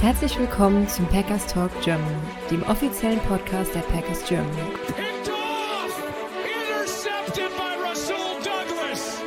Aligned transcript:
Herzlich 0.00 0.38
willkommen 0.38 0.86
zum 0.88 1.06
Packers 1.06 1.46
Talk 1.46 1.70
Germany, 1.82 2.14
dem 2.50 2.62
offiziellen 2.64 3.18
Podcast 3.20 3.74
der 3.74 3.80
Packers 3.80 4.24
Germany. 4.28 4.70
Picked 4.86 5.28
off! 5.30 6.02
Intercepted 6.44 7.50
by 7.56 7.76
Rasul 7.82 8.36
Douglas! 8.44 9.20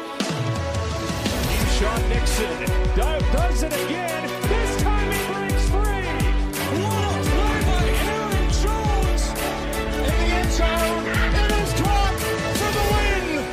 Sean 1.78 2.02
Nixon 2.10 2.66
do- 2.96 3.26
does 3.36 3.64
it 3.64 3.74
again. 3.74 4.24
This 4.44 4.84
time 4.84 5.12
he 5.12 5.20
breaks 5.34 5.70
free! 5.70 6.08
What 6.84 7.04
a 7.04 7.22
play 7.26 7.60
by 7.66 7.86
Aaron 8.06 8.48
Jones! 8.62 9.24
In 9.98 10.04
the 10.06 10.30
end 10.36 10.52
zone, 10.52 11.04
it 11.34 11.52
is 11.52 11.72
caught 11.82 12.16
for 12.60 12.72
the 12.78 12.84
win! 12.94 13.44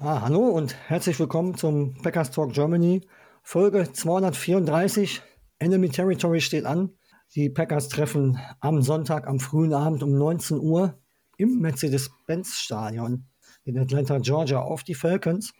Ah, 0.00 0.20
hallo 0.22 0.40
und 0.48 0.74
herzlich 0.88 1.18
willkommen 1.20 1.54
zum 1.54 1.94
Packers 2.02 2.30
Talk 2.30 2.52
Germany. 2.52 3.02
Folge 3.46 3.92
234. 3.92 5.20
Enemy 5.58 5.90
Territory 5.90 6.40
steht 6.40 6.64
an. 6.64 6.90
Die 7.34 7.50
Packers 7.50 7.88
treffen 7.88 8.38
am 8.58 8.80
Sonntag 8.80 9.26
am 9.26 9.38
frühen 9.38 9.74
Abend 9.74 10.02
um 10.02 10.16
19 10.16 10.58
Uhr 10.58 10.98
im 11.36 11.60
Mercedes-Benz-Stadion 11.60 13.26
in 13.64 13.78
Atlanta, 13.78 14.18
Georgia 14.18 14.60
auf 14.60 14.82
die 14.82 14.94
Falcons. 14.94 15.52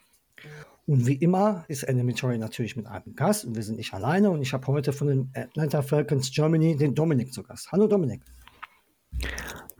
Und 0.86 1.06
wie 1.06 1.16
immer 1.16 1.66
ist 1.68 1.82
Enemy 1.82 2.14
Territory 2.14 2.38
natürlich 2.38 2.74
mit 2.74 2.86
einem 2.86 3.14
Gast 3.14 3.44
und 3.44 3.54
wir 3.54 3.62
sind 3.62 3.76
nicht 3.76 3.92
alleine. 3.92 4.30
Und 4.30 4.40
ich 4.40 4.54
habe 4.54 4.66
heute 4.66 4.94
von 4.94 5.08
den 5.08 5.30
Atlanta 5.34 5.82
Falcons 5.82 6.32
Germany 6.32 6.76
den 6.76 6.94
Dominik 6.94 7.34
zu 7.34 7.42
Gast. 7.42 7.70
Hallo 7.70 7.86
Dominik. 7.86 8.22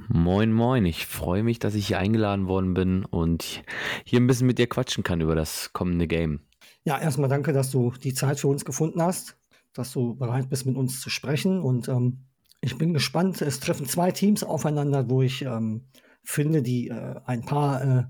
Moin, 0.09 0.53
moin. 0.53 0.85
Ich 0.85 1.07
freue 1.07 1.43
mich, 1.43 1.59
dass 1.59 1.75
ich 1.75 1.87
hier 1.87 1.99
eingeladen 1.99 2.49
worden 2.49 2.75
bin 2.75 3.07
und 3.07 3.63
hier 4.05 4.21
ein 4.21 4.27
bisschen 4.27 4.47
mit 4.47 4.59
dir 4.59 4.67
quatschen 4.67 5.03
kann 5.03 5.23
über 5.23 5.35
das 5.35 5.73
kommende 5.73 6.07
Game. 6.07 6.41
Ja, 6.85 7.01
erstmal 7.01 7.31
danke, 7.31 7.53
dass 7.53 7.71
du 7.71 7.93
die 7.93 8.13
Zeit 8.15 8.39
für 8.39 8.49
uns 8.49 8.65
gefunden 8.65 9.01
hast, 9.03 9.37
dass 9.73 9.93
du 9.93 10.15
bereit 10.15 10.51
bist, 10.51 10.67
mit 10.67 10.77
uns 10.77 11.01
zu 11.01 11.09
sprechen. 11.09 11.61
Und 11.61 11.89
ähm, 11.89 12.19
ich 12.61 12.77
bin 12.77 12.93
gespannt. 12.93 13.41
Es 13.43 13.61
treffen 13.61 13.87
zwei 13.87 14.11
Teams 14.13 14.45
aufeinander, 14.45 15.09
wo 15.09 15.23
ich 15.23 15.43
ähm, 15.43 15.85
finde, 16.23 16.63
die 16.63 16.89
äh, 16.89 17.17
ein 17.25 17.43
paar 17.45 17.83
äh, 17.83 18.05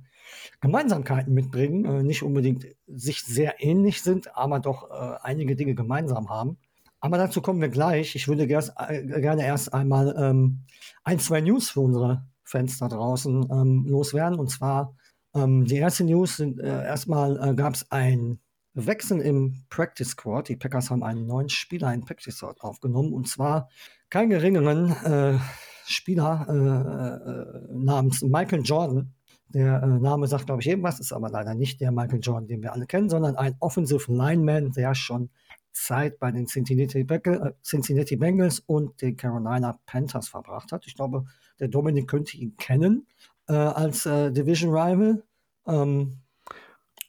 Gemeinsamkeiten 0.60 1.32
mitbringen. 1.32 1.84
Äh, 1.84 2.02
nicht 2.02 2.22
unbedingt 2.24 2.66
sich 2.88 3.22
sehr 3.22 3.62
ähnlich 3.62 4.02
sind, 4.02 4.36
aber 4.36 4.58
doch 4.58 4.90
äh, 4.90 5.18
einige 5.22 5.54
Dinge 5.54 5.74
gemeinsam 5.76 6.28
haben. 6.28 6.58
Aber 7.00 7.16
dazu 7.18 7.42
kommen 7.42 7.60
wir 7.60 7.68
gleich. 7.68 8.16
Ich 8.16 8.26
würde 8.26 8.44
gers- 8.44 8.72
äh, 8.76 9.20
gerne 9.20 9.44
erst 9.46 9.72
einmal 9.72 10.14
ähm, 10.18 10.64
ein, 11.04 11.20
zwei 11.20 11.40
News 11.40 11.70
für 11.70 11.80
unsere 11.80 12.26
Fans 12.42 12.78
da 12.78 12.88
draußen 12.88 13.48
ähm, 13.52 13.86
loswerden. 13.86 14.38
Und 14.38 14.50
zwar 14.50 14.96
ähm, 15.32 15.64
die 15.64 15.76
erste 15.76 16.02
News 16.04 16.38
sind 16.38 16.58
äh, 16.58 16.84
erstmal 16.84 17.50
äh, 17.50 17.54
gab 17.54 17.74
es 17.74 17.90
ein 17.92 18.40
Wechsel 18.74 19.20
im 19.20 19.64
Practice 19.70 20.10
Squad. 20.10 20.48
Die 20.48 20.56
Packers 20.56 20.90
haben 20.90 21.02
einen 21.02 21.26
neuen 21.26 21.48
Spieler 21.48 21.92
in 21.94 22.04
Practice 22.04 22.36
Squad 22.36 22.60
aufgenommen 22.60 23.12
und 23.12 23.28
zwar 23.28 23.68
keinen 24.10 24.30
geringeren 24.30 24.90
äh, 25.04 25.38
Spieler 25.86 26.46
äh, 26.48 27.72
äh, 27.72 27.74
namens 27.74 28.22
Michael 28.22 28.62
Jordan. 28.62 29.14
Der 29.48 29.82
äh, 29.82 29.86
Name 29.86 30.26
sagt, 30.26 30.46
glaube 30.46 30.62
ich, 30.62 30.68
irgendwas, 30.68 30.98
ist 30.98 31.12
aber 31.12 31.30
leider 31.30 31.54
nicht 31.54 31.80
der 31.80 31.92
Michael 31.92 32.20
Jordan, 32.20 32.48
den 32.48 32.62
wir 32.62 32.72
alle 32.72 32.86
kennen, 32.86 33.08
sondern 33.08 33.36
ein 33.36 33.56
Offensive 33.60 34.12
Lineman, 34.12 34.72
der 34.72 34.94
schon 34.94 35.30
Zeit 35.72 36.18
bei 36.18 36.30
den 36.32 36.46
Cincinnati, 36.46 37.04
Bengals, 37.04 37.40
äh, 37.40 37.52
Cincinnati 37.62 38.16
Bengals 38.16 38.60
und 38.60 39.00
den 39.02 39.16
Carolina 39.16 39.78
Panthers 39.86 40.28
verbracht 40.28 40.72
hat. 40.72 40.86
Ich 40.86 40.94
glaube, 40.94 41.24
der 41.60 41.68
Dominik 41.68 42.08
könnte 42.08 42.36
ihn 42.36 42.56
kennen 42.56 43.06
äh, 43.48 43.52
als 43.52 44.02
Division 44.04 44.70
Rival. 44.70 45.22
Ähm, 45.66 46.18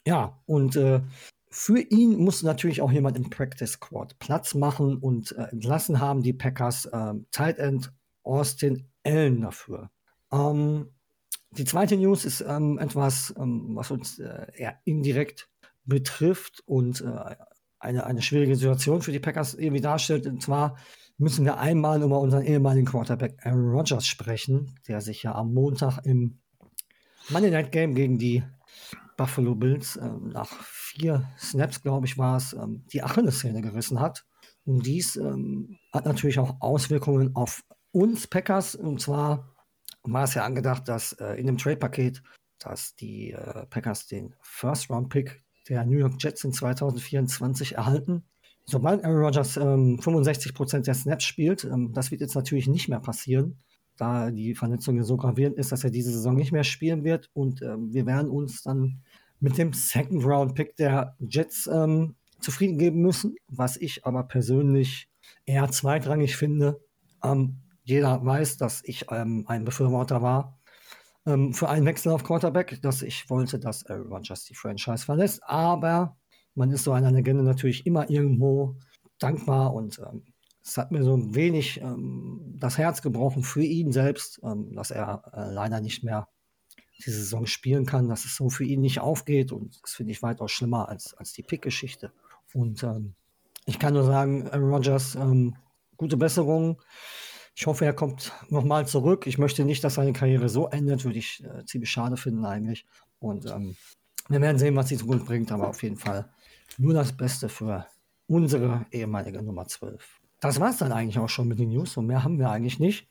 ja, 0.06 0.40
und 0.46 0.76
äh, 0.76 1.02
für 1.58 1.80
ihn 1.80 2.18
muss 2.18 2.44
natürlich 2.44 2.82
auch 2.82 2.92
jemand 2.92 3.16
im 3.16 3.30
Practice 3.30 3.72
Squad 3.72 4.20
Platz 4.20 4.56
machen 4.56 4.98
und 4.98 5.32
äh, 5.32 5.44
entlassen 5.44 6.02
haben 6.02 6.22
die 6.22 6.34
Packers 6.34 6.90
ähm, 6.92 7.28
Tight 7.32 7.60
End 7.60 7.94
Austin 8.24 8.90
Allen 9.06 9.40
dafür. 9.40 9.90
Ähm, 10.34 10.90
die 11.52 11.64
zweite 11.64 11.96
News 11.96 12.26
ist 12.26 12.42
ähm, 12.42 12.78
etwas, 12.78 13.34
ähm, 13.40 13.70
was 13.74 13.90
uns 13.90 14.20
äh, 14.20 14.48
eher 14.54 14.80
indirekt 14.84 15.48
betrifft 15.86 16.62
und 16.66 17.00
äh, 17.00 17.36
eine, 17.80 18.06
eine 18.06 18.22
schwierige 18.22 18.58
Situation 18.58 19.02
für 19.02 19.14
die 19.14 19.22
Packers 19.22 19.54
irgendwie 19.54 19.82
darstellt. 19.82 20.28
Und 20.28 20.42
zwar 20.42 20.76
müssen 21.18 21.46
wir 21.46 21.58
einmal 21.58 22.04
über 22.04 22.20
unseren 22.20 22.44
ehemaligen 22.44 22.86
Quarterback 22.86 23.38
Aaron 23.46 23.70
Rodgers 23.70 24.06
sprechen, 24.06 24.76
der 24.90 25.00
sich 25.00 25.24
ja 25.24 25.34
am 25.34 25.54
Montag 25.54 26.00
im 26.06 26.42
Monday 27.30 27.52
Night 27.52 27.72
Game 27.72 27.96
gegen 27.96 28.18
die 28.18 28.44
Buffalo 29.18 29.56
Bills 29.56 29.98
ähm, 29.98 30.30
nach 30.30 30.52
vier 30.64 31.30
Snaps, 31.38 31.82
glaube 31.82 32.06
ich, 32.06 32.18
war 32.18 32.38
es, 32.38 32.54
ähm, 32.54 32.86
die 32.92 33.04
Achillessehne 33.04 33.62
gerissen 33.62 34.00
hat. 34.00 34.26
Und 34.66 34.86
dies 34.86 35.16
ähm, 35.16 35.78
hat 35.94 36.06
natürlich 36.06 36.40
auch 36.40 36.60
Auswirkungen 36.60 37.36
auf 37.36 37.64
uns 37.92 38.28
Packers. 38.28 38.76
Und 38.76 39.00
zwar 39.02 39.56
war 40.04 40.24
es 40.24 40.34
ja 40.34 40.44
angedacht, 40.44 40.88
dass 40.88 41.14
äh, 41.14 41.36
in 41.36 41.48
dem 41.48 41.58
Trade-Paket, 41.58 42.22
dass 42.60 42.96
die 42.96 43.32
äh, 43.32 43.66
Packers 43.68 44.08
den 44.08 44.36
First-Round-Pick 44.42 45.44
der 45.70 45.86
New 45.86 45.98
York 45.98 46.16
Jets 46.20 46.44
in 46.44 46.54
2024 46.54 47.76
erhalten. 47.76 48.24
Sobald 48.66 49.04
Aaron 49.04 49.24
Rodgers 49.24 49.58
ähm, 49.58 50.00
65% 50.00 50.82
der 50.82 50.94
Snaps 50.94 51.24
spielt, 51.24 51.64
ähm, 51.64 51.94
das 51.94 52.12
wird 52.12 52.22
jetzt 52.22 52.36
natürlich 52.36 52.68
nicht 52.68 52.90
mehr 52.90 53.00
passieren, 53.00 53.60
da 53.98 54.32
die 54.32 54.56
Verletzung 54.56 54.98
ja 54.98 55.04
so 55.04 55.18
gravierend 55.18 55.58
ist, 55.58 55.72
dass 55.72 55.84
er 55.84 55.92
diese 55.92 56.12
Saison 56.12 56.36
nicht 56.36 56.52
mehr 56.52 56.64
spielen 56.64 57.04
wird. 57.04 57.30
Und 57.34 57.62
ähm, 57.62 57.94
wir 57.94 58.06
werden 58.06 58.30
uns 58.30 58.64
dann 58.64 59.02
mit 59.40 59.58
dem 59.58 59.74
Second-Round-Pick 59.74 60.76
der 60.78 61.16
Jets 61.20 61.68
ähm, 61.68 62.16
zufrieden 62.40 62.78
geben 62.78 63.02
müssen, 63.02 63.36
was 63.48 63.78
ich 63.78 64.06
aber 64.06 64.24
persönlich 64.24 65.10
eher 65.46 65.70
zweitrangig 65.70 66.36
finde. 66.38 66.80
Ähm, 67.24 67.62
jeder 67.84 68.24
weiß, 68.26 68.58
dass 68.58 68.82
ich 68.84 69.06
ähm, 69.12 69.46
ein 69.48 69.66
Befürworter 69.66 70.22
war 70.22 70.60
ähm, 71.26 71.54
für 71.54 71.70
einen 71.70 71.86
Wechsel 71.86 72.12
auf 72.12 72.24
Quarterback, 72.24 72.82
dass 72.82 73.02
ich 73.02 73.30
wollte, 73.30 73.60
dass 73.60 73.86
Aaron 73.86 74.12
Rodgers 74.12 74.46
die 74.46 74.56
Franchise 74.56 75.06
verlässt. 75.06 75.42
Aber 75.44 76.18
man 76.56 76.72
ist 76.72 76.84
so 76.84 76.94
einer 76.94 77.12
Legende 77.12 77.44
natürlich 77.44 77.86
immer 77.86 78.10
irgendwo 78.10 78.78
dankbar 79.20 79.74
und 79.74 80.00
ähm, 80.00 80.24
es 80.64 80.78
hat 80.78 80.92
mir 80.92 81.04
so 81.04 81.16
ein 81.16 81.36
wenig 81.36 81.80
ähm, 81.82 82.56
das 82.60 82.78
Herz 82.78 83.04
gebrochen 83.04 83.44
für 83.44 83.64
ihn 83.64 83.92
selbst, 83.92 84.42
dass 84.72 84.90
er 84.90 85.22
äh, 85.32 85.54
leider 85.54 85.80
nicht 85.80 86.04
mehr 86.04 86.28
diese 86.98 87.18
Saison 87.18 87.46
spielen 87.46 87.86
kann, 87.86 88.08
dass 88.08 88.26
es 88.26 88.36
so 88.36 88.50
für 88.50 88.64
ihn 88.64 88.82
nicht 88.82 89.00
aufgeht 89.00 89.52
und 89.52 89.80
das 89.82 89.94
finde 89.94 90.12
ich 90.12 90.24
weitaus 90.24 90.52
schlimmer 90.52 90.90
als, 90.90 91.14
als 91.16 91.34
die 91.34 91.44
Pick-Geschichte. 91.44 92.12
Und 92.54 92.84
ähm, 92.84 93.16
ich 93.66 93.80
kann 93.80 93.94
nur 93.94 94.06
sagen, 94.06 94.48
Aaron 94.50 94.72
Rodgers, 94.72 95.16
ähm, 95.16 95.56
gute 95.98 96.18
Besserung. 96.18 96.82
Ich 97.56 97.68
hoffe, 97.68 97.86
er 97.86 97.94
kommt 97.94 98.32
nochmal 98.50 98.88
zurück. 98.88 99.28
Ich 99.28 99.38
möchte 99.38 99.66
nicht, 99.66 99.84
dass 99.84 99.96
seine 99.96 100.14
Karriere 100.14 100.50
so 100.50 100.68
endet, 100.68 101.04
würde 101.04 101.20
ich 101.20 101.44
äh, 101.44 101.66
ziemlich 101.66 101.90
schade 101.90 102.18
finden 102.18 102.46
eigentlich. 102.46 102.86
Und 103.20 103.46
ähm, 103.46 103.76
wir 104.30 104.42
werden 104.42 104.58
sehen, 104.58 104.76
was 104.76 104.88
die 104.88 104.98
Zukunft 104.98 105.26
bringt, 105.26 105.52
aber 105.52 105.70
auf 105.70 105.82
jeden 105.84 105.98
Fall 105.98 106.30
nur 106.78 106.94
das 106.94 107.16
Beste 107.16 107.50
für 107.50 107.86
unsere 108.28 108.86
ehemalige 108.92 109.42
Nummer 109.42 109.68
12. 109.68 110.22
Das 110.42 110.60
war 110.60 110.70
es 110.70 110.78
dann 110.78 110.92
eigentlich 110.92 111.20
auch 111.20 111.30
schon 111.30 111.48
mit 111.48 111.60
den 111.60 111.70
News 111.70 111.96
und 111.98 112.08
mehr 112.08 112.24
haben 112.24 112.40
wir 112.40 112.50
eigentlich 112.50 112.80
nicht. 112.80 113.08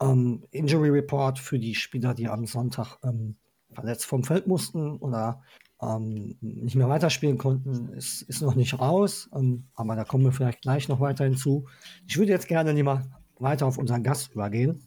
Ähm, 0.00 0.44
Injury 0.50 0.90
Report 0.90 1.38
für 1.38 1.58
die 1.58 1.74
Spieler, 1.74 2.14
die 2.14 2.28
am 2.28 2.46
Sonntag 2.46 2.98
ähm, 3.02 3.36
verletzt 3.72 4.06
vom 4.06 4.24
Feld 4.24 4.46
mussten 4.46 4.96
oder 4.96 5.42
ähm, 5.82 6.36
nicht 6.40 6.76
mehr 6.76 6.88
weiterspielen 6.88 7.38
konnten, 7.38 7.92
ist, 7.94 8.22
ist 8.22 8.42
noch 8.42 8.54
nicht 8.54 8.78
raus. 8.78 9.28
Ähm, 9.34 9.68
aber 9.74 9.96
da 9.96 10.04
kommen 10.04 10.24
wir 10.24 10.32
vielleicht 10.32 10.62
gleich 10.62 10.88
noch 10.88 11.00
weiter 11.00 11.24
hinzu. 11.24 11.66
Ich 12.06 12.16
würde 12.16 12.32
jetzt 12.32 12.48
gerne 12.48 12.72
lieber 12.72 13.06
weiter 13.38 13.66
auf 13.66 13.78
unseren 13.78 14.02
Gast 14.02 14.32
übergehen. 14.32 14.82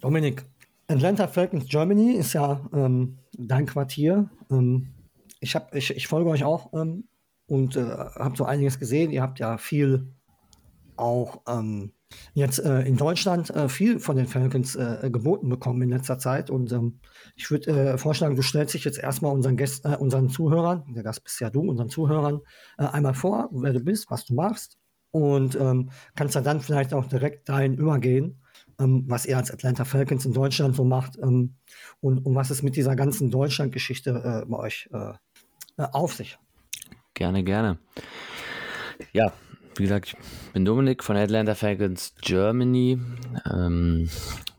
Dominik, 0.00 0.46
Atlanta 0.88 1.28
Falcons 1.28 1.66
Germany 1.68 2.12
ist 2.12 2.32
ja 2.32 2.68
ähm, 2.72 3.18
dein 3.32 3.66
Quartier. 3.66 4.30
Ähm, 4.50 4.88
ich, 5.40 5.54
hab, 5.54 5.74
ich, 5.74 5.94
ich 5.94 6.06
folge 6.06 6.30
euch 6.30 6.44
auch 6.44 6.72
und 6.72 7.76
äh, 7.76 7.82
habe 7.84 8.36
so 8.36 8.44
einiges 8.44 8.78
gesehen. 8.78 9.10
Ihr 9.10 9.22
habt 9.22 9.38
ja 9.38 9.58
viel 9.58 10.12
auch 10.96 11.42
ähm, 11.48 11.92
jetzt 12.34 12.58
äh, 12.58 12.82
in 12.82 12.96
Deutschland 12.96 13.50
äh, 13.50 13.68
viel 13.68 13.98
von 13.98 14.16
den 14.16 14.26
Falcons 14.26 14.76
äh, 14.76 15.10
geboten 15.10 15.48
bekommen 15.48 15.82
in 15.82 15.90
letzter 15.90 16.18
Zeit. 16.18 16.50
Und 16.50 16.72
ähm, 16.72 17.00
ich 17.36 17.50
würde 17.50 17.70
äh, 17.70 17.98
vorschlagen, 17.98 18.36
du 18.36 18.42
stellst 18.42 18.74
dich 18.74 18.84
jetzt 18.84 18.98
erstmal 18.98 19.32
unseren, 19.32 19.56
Gäst, 19.56 19.84
äh, 19.84 19.96
unseren 19.96 20.28
Zuhörern, 20.28 20.84
der 20.94 21.02
Gast 21.02 21.24
bist 21.24 21.40
ja 21.40 21.50
du, 21.50 21.60
unseren 21.60 21.88
Zuhörern 21.88 22.40
äh, 22.78 22.84
einmal 22.84 23.14
vor, 23.14 23.48
wer 23.52 23.72
du 23.72 23.80
bist, 23.80 24.10
was 24.10 24.24
du 24.24 24.34
machst. 24.34 24.78
Und 25.12 25.56
ähm, 25.56 25.90
kannst 26.14 26.36
dann 26.36 26.60
vielleicht 26.60 26.94
auch 26.94 27.06
direkt 27.06 27.48
dahin 27.48 27.74
übergehen, 27.74 28.40
ähm, 28.78 29.04
was 29.08 29.26
ihr 29.26 29.36
als 29.36 29.50
Atlanta 29.50 29.84
Falcons 29.84 30.24
in 30.24 30.32
Deutschland 30.32 30.76
so 30.76 30.84
macht 30.84 31.18
ähm, 31.20 31.56
und, 32.00 32.24
und 32.24 32.34
was 32.36 32.50
es 32.50 32.62
mit 32.62 32.76
dieser 32.76 32.94
ganzen 32.94 33.30
Deutschland-Geschichte 33.30 34.44
bei 34.48 34.56
euch 34.56 34.88
auf 35.76 36.14
sich. 36.14 36.38
Gerne, 37.14 37.42
gerne. 37.42 37.78
Ja, 39.12 39.32
wie 39.76 39.82
gesagt, 39.82 40.08
ich 40.08 40.52
bin 40.52 40.64
Dominik 40.64 41.04
von 41.04 41.16
Atlanta 41.16 41.54
Falcons 41.54 42.14
Germany. 42.20 42.98
Ähm, 43.50 44.08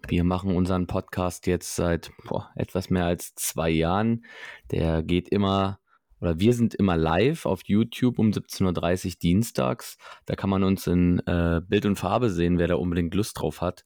wir 0.08 0.24
machen 0.24 0.56
unseren 0.56 0.88
Podcast 0.88 1.48
jetzt 1.48 1.76
seit 1.76 2.12
boah, 2.28 2.50
etwas 2.56 2.90
mehr 2.90 3.06
als 3.06 3.36
zwei 3.36 3.70
Jahren. 3.70 4.26
Der 4.72 5.04
geht 5.04 5.30
immer 5.30 5.80
oder 6.22 6.40
wir 6.40 6.54
sind 6.54 6.76
immer 6.76 6.98
live 6.98 7.48
auf 7.48 7.62
YouTube 7.66 8.20
um 8.20 8.30
17.30 8.30 9.06
Uhr 9.06 9.12
dienstags. 9.22 9.98
Da 10.28 10.36
kann 10.36 10.52
man 10.52 10.64
uns 10.64 10.86
in 10.86 11.20
äh, 11.26 11.62
Bild 11.68 11.88
und 11.88 11.96
Farbe 11.96 12.30
sehen, 12.30 12.60
wer 12.60 12.68
da 12.68 12.76
unbedingt 12.76 13.16
Lust 13.16 13.40
drauf 13.40 13.62
hat. 13.62 13.84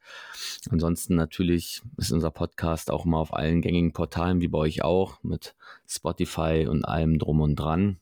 Ansonsten 0.69 1.15
natürlich 1.15 1.81
ist 1.95 2.11
unser 2.11 2.31
Podcast 2.31 2.91
auch 2.91 3.05
immer 3.05 3.19
auf 3.19 3.33
allen 3.33 3.61
gängigen 3.61 3.93
Portalen, 3.93 4.41
wie 4.41 4.49
bei 4.49 4.57
euch 4.57 4.83
auch, 4.83 5.23
mit 5.23 5.55
Spotify 5.87 6.67
und 6.69 6.83
allem 6.83 7.19
drum 7.19 7.39
und 7.39 7.55
dran. 7.55 7.99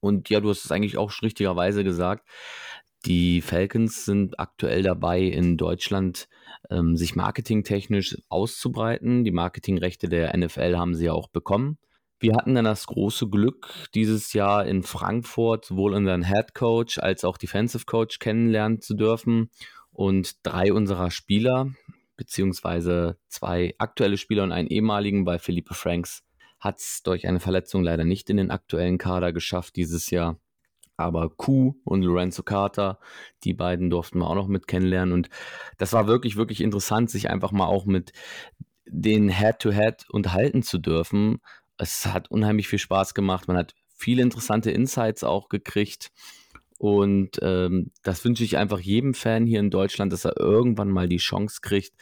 Und 0.00 0.28
ja, 0.30 0.40
du 0.40 0.50
hast 0.50 0.64
es 0.64 0.72
eigentlich 0.72 0.98
auch 0.98 1.12
richtigerweise 1.22 1.84
gesagt. 1.84 2.26
Die 3.04 3.40
Falcons 3.40 4.04
sind 4.04 4.40
aktuell 4.40 4.82
dabei, 4.82 5.20
in 5.20 5.56
Deutschland 5.56 6.28
ähm, 6.70 6.96
sich 6.96 7.14
marketingtechnisch 7.14 8.16
auszubreiten. 8.28 9.24
Die 9.24 9.30
Marketingrechte 9.30 10.08
der 10.08 10.36
NFL 10.36 10.76
haben 10.76 10.94
sie 10.94 11.06
ja 11.06 11.12
auch 11.12 11.28
bekommen. 11.28 11.78
Wir 12.18 12.34
hatten 12.34 12.54
dann 12.54 12.64
das 12.64 12.86
große 12.86 13.28
Glück, 13.28 13.68
dieses 13.94 14.32
Jahr 14.32 14.66
in 14.66 14.82
Frankfurt 14.82 15.66
sowohl 15.66 15.94
unseren 15.94 16.24
Head 16.26 16.54
Coach 16.54 16.98
als 16.98 17.24
auch 17.24 17.36
Defensive 17.36 17.84
Coach 17.84 18.18
kennenlernen 18.18 18.80
zu 18.80 18.94
dürfen. 18.94 19.50
Und 19.92 20.34
drei 20.42 20.72
unserer 20.72 21.10
Spieler, 21.10 21.72
beziehungsweise 22.16 23.18
zwei 23.28 23.74
aktuelle 23.78 24.16
Spieler 24.16 24.42
und 24.44 24.52
einen 24.52 24.68
ehemaligen 24.68 25.24
bei 25.24 25.38
Philippe 25.38 25.74
Franks, 25.74 26.25
hat 26.58 26.78
es 26.78 27.02
durch 27.02 27.26
eine 27.26 27.40
Verletzung 27.40 27.82
leider 27.82 28.04
nicht 28.04 28.30
in 28.30 28.36
den 28.36 28.50
aktuellen 28.50 28.98
Kader 28.98 29.32
geschafft 29.32 29.76
dieses 29.76 30.10
Jahr. 30.10 30.38
Aber 30.96 31.28
Q 31.28 31.74
und 31.84 32.02
Lorenzo 32.02 32.42
Carter, 32.42 32.98
die 33.44 33.52
beiden 33.52 33.90
durften 33.90 34.18
wir 34.18 34.28
auch 34.28 34.34
noch 34.34 34.48
mit 34.48 34.66
kennenlernen. 34.66 35.12
Und 35.12 35.28
das 35.76 35.92
war 35.92 36.06
wirklich, 36.06 36.36
wirklich 36.36 36.62
interessant, 36.62 37.10
sich 37.10 37.28
einfach 37.28 37.52
mal 37.52 37.66
auch 37.66 37.84
mit 37.84 38.12
den 38.86 39.28
Head-to-Head 39.28 40.04
-Head 40.04 40.10
unterhalten 40.10 40.62
zu 40.62 40.78
dürfen. 40.78 41.38
Es 41.76 42.06
hat 42.06 42.30
unheimlich 42.30 42.68
viel 42.68 42.78
Spaß 42.78 43.12
gemacht. 43.12 43.46
Man 43.46 43.58
hat 43.58 43.74
viele 43.94 44.22
interessante 44.22 44.70
Insights 44.70 45.22
auch 45.22 45.48
gekriegt. 45.48 46.12
Und 46.78 47.38
ähm, 47.42 47.90
das 48.02 48.24
wünsche 48.24 48.44
ich 48.44 48.56
einfach 48.56 48.80
jedem 48.80 49.14
Fan 49.14 49.46
hier 49.46 49.60
in 49.60 49.70
Deutschland, 49.70 50.12
dass 50.12 50.24
er 50.24 50.38
irgendwann 50.38 50.90
mal 50.90 51.08
die 51.08 51.16
Chance 51.16 51.60
kriegt, 51.62 51.94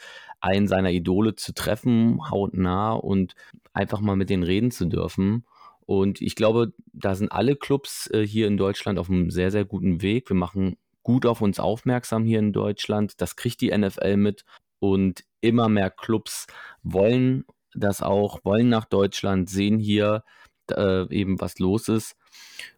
einen 0.45 0.67
seiner 0.67 0.91
Idole 0.91 1.35
zu 1.35 1.55
treffen, 1.55 2.29
hautnah 2.29 2.93
und 2.93 3.33
einfach 3.73 3.99
mal 3.99 4.15
mit 4.15 4.29
denen 4.29 4.43
reden 4.43 4.69
zu 4.69 4.85
dürfen. 4.85 5.43
Und 5.87 6.21
ich 6.21 6.35
glaube, 6.35 6.73
da 6.93 7.15
sind 7.15 7.31
alle 7.31 7.55
Clubs 7.55 8.07
äh, 8.11 8.25
hier 8.25 8.45
in 8.47 8.55
Deutschland 8.55 8.99
auf 8.99 9.09
einem 9.09 9.31
sehr, 9.31 9.49
sehr 9.49 9.65
guten 9.65 10.03
Weg. 10.03 10.29
Wir 10.29 10.35
machen 10.35 10.77
gut 11.01 11.25
auf 11.25 11.41
uns 11.41 11.59
aufmerksam 11.59 12.25
hier 12.25 12.37
in 12.39 12.53
Deutschland. 12.53 13.19
Das 13.21 13.35
kriegt 13.35 13.59
die 13.61 13.75
NFL 13.75 14.17
mit. 14.17 14.45
Und 14.79 15.23
immer 15.41 15.67
mehr 15.67 15.89
Clubs 15.89 16.45
wollen 16.83 17.45
das 17.73 18.03
auch, 18.03 18.39
wollen 18.43 18.69
nach 18.69 18.85
Deutschland, 18.85 19.49
sehen 19.49 19.79
hier 19.79 20.23
äh, 20.71 21.11
eben, 21.13 21.41
was 21.41 21.57
los 21.57 21.89
ist. 21.89 22.15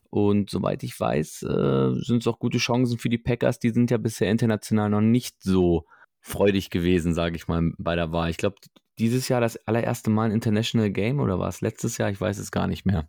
Und 0.10 0.50
soweit 0.50 0.84
ich 0.84 0.98
weiß, 0.98 1.44
äh, 1.44 1.94
sind 1.96 2.20
es 2.20 2.28
auch 2.28 2.40
gute 2.40 2.60
Chancen 2.60 2.98
für 2.98 3.10
die 3.10 3.18
Packers. 3.18 3.60
Die 3.60 3.72
sind 3.72 3.92
ja 3.92 3.98
bisher 3.98 4.32
international 4.32 4.90
noch 4.90 5.02
nicht 5.02 5.44
so 5.44 5.86
freudig 6.28 6.70
gewesen, 6.70 7.14
sage 7.14 7.36
ich 7.36 7.48
mal, 7.48 7.72
bei 7.78 7.96
der 7.96 8.12
Wahl. 8.12 8.30
Ich 8.30 8.38
glaube, 8.38 8.58
dieses 9.00 9.30
Jahr 9.30 9.42
das 9.42 9.58
allererste 9.68 10.10
Mal 10.10 10.26
ein 10.26 10.32
International 10.32 10.92
Game 10.92 11.20
oder 11.20 11.40
war 11.40 11.50
es 11.50 11.62
letztes 11.62 11.98
Jahr? 11.98 12.10
Ich 12.10 12.20
weiß 12.20 12.38
es 12.38 12.52
gar 12.52 12.68
nicht 12.68 12.86
mehr. 12.86 13.08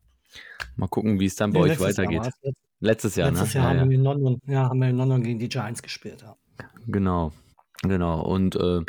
Mal 0.76 0.88
gucken, 0.88 1.18
wie 1.18 1.26
es 1.26 1.36
dann 1.36 1.52
bei 1.52 1.60
nee, 1.60 1.70
euch 1.70 1.80
weitergeht. 1.80 2.24
Jahr 2.24 2.52
letztes 2.80 3.16
Jahr, 3.16 3.30
letztes 3.30 3.54
ne? 3.54 3.60
Jahr 3.60 3.74
ja, 3.74 3.80
haben, 3.80 3.86
ja. 3.86 3.90
Wir 3.90 3.98
in 3.98 4.04
London, 4.04 4.40
ja, 4.46 4.68
haben 4.68 4.80
wir 4.80 4.88
in 4.88 4.96
London 4.96 5.22
gegen 5.22 5.38
die 5.38 5.48
Giants 5.48 5.82
gespielt. 5.82 6.22
Ja. 6.22 6.36
Genau. 6.86 7.32
Genau, 7.82 8.22
und 8.22 8.56
äh, 8.56 8.80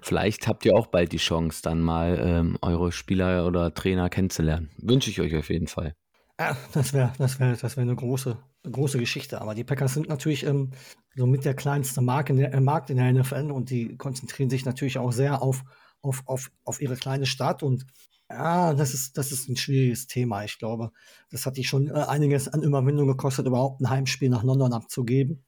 vielleicht 0.00 0.48
habt 0.48 0.64
ihr 0.64 0.74
auch 0.74 0.88
bald 0.88 1.12
die 1.12 1.18
Chance, 1.18 1.62
dann 1.62 1.80
mal 1.80 2.20
ähm, 2.20 2.58
eure 2.60 2.90
Spieler 2.90 3.46
oder 3.46 3.72
Trainer 3.72 4.10
kennenzulernen. 4.10 4.68
Wünsche 4.78 5.10
ich 5.10 5.20
euch 5.20 5.36
auf 5.36 5.48
jeden 5.48 5.68
Fall. 5.68 5.94
Ja, 6.42 6.56
das 6.72 6.92
wäre 6.92 7.12
das 7.18 7.38
wär, 7.38 7.54
das 7.54 7.76
wär 7.76 7.82
eine, 7.82 7.94
große, 7.94 8.36
große 8.64 8.98
Geschichte. 8.98 9.40
Aber 9.40 9.54
die 9.54 9.62
Packers 9.62 9.94
sind 9.94 10.08
natürlich 10.08 10.44
ähm, 10.44 10.72
so 11.14 11.26
mit 11.26 11.44
der 11.44 11.54
kleinste 11.54 12.00
Markt 12.00 12.30
in 12.30 12.36
der, 12.36 12.52
äh, 12.52 12.60
Markt 12.60 12.90
in 12.90 12.96
der 12.96 13.12
NFL 13.12 13.52
und 13.52 13.70
die 13.70 13.96
konzentrieren 13.96 14.50
sich 14.50 14.64
natürlich 14.64 14.98
auch 14.98 15.12
sehr 15.12 15.40
auf, 15.40 15.62
auf, 16.00 16.22
auf, 16.26 16.50
auf 16.64 16.80
ihre 16.82 16.96
kleine 16.96 17.26
Stadt. 17.26 17.62
Und 17.62 17.86
ja, 18.28 18.74
das 18.74 18.92
ist, 18.92 19.16
das 19.18 19.30
ist 19.30 19.48
ein 19.48 19.56
schwieriges 19.56 20.08
Thema. 20.08 20.42
Ich 20.42 20.58
glaube, 20.58 20.90
das 21.30 21.46
hat 21.46 21.56
die 21.56 21.64
schon 21.64 21.88
äh, 21.88 21.92
einiges 21.92 22.48
an 22.48 22.62
Überwindung 22.62 23.06
gekostet, 23.06 23.46
überhaupt 23.46 23.80
ein 23.80 23.90
Heimspiel 23.90 24.28
nach 24.28 24.42
London 24.42 24.72
abzugeben. 24.72 25.44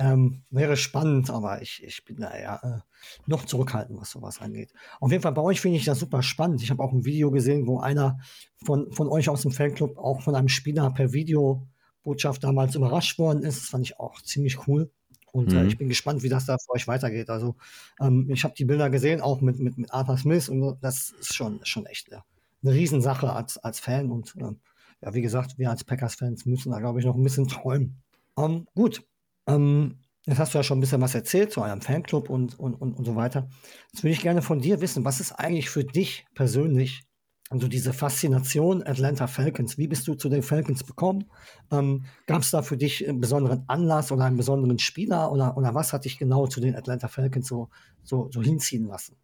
Ähm, 0.00 0.42
wäre 0.50 0.76
spannend, 0.76 1.28
aber 1.28 1.60
ich, 1.60 1.82
ich 1.82 2.04
bin 2.04 2.18
da 2.18 2.38
ja 2.38 2.60
äh, 2.62 2.80
noch 3.26 3.44
zurückhaltend, 3.44 4.00
was 4.00 4.10
sowas 4.10 4.40
angeht. 4.40 4.72
Auf 5.00 5.10
jeden 5.10 5.22
Fall 5.22 5.32
bei 5.32 5.42
euch 5.42 5.60
finde 5.60 5.76
ich 5.76 5.84
das 5.84 5.98
super 5.98 6.22
spannend. 6.22 6.62
Ich 6.62 6.70
habe 6.70 6.82
auch 6.82 6.92
ein 6.92 7.04
Video 7.04 7.32
gesehen, 7.32 7.66
wo 7.66 7.80
einer 7.80 8.20
von, 8.64 8.92
von 8.92 9.08
euch 9.08 9.28
aus 9.28 9.42
dem 9.42 9.50
Fanclub 9.50 9.98
auch 9.98 10.22
von 10.22 10.36
einem 10.36 10.48
Spieler 10.48 10.88
per 10.92 11.12
Videobotschaft 11.12 12.44
damals 12.44 12.76
überrascht 12.76 13.18
worden 13.18 13.42
ist. 13.42 13.62
Das 13.62 13.68
fand 13.70 13.86
ich 13.86 13.98
auch 13.98 14.22
ziemlich 14.22 14.68
cool. 14.68 14.88
Und 15.32 15.52
äh, 15.52 15.56
mhm. 15.56 15.62
äh, 15.62 15.66
ich 15.66 15.78
bin 15.78 15.88
gespannt, 15.88 16.22
wie 16.22 16.28
das 16.28 16.46
da 16.46 16.58
für 16.58 16.70
euch 16.74 16.86
weitergeht. 16.86 17.28
Also 17.28 17.56
ähm, 18.00 18.30
ich 18.30 18.44
habe 18.44 18.54
die 18.54 18.64
Bilder 18.64 18.90
gesehen, 18.90 19.20
auch 19.20 19.40
mit, 19.40 19.58
mit, 19.58 19.78
mit 19.78 19.92
Arthur 19.92 20.16
Smith 20.16 20.48
und 20.48 20.78
das 20.80 21.10
ist 21.10 21.34
schon, 21.34 21.58
schon 21.64 21.86
echt 21.86 22.08
ja, 22.08 22.24
eine 22.62 22.72
Riesensache 22.72 23.32
als, 23.32 23.58
als 23.58 23.80
Fan. 23.80 24.12
Und 24.12 24.34
ähm, 24.38 24.60
ja, 25.02 25.12
wie 25.12 25.22
gesagt, 25.22 25.58
wir 25.58 25.70
als 25.70 25.82
Packers-Fans 25.82 26.46
müssen 26.46 26.70
da, 26.70 26.78
glaube 26.78 27.00
ich, 27.00 27.04
noch 27.04 27.16
ein 27.16 27.22
bisschen 27.22 27.48
träumen. 27.48 28.00
Ähm, 28.36 28.68
gut, 28.74 29.04
ähm, 29.48 30.00
jetzt 30.26 30.38
hast 30.38 30.54
du 30.54 30.58
ja 30.58 30.62
schon 30.62 30.78
ein 30.78 30.80
bisschen 30.80 31.00
was 31.00 31.14
erzählt 31.14 31.52
zu 31.52 31.62
eurem 31.62 31.80
Fanclub 31.80 32.28
und, 32.30 32.58
und, 32.58 32.74
und, 32.74 32.94
und 32.94 33.04
so 33.04 33.16
weiter. 33.16 33.48
Jetzt 33.92 34.04
würde 34.04 34.12
ich 34.12 34.20
gerne 34.20 34.42
von 34.42 34.60
dir 34.60 34.80
wissen, 34.80 35.04
was 35.04 35.20
ist 35.20 35.32
eigentlich 35.32 35.70
für 35.70 35.84
dich 35.84 36.26
persönlich, 36.34 37.02
also 37.50 37.66
diese 37.66 37.92
Faszination 37.92 38.82
Atlanta 38.82 39.26
Falcons, 39.26 39.78
wie 39.78 39.88
bist 39.88 40.06
du 40.06 40.14
zu 40.14 40.28
den 40.28 40.42
Falcons 40.42 40.86
gekommen? 40.86 41.30
Ähm, 41.70 42.04
Gab 42.26 42.42
es 42.42 42.50
da 42.50 42.62
für 42.62 42.76
dich 42.76 43.08
einen 43.08 43.20
besonderen 43.20 43.64
Anlass 43.68 44.12
oder 44.12 44.24
einen 44.24 44.36
besonderen 44.36 44.78
Spieler 44.78 45.32
oder, 45.32 45.56
oder 45.56 45.74
was 45.74 45.92
hat 45.92 46.04
dich 46.04 46.18
genau 46.18 46.46
zu 46.46 46.60
den 46.60 46.76
Atlanta 46.76 47.08
Falcons 47.08 47.48
so, 47.48 47.70
so, 48.02 48.28
so 48.30 48.42
hinziehen 48.42 48.86
lassen? 48.86 49.16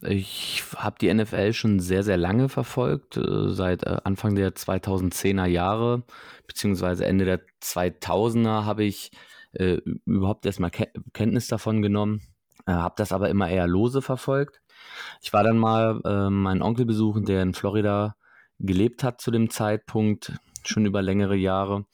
Ich 0.00 0.62
habe 0.76 0.96
die 0.98 1.12
NFL 1.12 1.52
schon 1.52 1.80
sehr, 1.80 2.02
sehr 2.02 2.16
lange 2.16 2.48
verfolgt, 2.48 3.18
äh, 3.18 3.50
seit 3.50 3.84
äh, 3.84 3.98
Anfang 4.04 4.34
der 4.34 4.54
2010er 4.54 5.46
Jahre, 5.46 6.04
beziehungsweise 6.46 7.04
Ende 7.04 7.26
der 7.26 7.40
2000er 7.62 8.64
habe 8.64 8.84
ich 8.84 9.10
äh, 9.52 9.78
überhaupt 10.06 10.46
erstmal 10.46 10.70
Ke 10.70 10.88
Kenntnis 11.12 11.48
davon 11.48 11.82
genommen, 11.82 12.22
äh, 12.66 12.72
habe 12.72 12.94
das 12.96 13.12
aber 13.12 13.28
immer 13.28 13.50
eher 13.50 13.66
lose 13.66 14.00
verfolgt. 14.00 14.60
Ich 15.22 15.32
war 15.32 15.42
dann 15.44 15.58
mal 15.58 16.00
äh, 16.04 16.30
meinen 16.30 16.62
Onkel 16.62 16.86
besuchen, 16.86 17.24
der 17.24 17.42
in 17.42 17.54
Florida 17.54 18.16
gelebt 18.58 19.04
hat 19.04 19.20
zu 19.20 19.30
dem 19.30 19.50
Zeitpunkt, 19.50 20.32
schon 20.64 20.86
über 20.86 21.02
längere 21.02 21.36
Jahre. 21.36 21.86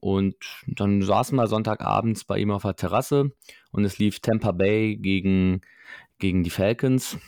Und 0.00 0.36
dann 0.66 1.02
saßen 1.02 1.36
wir 1.36 1.48
Sonntagabends 1.48 2.24
bei 2.24 2.38
ihm 2.38 2.50
auf 2.50 2.62
der 2.62 2.76
Terrasse 2.76 3.32
und 3.72 3.84
es 3.84 3.98
lief 3.98 4.20
Tampa 4.20 4.52
Bay 4.52 4.96
gegen 4.96 5.60
gegen 6.18 6.42
die 6.42 6.50
Falcons. 6.50 7.18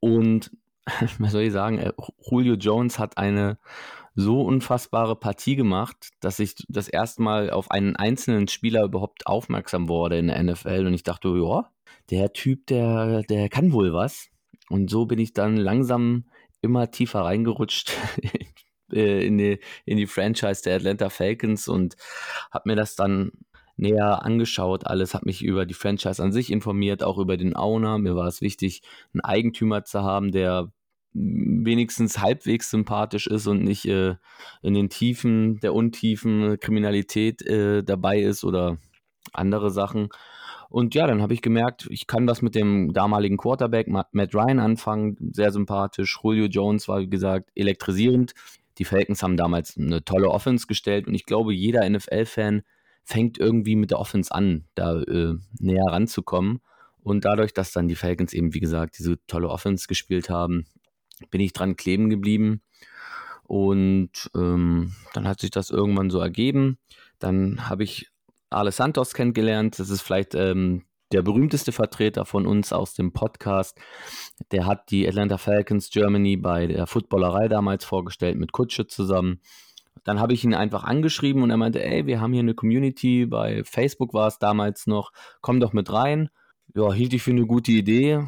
Und 0.00 0.50
was 1.18 1.32
soll 1.32 1.42
ich 1.42 1.52
sagen, 1.52 1.78
äh, 1.78 1.92
Julio 2.30 2.54
Jones 2.54 2.98
hat 2.98 3.18
eine 3.18 3.58
so 4.14 4.42
unfassbare 4.42 5.16
Partie 5.16 5.56
gemacht, 5.56 6.10
dass 6.20 6.38
ich 6.38 6.54
das 6.68 6.88
erste 6.88 7.22
Mal 7.22 7.50
auf 7.50 7.70
einen 7.70 7.96
einzelnen 7.96 8.46
Spieler 8.46 8.84
überhaupt 8.84 9.26
aufmerksam 9.26 9.88
wurde 9.88 10.18
in 10.18 10.26
der 10.26 10.42
NFL 10.42 10.86
und 10.86 10.92
ich 10.92 11.02
dachte, 11.02 11.28
ja, 11.28 11.70
der 12.12 12.32
Typ, 12.34 12.66
der, 12.66 13.22
der 13.22 13.48
kann 13.48 13.72
wohl 13.72 13.92
was. 13.92 14.28
Und 14.68 14.90
so 14.90 15.06
bin 15.06 15.18
ich 15.18 15.32
dann 15.32 15.56
langsam 15.56 16.26
immer 16.60 16.90
tiefer 16.90 17.22
reingerutscht 17.22 17.92
äh, 18.92 19.26
in 19.26 19.38
die, 19.38 19.58
in 19.86 19.96
die 19.96 20.06
Franchise 20.06 20.62
der 20.62 20.76
Atlanta 20.76 21.08
Falcons 21.08 21.68
und 21.68 21.96
habe 22.52 22.68
mir 22.68 22.76
das 22.76 22.94
dann 22.94 23.32
näher 23.76 24.24
angeschaut, 24.24 24.86
alles, 24.86 25.14
habe 25.14 25.24
mich 25.24 25.42
über 25.42 25.64
die 25.64 25.74
Franchise 25.74 26.22
an 26.22 26.32
sich 26.32 26.52
informiert, 26.52 27.02
auch 27.02 27.16
über 27.18 27.38
den 27.38 27.56
Owner. 27.56 27.98
Mir 27.98 28.14
war 28.14 28.26
es 28.28 28.42
wichtig, 28.42 28.82
einen 29.14 29.22
Eigentümer 29.22 29.84
zu 29.84 30.02
haben, 30.02 30.30
der 30.32 30.70
wenigstens 31.14 32.20
halbwegs 32.20 32.70
sympathisch 32.70 33.26
ist 33.26 33.46
und 33.46 33.64
nicht 33.64 33.86
äh, 33.86 34.16
in 34.62 34.74
den 34.74 34.90
Tiefen 34.90 35.60
der 35.60 35.74
Untiefen 35.74 36.60
Kriminalität 36.60 37.42
äh, 37.42 37.82
dabei 37.82 38.20
ist 38.20 38.44
oder 38.44 38.78
andere 39.32 39.70
Sachen. 39.70 40.10
Und 40.72 40.94
ja, 40.94 41.06
dann 41.06 41.20
habe 41.20 41.34
ich 41.34 41.42
gemerkt, 41.42 41.86
ich 41.90 42.06
kann 42.06 42.26
das 42.26 42.40
mit 42.40 42.54
dem 42.54 42.94
damaligen 42.94 43.36
Quarterback 43.36 43.88
Matt 43.88 44.34
Ryan 44.34 44.58
anfangen, 44.58 45.18
sehr 45.32 45.52
sympathisch. 45.52 46.18
Julio 46.22 46.46
Jones 46.46 46.88
war, 46.88 47.00
wie 47.00 47.10
gesagt, 47.10 47.50
elektrisierend. 47.54 48.32
Die 48.78 48.86
Falcons 48.86 49.22
haben 49.22 49.36
damals 49.36 49.76
eine 49.76 50.02
tolle 50.02 50.30
Offense 50.30 50.66
gestellt 50.66 51.06
und 51.06 51.14
ich 51.14 51.26
glaube, 51.26 51.52
jeder 51.52 51.86
NFL-Fan 51.88 52.62
fängt 53.04 53.36
irgendwie 53.36 53.76
mit 53.76 53.90
der 53.90 53.98
Offense 53.98 54.34
an, 54.34 54.64
da 54.74 55.02
äh, 55.02 55.34
näher 55.60 55.84
ranzukommen. 55.88 56.62
Und 57.02 57.26
dadurch, 57.26 57.52
dass 57.52 57.72
dann 57.72 57.86
die 57.86 57.94
Falcons 57.94 58.32
eben, 58.32 58.54
wie 58.54 58.60
gesagt, 58.60 58.98
diese 58.98 59.18
tolle 59.26 59.50
Offense 59.50 59.86
gespielt 59.88 60.30
haben, 60.30 60.64
bin 61.30 61.42
ich 61.42 61.52
dran 61.52 61.76
kleben 61.76 62.08
geblieben. 62.08 62.62
Und 63.42 64.30
ähm, 64.34 64.94
dann 65.12 65.28
hat 65.28 65.40
sich 65.40 65.50
das 65.50 65.68
irgendwann 65.68 66.08
so 66.08 66.18
ergeben. 66.18 66.78
Dann 67.18 67.68
habe 67.68 67.84
ich 67.84 68.11
Ale 68.52 68.72
Santos 68.72 69.14
kennengelernt. 69.14 69.78
Das 69.78 69.90
ist 69.90 70.02
vielleicht 70.02 70.34
ähm, 70.34 70.84
der 71.12 71.22
berühmteste 71.22 71.72
Vertreter 71.72 72.24
von 72.24 72.46
uns 72.46 72.72
aus 72.72 72.94
dem 72.94 73.12
Podcast. 73.12 73.78
Der 74.50 74.66
hat 74.66 74.90
die 74.90 75.06
Atlanta 75.06 75.38
Falcons 75.38 75.90
Germany 75.90 76.36
bei 76.36 76.66
der 76.66 76.86
Footballerei 76.86 77.48
damals 77.48 77.84
vorgestellt 77.84 78.38
mit 78.38 78.52
Kutsche 78.52 78.86
zusammen. 78.86 79.40
Dann 80.04 80.20
habe 80.20 80.32
ich 80.32 80.42
ihn 80.42 80.54
einfach 80.54 80.84
angeschrieben 80.84 81.42
und 81.42 81.50
er 81.50 81.56
meinte, 81.56 81.84
ey, 81.84 82.06
wir 82.06 82.20
haben 82.20 82.32
hier 82.32 82.40
eine 82.40 82.54
Community, 82.54 83.26
bei 83.26 83.62
Facebook 83.64 84.14
war 84.14 84.26
es 84.26 84.38
damals 84.38 84.86
noch, 84.86 85.12
komm 85.40 85.60
doch 85.60 85.72
mit 85.72 85.92
rein. 85.92 86.30
Ja, 86.74 86.92
hielt 86.92 87.12
ich 87.12 87.22
für 87.22 87.32
eine 87.32 87.46
gute 87.46 87.70
Idee 87.70 88.24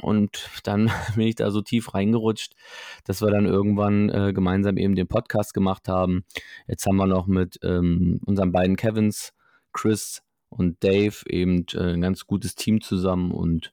und 0.00 0.48
dann 0.62 0.90
bin 1.16 1.26
ich 1.26 1.34
da 1.34 1.50
so 1.50 1.60
tief 1.60 1.94
reingerutscht, 1.94 2.54
dass 3.04 3.20
wir 3.20 3.30
dann 3.30 3.46
irgendwann 3.46 4.08
äh, 4.10 4.32
gemeinsam 4.32 4.76
eben 4.76 4.94
den 4.94 5.08
Podcast 5.08 5.52
gemacht 5.52 5.88
haben. 5.88 6.24
Jetzt 6.66 6.86
haben 6.86 6.96
wir 6.96 7.06
noch 7.06 7.26
mit 7.26 7.58
ähm, 7.64 8.20
unseren 8.24 8.52
beiden 8.52 8.76
Kevins, 8.76 9.32
Chris 9.78 10.22
und 10.48 10.82
Dave, 10.82 11.16
eben 11.26 11.64
äh, 11.72 11.94
ein 11.94 12.00
ganz 12.00 12.26
gutes 12.26 12.56
Team 12.56 12.80
zusammen 12.80 13.30
und 13.30 13.72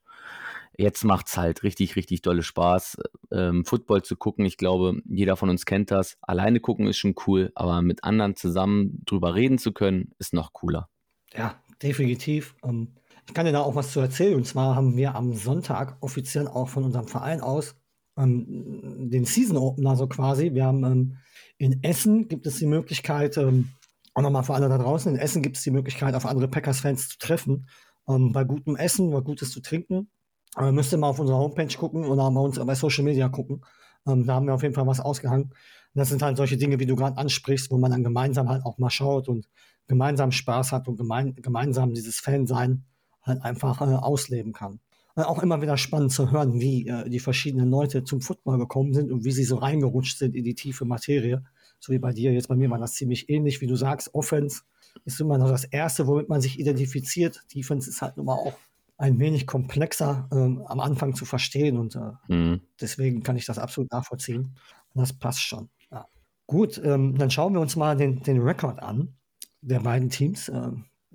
jetzt 0.77 1.03
macht 1.03 1.27
es 1.27 1.37
halt 1.37 1.63
richtig, 1.63 1.95
richtig 1.95 2.21
dolle 2.21 2.43
Spaß, 2.43 2.97
ähm, 3.31 3.65
Football 3.65 4.03
zu 4.03 4.15
gucken. 4.15 4.45
Ich 4.45 4.57
glaube, 4.57 5.01
jeder 5.05 5.35
von 5.35 5.49
uns 5.49 5.65
kennt 5.65 5.89
das. 5.89 6.17
Alleine 6.21 6.59
gucken 6.59 6.87
ist 6.87 6.97
schon 6.97 7.15
cool, 7.25 7.51
aber 7.55 7.81
mit 7.81 8.03
anderen 8.03 8.35
zusammen 8.35 9.01
drüber 9.05 9.33
reden 9.33 9.57
zu 9.57 9.71
können, 9.71 10.11
ist 10.19 10.33
noch 10.33 10.53
cooler. 10.53 10.89
Ja, 11.33 11.59
definitiv. 11.81 12.55
Ähm, 12.63 12.95
ich 13.27 13.33
kann 13.33 13.47
dir 13.47 13.53
da 13.53 13.61
auch 13.61 13.75
was 13.75 13.91
zu 13.91 13.99
erzählen. 13.99 14.35
Und 14.35 14.45
zwar 14.45 14.75
haben 14.75 14.95
wir 14.97 15.15
am 15.15 15.33
Sonntag 15.33 15.97
offiziell 16.01 16.47
auch 16.47 16.69
von 16.69 16.83
unserem 16.83 17.07
Verein 17.07 17.41
aus 17.41 17.75
ähm, 18.17 19.09
den 19.09 19.25
Season 19.25 19.57
Opener 19.57 19.95
so 19.95 20.07
quasi. 20.07 20.53
Wir 20.53 20.65
haben 20.65 20.83
ähm, 20.83 21.17
in 21.57 21.81
Essen 21.83 22.27
gibt 22.27 22.45
es 22.45 22.59
die 22.59 22.67
Möglichkeit, 22.67 23.37
ähm, 23.37 23.69
auch 24.15 24.21
nochmal 24.21 24.43
für 24.43 24.55
alle 24.55 24.69
da 24.69 24.77
draußen, 24.77 25.13
in 25.13 25.19
Essen 25.19 25.41
gibt 25.41 25.57
es 25.57 25.63
die 25.63 25.71
Möglichkeit, 25.71 26.15
auf 26.15 26.25
andere 26.25 26.47
Packers-Fans 26.47 27.09
zu 27.09 27.17
treffen. 27.19 27.67
Ähm, 28.07 28.31
bei 28.31 28.43
gutem 28.43 28.75
Essen, 28.75 29.11
bei 29.11 29.19
Gutes 29.19 29.51
zu 29.51 29.61
trinken. 29.61 30.09
Aber 30.55 30.71
müsst 30.71 30.93
ihr 30.93 30.97
mal 30.97 31.09
auf 31.09 31.19
unserer 31.19 31.37
Homepage 31.37 31.75
gucken 31.77 32.05
oder 32.05 32.31
bei 32.31 32.39
uns 32.39 32.57
bei 32.57 32.75
Social 32.75 33.03
Media 33.03 33.27
gucken. 33.27 33.61
Ähm, 34.07 34.25
da 34.25 34.35
haben 34.35 34.47
wir 34.47 34.53
auf 34.53 34.63
jeden 34.63 34.73
Fall 34.73 34.87
was 34.87 35.01
ausgehangen. 35.01 35.45
Und 35.45 35.99
das 35.99 36.09
sind 36.09 36.21
halt 36.21 36.37
solche 36.37 36.55
Dinge, 36.55 36.79
wie 36.79 36.85
du 36.85 36.95
gerade 36.95 37.17
ansprichst, 37.17 37.71
wo 37.71 37.77
man 37.77 37.91
dann 37.91 38.03
gemeinsam 38.03 38.47
halt 38.49 38.65
auch 38.65 38.77
mal 38.77 38.89
schaut 38.89 39.27
und 39.27 39.49
gemeinsam 39.87 40.31
Spaß 40.31 40.71
hat 40.71 40.87
und 40.87 40.95
gemein, 40.95 41.35
gemeinsam 41.35 41.93
dieses 41.93 42.19
Fan-Sein 42.19 42.85
halt 43.21 43.41
einfach 43.41 43.81
äh, 43.81 43.95
ausleben 43.95 44.53
kann. 44.53 44.79
Äh, 45.17 45.23
auch 45.23 45.43
immer 45.43 45.61
wieder 45.61 45.77
spannend 45.77 46.13
zu 46.13 46.31
hören, 46.31 46.61
wie 46.61 46.87
äh, 46.87 47.09
die 47.09 47.19
verschiedenen 47.19 47.69
Leute 47.69 48.05
zum 48.05 48.21
Football 48.21 48.59
gekommen 48.59 48.93
sind 48.93 49.11
und 49.11 49.25
wie 49.25 49.31
sie 49.31 49.43
so 49.43 49.57
reingerutscht 49.57 50.17
sind 50.17 50.35
in 50.35 50.45
die 50.45 50.55
tiefe 50.55 50.85
Materie. 50.85 51.43
So 51.85 51.93
wie 51.93 51.99
bei 51.99 52.13
dir 52.13 52.33
jetzt, 52.33 52.47
bei 52.47 52.55
mir 52.55 52.71
war 52.71 52.79
das 52.79 52.93
ziemlich 52.95 53.29
ähnlich, 53.29 53.61
wie 53.61 53.67
du 53.67 53.75
sagst. 53.75 54.15
Offense 54.15 54.63
ist 55.05 55.21
immer 55.21 55.37
noch 55.37 55.49
das 55.49 55.65
Erste, 55.65 56.07
womit 56.07 56.29
man 56.29 56.41
sich 56.41 56.59
identifiziert. 56.59 57.43
Defense 57.53 57.87
ist 57.87 58.01
halt 58.01 58.17
nun 58.17 58.25
mal 58.25 58.33
auch 58.33 58.57
ein 58.97 59.19
wenig 59.19 59.45
komplexer 59.45 60.27
ähm, 60.31 60.63
am 60.65 60.79
Anfang 60.79 61.13
zu 61.13 61.25
verstehen 61.25 61.77
und 61.77 61.95
äh, 61.95 62.33
mhm. 62.33 62.61
deswegen 62.81 63.21
kann 63.21 63.35
ich 63.35 63.45
das 63.45 63.59
absolut 63.59 63.91
nachvollziehen. 63.91 64.55
Und 64.93 65.01
das 65.01 65.13
passt 65.13 65.41
schon. 65.41 65.69
Ja. 65.91 66.07
Gut, 66.47 66.81
ähm, 66.83 67.15
dann 67.19 67.29
schauen 67.29 67.53
wir 67.53 67.61
uns 67.61 67.75
mal 67.75 67.95
den, 67.95 68.23
den 68.23 68.41
Rekord 68.41 68.81
an 68.81 69.13
der 69.61 69.81
beiden 69.81 70.09
Teams 70.09 70.49
äh, 70.49 70.71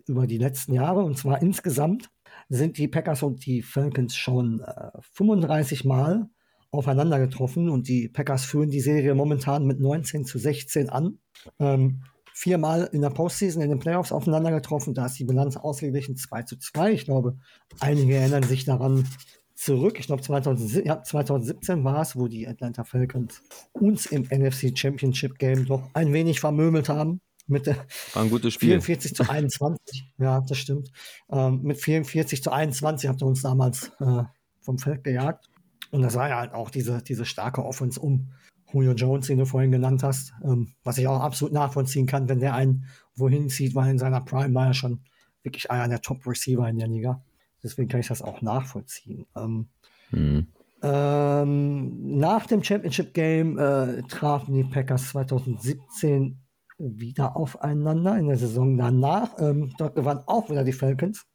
über 0.07 0.29
die 0.29 0.39
letzten 0.39 0.75
Jahre. 0.75 1.03
Und 1.03 1.19
zwar 1.19 1.43
insgesamt 1.43 2.11
sind 2.49 2.79
die 2.79 2.87
Packers 2.87 3.25
und 3.25 3.45
die 3.45 3.63
Falcons 3.63 4.15
schon 4.15 4.61
äh, 4.61 4.91
35 5.01 5.85
Mal 5.85 6.29
aufeinander 6.71 7.19
getroffen 7.19 7.69
und 7.69 7.89
die 7.89 8.09
Packers 8.09 8.45
führen 8.45 8.71
die 8.71 8.81
Serie 8.81 9.15
momentan 9.15 9.67
mit 9.67 9.81
19 9.81 10.25
zu 10.25 10.39
16 10.39 10.89
an. 10.89 11.19
Ähm, 11.59 12.03
viermal 12.33 12.89
in 12.93 13.03
der 13.03 13.11
Postseason 13.11 13.63
in 13.63 13.71
den 13.71 13.81
Playoffs 13.81 14.13
aufeinander 14.13 14.51
getroffen. 14.51 14.95
Da 14.95 15.07
ist 15.07 15.19
die 15.19 15.25
Bilanz 15.25 15.57
ausgeglichen 15.57 16.17
2 16.17 16.43
zu 16.45 16.59
2. 16.59 16.93
Ich 16.93 17.05
glaube, 17.05 17.37
einige 17.81 18.15
erinnern 18.15 18.45
sich 18.45 18.65
daran 18.65 19.07
zurück. 19.55 19.99
Ich 19.99 20.07
glaube, 20.07 20.23
2017, 20.23 20.87
ja, 20.87 21.03
2017 21.03 21.85
war 21.85 22.01
es, 22.01 22.17
wo 22.17 22.29
die 22.29 22.49
Atlanta 22.49 22.85
Falcons 22.85 23.43
uns 23.73 24.07
im 24.07 24.23
NFC 24.23 24.77
Championship 24.77 25.39
Game 25.39 25.67
doch 25.67 25.83
ein 25.93 26.13
wenig 26.13 26.41
vermöbelt 26.41 26.89
haben. 26.89 27.21
Mit 27.47 27.67
war 27.67 28.23
ein 28.23 28.31
gutes 28.31 28.55
Spiel. 28.55 28.81
44 28.81 29.15
zu 29.15 29.29
21. 29.29 30.05
ja, 30.19 30.41
das 30.41 30.57
stimmt. 30.57 30.93
Ähm, 31.31 31.63
mit 31.63 31.79
44 31.79 32.43
zu 32.43 32.53
21 32.53 33.09
habt 33.09 33.23
ihr 33.23 33.27
uns 33.27 33.43
damals 33.43 33.91
äh, 33.99 34.23
vom 34.61 34.79
Feld 34.79 35.05
gejagt. 35.05 35.50
Und 35.91 36.03
das 36.03 36.15
war 36.15 36.29
ja 36.29 36.39
halt 36.39 36.53
auch 36.53 36.71
diese, 36.71 37.03
diese 37.03 37.25
starke 37.25 37.65
Offense 37.65 38.01
um 38.01 38.33
Julio 38.73 38.93
Jones, 38.93 39.27
den 39.27 39.39
du 39.39 39.47
vorhin 39.47 39.73
genannt 39.73 40.03
hast, 40.03 40.33
ähm, 40.45 40.75
was 40.85 40.99
ich 40.99 41.09
auch 41.09 41.21
absolut 41.21 41.53
nachvollziehen 41.53 42.07
kann, 42.07 42.29
wenn 42.29 42.41
der 42.41 42.55
einen 42.55 42.85
wohin 43.17 43.49
zieht, 43.49 43.75
weil 43.75 43.91
in 43.91 43.99
seiner 43.99 44.21
Prime 44.21 44.55
war 44.55 44.69
er 44.69 44.75
schon 44.75 45.01
wirklich 45.43 45.71
einer 45.71 45.89
der 45.89 46.03
Top-Receiver 46.03 46.69
in 46.69 46.79
der 46.79 46.89
Liga. 46.89 47.25
Deswegen 47.63 47.89
kann 47.89 48.01
ich 48.01 48.09
das 48.09 48.23
auch 48.23 48.43
nachvollziehen. 48.43 49.27
Ähm, 49.37 49.69
mhm. 50.11 50.47
ähm, 50.83 52.19
nach 52.19 52.47
dem 52.47 52.63
Championship 52.63 53.13
Game 53.13 53.59
äh, 53.59 54.03
trafen 54.03 54.55
die 54.55 54.65
Packers 54.65 55.09
2017 55.11 56.39
wieder 56.79 57.37
aufeinander 57.37 58.17
in 58.17 58.29
der 58.29 58.39
Saison 58.39 58.79
danach. 58.79 59.39
Ähm, 59.39 59.75
dort 59.77 59.97
gewannen 59.97 60.23
auch 60.27 60.49
wieder 60.49 60.65
die 60.65 60.73
Falcons 60.73 61.27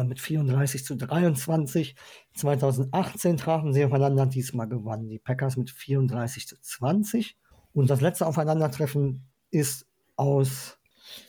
äh, 0.00 0.04
mit 0.04 0.20
34 0.20 0.84
zu 0.84 0.96
23. 0.96 1.94
2018 2.34 3.36
trafen 3.36 3.72
sie 3.72 3.84
aufeinander, 3.84 4.26
diesmal 4.26 4.68
gewannen 4.68 5.08
die 5.08 5.18
Packers 5.18 5.56
mit 5.56 5.70
34 5.70 6.48
zu 6.48 6.60
20. 6.60 7.36
Und 7.72 7.90
das 7.90 8.00
letzte 8.00 8.26
Aufeinandertreffen 8.26 9.26
ist 9.50 9.86
aus 10.16 10.78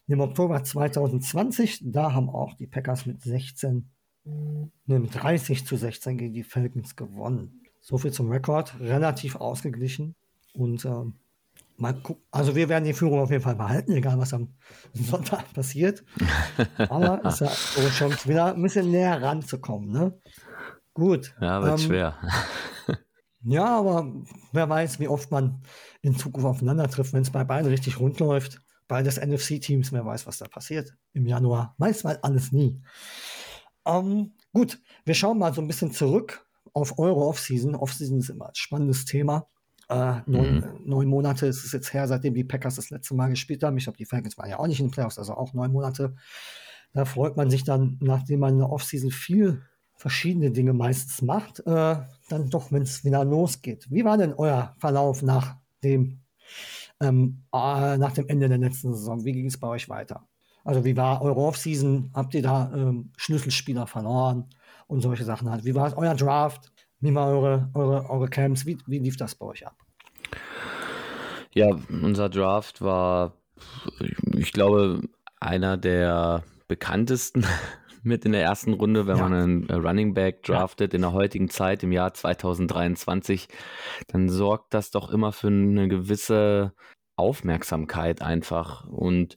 dem 0.08 0.20
Oktober 0.20 0.64
2020. 0.64 1.82
Da 1.84 2.14
haben 2.14 2.30
auch 2.30 2.54
die 2.56 2.68
Packers 2.68 3.06
mit 3.06 3.22
16, 3.22 3.90
ne, 4.24 4.70
mit 5.00 5.16
30 5.16 5.66
zu 5.66 5.76
16 5.76 6.18
gegen 6.18 6.34
die 6.34 6.44
Falcons 6.44 6.96
gewonnen. 6.96 7.62
So 7.82 7.98
viel 7.98 8.12
zum 8.12 8.32
Rekord. 8.32 8.80
Relativ 8.80 9.36
ausgeglichen. 9.36 10.16
Und 10.54 10.86
ähm, 10.86 11.16
mal. 11.84 12.02
Also 12.32 12.56
wir 12.56 12.70
werden 12.70 12.86
die 12.86 12.94
Führung 12.94 13.20
auf 13.20 13.30
jeden 13.30 13.44
Fall 13.44 13.56
behalten, 13.56 13.92
egal 13.92 14.18
was 14.18 14.34
am 14.34 14.56
Sonntag 14.94 15.54
passiert. 15.54 16.04
Aber 16.78 17.22
es 17.26 17.42
ist 17.42 17.78
ja 17.78 17.90
Chance, 17.90 18.28
wieder 18.28 18.56
ein 18.56 18.62
bisschen 18.64 18.90
näher 18.90 19.22
ranzukommen. 19.22 19.92
Ne? 19.92 20.20
Gut. 20.94 21.36
Ja, 21.40 21.62
wird 21.62 21.80
ähm, 21.80 21.86
schwer. 21.86 22.18
ja, 23.44 23.66
aber 23.66 24.12
wer 24.52 24.68
weiß, 24.68 25.00
wie 25.00 25.08
oft 25.08 25.30
man 25.30 25.62
in 26.02 26.18
Zukunft 26.18 26.48
aufeinander 26.48 26.88
trifft, 26.90 27.14
wenn 27.14 27.22
es 27.22 27.32
bei 27.32 27.44
beiden 27.44 27.70
richtig 27.70 28.00
rund 28.00 28.20
läuft. 28.20 28.62
Beides 28.88 29.18
NFC-Teams, 29.18 29.92
wer 29.92 30.06
weiß, 30.06 30.28
was 30.28 30.38
da 30.40 30.48
passiert 30.48 30.94
im 31.14 31.26
Januar. 31.26 31.76
Weiß 31.78 32.04
man 32.04 32.18
alles 32.22 32.52
nie. 32.52 32.82
Ähm, 33.86 34.34
gut, 34.54 34.80
wir 35.06 35.14
schauen 35.14 35.40
mal 35.40 35.54
so 35.54 35.62
ein 35.62 35.68
bisschen 35.68 35.92
zurück 35.92 36.46
auf 36.74 36.98
eure 37.00 37.22
Offseason. 37.22 37.76
Offseason 37.76 38.20
ist 38.20 38.30
immer 38.30 38.48
ein 38.48 38.56
spannendes 38.56 39.06
Thema. 39.06 39.48
Äh, 39.90 40.22
neun, 40.26 40.56
mhm. 40.56 40.64
neun, 40.86 41.08
Monate 41.08 41.46
ist 41.48 41.66
es 41.66 41.72
jetzt 41.72 41.94
her, 41.94 42.08
seitdem 42.08 42.34
die 42.34 42.44
Packers 42.44 42.76
das 42.76 42.90
letzte 42.90 43.16
Mal 43.16 43.30
gespielt 43.30 43.64
haben. 43.64 43.78
Ich 43.78 43.84
glaube, 43.84 43.98
die 43.98 44.06
Falcons 44.06 44.38
waren 44.38 44.50
ja 44.50 44.60
auch 44.60 44.68
nicht 44.68 44.80
in 44.80 44.88
den 44.88 44.92
Playoffs, 44.92 45.20
also 45.20 45.34
auch 45.34 45.54
neun 45.54 45.72
Monate. 45.72 46.16
Da 46.94 47.06
freut 47.06 47.38
man 47.38 47.50
sich 47.50 47.64
dann, 47.64 47.98
nachdem 48.02 48.40
man 48.40 48.54
in 48.54 48.60
der 48.60 48.70
Offseason 48.70 49.12
viel 49.12 49.62
verschiedene 49.96 50.52
Dinge 50.52 50.74
meistens 50.74 51.22
macht, 51.22 51.60
äh, 51.62 51.96
dann 52.30 52.50
doch, 52.50 52.72
wenn 52.72 52.82
es 52.82 53.06
wieder 53.06 53.24
losgeht. 53.24 53.88
Wie 53.90 54.04
war 54.04 54.18
denn 54.18 54.34
euer 54.34 54.76
Verlauf 54.78 55.22
nach 55.22 55.56
dem, 55.84 56.22
ähm, 57.00 57.44
äh, 57.54 57.98
nach 57.98 58.12
dem 58.12 58.28
Ende 58.28 58.50
der 58.50 58.58
letzten 58.58 58.94
Saison? 58.94 59.24
Wie 59.24 59.32
ging 59.32 59.46
es 59.46 59.60
bei 59.60 59.68
euch 59.68 59.90
weiter? 59.90 60.28
Also 60.66 60.84
wie 60.84 60.98
war 60.98 61.22
eure 61.22 61.40
Offseason? 61.40 62.12
Habt 62.14 62.34
ihr 62.34 62.42
da 62.42 62.72
ähm, 62.76 63.12
Schlüsselspieler 63.18 63.88
verloren 63.88 64.50
und 64.88 65.02
solche 65.02 65.24
Sachen 65.24 65.50
halt? 65.50 65.66
Wie 65.66 65.76
war 65.76 65.98
euer 65.98 66.16
Draft? 66.16 66.73
Wie 67.04 67.14
war 67.14 67.28
eure, 67.28 67.70
eure, 67.74 68.10
eure 68.10 68.30
Camps? 68.30 68.66
Wie, 68.66 68.78
wie 68.88 69.00
lief 69.00 69.18
das 69.18 69.36
bei 69.36 69.46
euch 69.46 69.68
ab? 69.68 69.76
Ja, 71.54 71.76
unser 71.90 72.30
Draft 72.30 72.82
war, 72.82 73.34
ich 74.34 74.54
glaube, 74.54 75.02
einer 75.42 75.76
der 75.76 76.44
bekanntesten 76.70 77.46
mit 78.04 78.24
in 78.24 78.32
der 78.32 78.44
ersten 78.44 78.72
Runde, 78.72 79.06
wenn 79.06 79.18
ja. 79.18 79.28
man 79.28 79.34
einen 79.34 79.70
Running 79.70 80.14
Back 80.14 80.44
draftet 80.44 80.94
ja. 80.94 80.96
in 80.96 81.02
der 81.02 81.12
heutigen 81.12 81.50
Zeit 81.50 81.84
im 81.84 81.92
Jahr 81.92 82.14
2023, 82.14 83.50
dann 84.08 84.30
sorgt 84.30 84.74
das 84.74 84.90
doch 84.90 85.12
immer 85.12 85.34
für 85.34 85.48
eine 85.48 85.90
gewisse 85.90 86.74
Aufmerksamkeit 87.18 88.22
einfach. 88.22 88.88
Und 88.88 89.36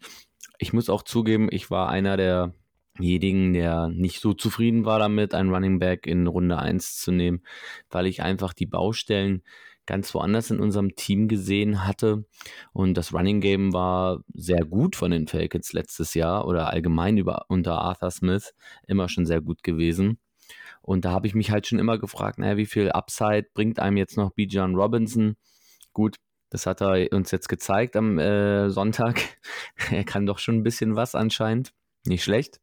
ich 0.58 0.72
muss 0.72 0.88
auch 0.88 1.02
zugeben, 1.02 1.48
ich 1.50 1.68
war 1.68 1.88
einer 1.88 2.16
der 2.16 2.54
denjenigen, 2.96 3.52
der 3.52 3.88
nicht 3.88 4.20
so 4.20 4.32
zufrieden 4.32 4.84
war 4.84 4.98
damit, 4.98 5.34
einen 5.34 5.52
Running 5.52 5.78
Back 5.78 6.06
in 6.06 6.26
Runde 6.26 6.58
1 6.58 6.98
zu 6.98 7.12
nehmen, 7.12 7.42
weil 7.90 8.06
ich 8.06 8.22
einfach 8.22 8.52
die 8.52 8.66
Baustellen 8.66 9.42
ganz 9.86 10.12
woanders 10.14 10.50
in 10.50 10.60
unserem 10.60 10.96
Team 10.96 11.28
gesehen 11.28 11.86
hatte. 11.86 12.24
Und 12.72 12.94
das 12.94 13.14
Running 13.14 13.40
Game 13.40 13.72
war 13.72 14.22
sehr 14.34 14.64
gut 14.64 14.96
von 14.96 15.12
den 15.12 15.28
Falcons 15.28 15.72
letztes 15.72 16.14
Jahr 16.14 16.46
oder 16.46 16.70
allgemein 16.72 17.16
über, 17.16 17.46
unter 17.48 17.78
Arthur 17.78 18.10
Smith 18.10 18.54
immer 18.86 19.08
schon 19.08 19.26
sehr 19.26 19.40
gut 19.40 19.62
gewesen. 19.62 20.18
Und 20.82 21.04
da 21.04 21.10
habe 21.12 21.26
ich 21.26 21.34
mich 21.34 21.50
halt 21.50 21.66
schon 21.66 21.78
immer 21.78 21.98
gefragt, 21.98 22.38
naja, 22.38 22.56
wie 22.56 22.66
viel 22.66 22.90
Upside 22.90 23.48
bringt 23.54 23.78
einem 23.78 23.96
jetzt 23.96 24.16
noch 24.16 24.32
Bijan 24.32 24.74
Robinson? 24.74 25.36
Gut, 25.92 26.16
das 26.50 26.66
hat 26.66 26.80
er 26.80 27.12
uns 27.12 27.30
jetzt 27.30 27.48
gezeigt 27.48 27.96
am 27.96 28.18
äh, 28.18 28.70
Sonntag. 28.70 29.20
er 29.90 30.04
kann 30.04 30.26
doch 30.26 30.38
schon 30.38 30.56
ein 30.56 30.62
bisschen 30.62 30.94
was 30.94 31.14
anscheinend. 31.14 31.72
Nicht 32.06 32.22
schlecht. 32.22 32.60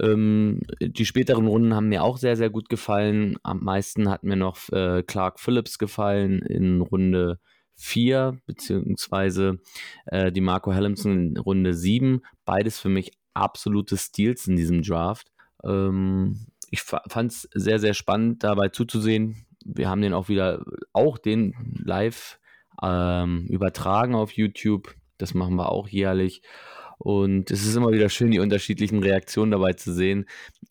Ähm, 0.00 0.60
die 0.80 1.06
späteren 1.06 1.46
Runden 1.46 1.74
haben 1.74 1.88
mir 1.88 2.02
auch 2.02 2.16
sehr, 2.16 2.36
sehr 2.36 2.50
gut 2.50 2.68
gefallen. 2.68 3.36
Am 3.42 3.62
meisten 3.62 4.08
hat 4.08 4.22
mir 4.22 4.36
noch 4.36 4.68
äh, 4.70 5.02
Clark 5.02 5.40
Phillips 5.40 5.78
gefallen 5.78 6.40
in 6.40 6.80
Runde 6.80 7.38
4, 7.76 8.38
beziehungsweise 8.46 9.58
äh, 10.06 10.32
die 10.32 10.40
Marco 10.40 10.72
Hellemson 10.72 11.12
in 11.12 11.36
Runde 11.36 11.74
7. 11.74 12.20
Beides 12.44 12.78
für 12.78 12.88
mich 12.88 13.12
absolute 13.34 13.96
Steals 13.96 14.46
in 14.46 14.56
diesem 14.56 14.82
Draft. 14.82 15.30
Ähm, 15.64 16.46
ich 16.70 16.82
fand 16.82 17.32
es 17.32 17.48
sehr, 17.54 17.78
sehr 17.78 17.94
spannend, 17.94 18.44
dabei 18.44 18.68
zuzusehen. 18.68 19.46
Wir 19.64 19.88
haben 19.88 20.02
den 20.02 20.12
auch 20.12 20.28
wieder, 20.28 20.64
auch 20.92 21.18
den 21.18 21.54
live 21.82 22.38
ähm, 22.82 23.46
übertragen 23.48 24.14
auf 24.14 24.32
YouTube. 24.32 24.94
Das 25.16 25.34
machen 25.34 25.56
wir 25.56 25.70
auch 25.70 25.88
jährlich. 25.88 26.42
Und 26.98 27.50
es 27.50 27.64
ist 27.64 27.76
immer 27.76 27.92
wieder 27.92 28.08
schön, 28.08 28.30
die 28.30 28.40
unterschiedlichen 28.40 29.02
Reaktionen 29.02 29.52
dabei 29.52 29.72
zu 29.72 29.92
sehen. 29.92 30.26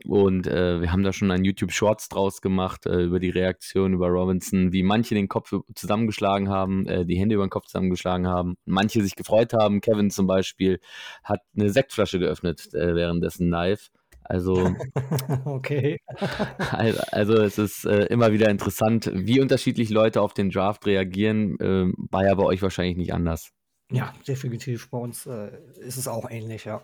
Und 0.06 0.46
äh, 0.46 0.82
wir 0.82 0.92
haben 0.92 1.04
da 1.04 1.14
schon 1.14 1.32
ein 1.32 1.46
YouTube 1.46 1.72
Shorts 1.72 2.10
draus 2.10 2.42
gemacht 2.42 2.86
äh, 2.86 3.04
über 3.04 3.20
die 3.20 3.30
Reaktion 3.30 3.94
über 3.94 4.10
Robinson, 4.10 4.74
wie 4.74 4.84
manche 4.84 5.16
den 5.16 5.30
Kopf 5.30 5.54
zusammengeschlagen 5.74 6.50
haben, 6.50 6.86
äh, 6.88 7.06
die 7.06 7.18
Hände 7.18 7.36
über 7.36 7.46
den 7.46 7.50
Kopf 7.50 7.68
zusammengeschlagen 7.68 8.28
haben, 8.28 8.58
manche 8.66 9.02
sich 9.02 9.16
gefreut 9.16 9.54
haben. 9.54 9.82
Kevin 9.82 10.12
zum 10.12 10.28
Beispiel 10.28 10.80
hat 11.24 11.42
eine 11.56 11.70
Sektflasche 11.70 12.20
geöffnet 12.20 12.74
äh, 12.74 12.94
währenddessen 12.94 13.50
live. 13.50 13.90
Also, 14.30 14.74
okay. 15.46 16.00
also, 16.72 17.02
also, 17.12 17.34
es 17.36 17.58
ist 17.58 17.86
äh, 17.86 18.06
immer 18.06 18.34
wieder 18.34 18.50
interessant, 18.50 19.10
wie 19.14 19.40
unterschiedlich 19.40 19.90
Leute 19.90 20.22
auf 20.22 20.34
den 20.34 20.50
Draft 20.50 20.86
reagieren. 20.86 21.58
Äh, 21.60 21.94
war 22.12 22.26
ja 22.26 22.36
bei 22.36 22.44
euch 22.44 22.62
wahrscheinlich 22.62 22.98
nicht 22.98 23.14
anders. 23.14 23.52
Ja, 23.92 24.14
definitiv. 24.28 24.90
Bei 24.90 24.98
uns 24.98 25.26
äh, 25.26 25.52
ist 25.78 25.98
es 25.98 26.08
auch 26.08 26.30
ähnlich, 26.30 26.66
ja. 26.66 26.82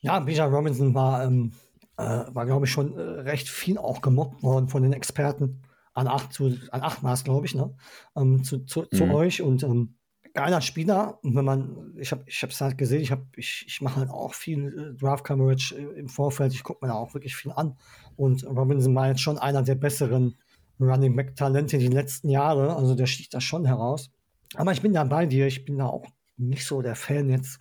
Ja, 0.00 0.20
Bijan 0.20 0.52
Robinson 0.52 0.94
war, 0.94 1.24
ähm, 1.24 1.52
äh, 1.96 2.02
war 2.02 2.46
glaube 2.46 2.66
ich, 2.66 2.72
schon 2.72 2.96
äh, 2.96 3.00
recht 3.00 3.48
viel 3.48 3.78
auch 3.78 4.00
gemobbt 4.00 4.42
worden 4.42 4.68
von 4.68 4.82
den 4.82 4.92
Experten. 4.92 5.62
An 5.92 6.06
acht, 6.06 6.32
zu, 6.32 6.56
an 6.70 6.82
acht 6.82 7.02
Maß, 7.02 7.24
glaube 7.24 7.46
ich, 7.46 7.54
ne? 7.54 7.74
Ähm, 8.16 8.44
zu, 8.44 8.60
zu, 8.60 8.82
mhm. 8.82 8.96
zu, 8.96 9.04
euch 9.04 9.42
und 9.42 9.62
ähm, 9.64 9.96
geiler 10.34 10.60
Spieler. 10.60 11.18
Und 11.22 11.34
wenn 11.34 11.44
man, 11.44 11.94
ich 11.98 12.12
habe 12.12 12.22
ich 12.26 12.42
es 12.42 12.60
halt 12.60 12.78
gesehen, 12.78 13.02
ich, 13.02 13.12
ich, 13.36 13.64
ich 13.66 13.80
mache 13.80 13.96
halt 13.96 14.10
auch 14.10 14.34
viel 14.34 14.94
äh, 14.94 14.98
Draft 14.98 15.24
Coverage 15.24 15.74
äh, 15.74 15.98
im 15.98 16.08
Vorfeld. 16.08 16.52
Ich 16.52 16.62
gucke 16.62 16.84
mir 16.84 16.92
da 16.92 16.98
auch 16.98 17.14
wirklich 17.14 17.34
viel 17.36 17.52
an. 17.52 17.76
Und 18.16 18.46
Robinson 18.46 18.94
war 18.94 19.08
jetzt 19.08 19.20
schon 19.20 19.38
einer 19.38 19.62
der 19.62 19.74
besseren 19.74 20.38
Running 20.78 21.16
Back 21.16 21.36
Talente 21.36 21.78
die 21.78 21.88
letzten 21.88 22.30
Jahre. 22.30 22.76
Also 22.76 22.94
der 22.94 23.06
sticht 23.06 23.34
da 23.34 23.40
schon 23.40 23.66
heraus. 23.66 24.10
Aber 24.54 24.72
ich 24.72 24.82
bin 24.82 24.92
da 24.92 25.04
bei 25.04 25.26
dir. 25.26 25.46
Ich 25.46 25.64
bin 25.64 25.78
da 25.78 25.86
auch 25.86 26.06
nicht 26.36 26.66
so 26.66 26.82
der 26.82 26.96
Fan 26.96 27.28
jetzt, 27.28 27.60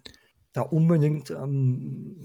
da 0.53 0.61
unbedingt 0.61 1.29
ähm, 1.31 2.15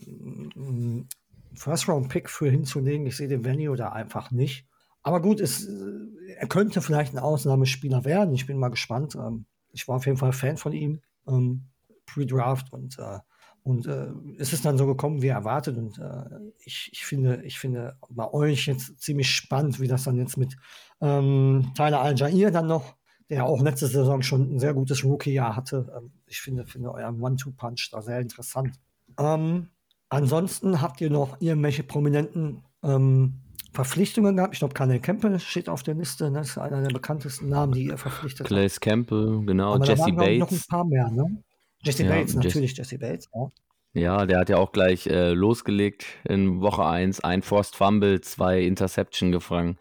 First-Round-Pick 1.54 2.30
für 2.30 2.48
hinzulegen. 2.48 3.06
Ich 3.06 3.16
sehe 3.16 3.28
den 3.28 3.44
Value 3.44 3.76
da 3.76 3.90
einfach 3.90 4.30
nicht. 4.30 4.66
Aber 5.02 5.20
gut, 5.20 5.40
es, 5.40 5.66
äh, 5.66 6.34
er 6.38 6.48
könnte 6.48 6.80
vielleicht 6.80 7.14
ein 7.14 7.18
Ausnahmespieler 7.18 8.04
werden. 8.04 8.34
Ich 8.34 8.46
bin 8.46 8.58
mal 8.58 8.70
gespannt. 8.70 9.14
Ähm, 9.16 9.46
ich 9.72 9.86
war 9.88 9.96
auf 9.96 10.06
jeden 10.06 10.18
Fall 10.18 10.32
Fan 10.32 10.56
von 10.56 10.72
ihm, 10.72 11.02
ähm, 11.28 11.66
Pre-Draft 12.06 12.72
und 12.72 12.98
äh, 12.98 13.18
und 13.64 13.86
äh, 13.86 14.08
es 14.38 14.52
ist 14.52 14.66
dann 14.66 14.76
so 14.76 14.86
gekommen, 14.86 15.22
wie 15.22 15.28
erwartet. 15.28 15.78
Und 15.78 15.98
äh, 15.98 16.52
ich, 16.58 16.90
ich, 16.92 17.06
finde, 17.06 17.42
ich 17.44 17.58
finde 17.58 17.96
bei 18.10 18.30
euch 18.30 18.66
jetzt 18.66 19.00
ziemlich 19.00 19.30
spannend, 19.30 19.80
wie 19.80 19.88
das 19.88 20.04
dann 20.04 20.16
jetzt 20.16 20.36
mit 20.36 20.54
ähm, 21.00 21.72
Tyler 21.74 22.02
Al-Jair 22.02 22.50
dann 22.50 22.66
noch 22.66 22.94
der 23.34 23.46
auch 23.46 23.60
letzte 23.60 23.88
Saison 23.88 24.22
schon 24.22 24.54
ein 24.54 24.58
sehr 24.60 24.74
gutes 24.74 25.04
Rookie-Jahr 25.04 25.56
hatte. 25.56 25.92
Ähm, 25.96 26.12
ich 26.26 26.40
finde, 26.40 26.64
finde 26.66 26.94
euren 26.94 27.20
One-Two-Punch 27.20 27.90
da 27.90 28.00
sehr 28.00 28.20
interessant. 28.20 28.78
Ähm, 29.18 29.70
ansonsten 30.08 30.80
habt 30.80 31.00
ihr 31.00 31.10
noch 31.10 31.40
irgendwelche 31.40 31.82
prominenten 31.82 32.62
ähm, 32.84 33.40
Verpflichtungen 33.72 34.36
gehabt. 34.36 34.54
Ich 34.54 34.60
glaube, 34.60 34.74
Kanel 34.74 35.00
Campbell 35.00 35.40
steht 35.40 35.68
auf 35.68 35.82
der 35.82 35.94
Liste. 35.94 36.30
Ne? 36.30 36.38
Das 36.38 36.50
ist 36.50 36.58
einer 36.58 36.80
der 36.80 36.92
bekanntesten 36.92 37.48
Namen, 37.48 37.72
die 37.72 37.86
ihr 37.86 37.98
verpflichtet 37.98 38.46
Clay 38.46 38.68
habt. 38.68 38.80
Campbell, 38.80 39.42
genau. 39.44 39.74
Aber 39.74 39.84
Jesse 39.84 39.96
da 39.96 40.06
waren, 40.06 40.16
Bates. 40.16 40.38
noch 40.38 40.52
ein 40.52 40.62
paar 40.68 40.84
mehr, 40.84 41.10
ne? 41.10 41.42
Jesse 41.82 42.04
ja, 42.04 42.10
Bates, 42.10 42.34
natürlich 42.36 42.76
Jesse 42.76 42.98
Bates. 42.98 43.28
Ja. 43.34 43.50
Ja, 43.96 44.26
der 44.26 44.40
hat 44.40 44.48
ja 44.48 44.58
auch 44.58 44.72
gleich 44.72 45.06
äh, 45.06 45.32
losgelegt 45.32 46.06
in 46.24 46.60
Woche 46.60 46.84
1. 46.84 47.20
Ein 47.20 47.42
Forced 47.42 47.76
Fumble, 47.76 48.20
zwei 48.20 48.60
Interception 48.60 49.32
gefangen. 49.32 49.76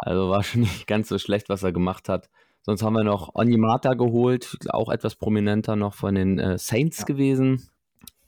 Also 0.00 0.30
war 0.30 0.42
schon 0.42 0.60
nicht 0.62 0.86
ganz 0.86 1.08
so 1.08 1.18
schlecht, 1.18 1.50
was 1.50 1.62
er 1.62 1.72
gemacht 1.72 2.08
hat. 2.08 2.30
Sonst 2.66 2.82
haben 2.82 2.94
wir 2.94 3.04
noch 3.04 3.32
Onyemata 3.36 3.94
geholt, 3.94 4.58
auch 4.70 4.88
etwas 4.88 5.14
prominenter 5.14 5.76
noch 5.76 5.94
von 5.94 6.16
den 6.16 6.40
äh, 6.40 6.58
Saints 6.58 6.98
ja. 6.98 7.04
gewesen. 7.04 7.70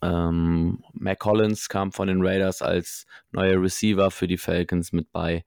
Ähm, 0.01 0.81
Mac 0.93 1.19
Collins 1.19 1.67
kam 1.67 1.91
von 1.91 2.07
den 2.07 2.25
Raiders 2.25 2.61
als 2.61 3.05
neuer 3.33 3.61
Receiver 3.61 4.09
für 4.11 4.27
die 4.27 4.37
Falcons 4.37 4.93
mit 4.93 5.11
bei. 5.11 5.43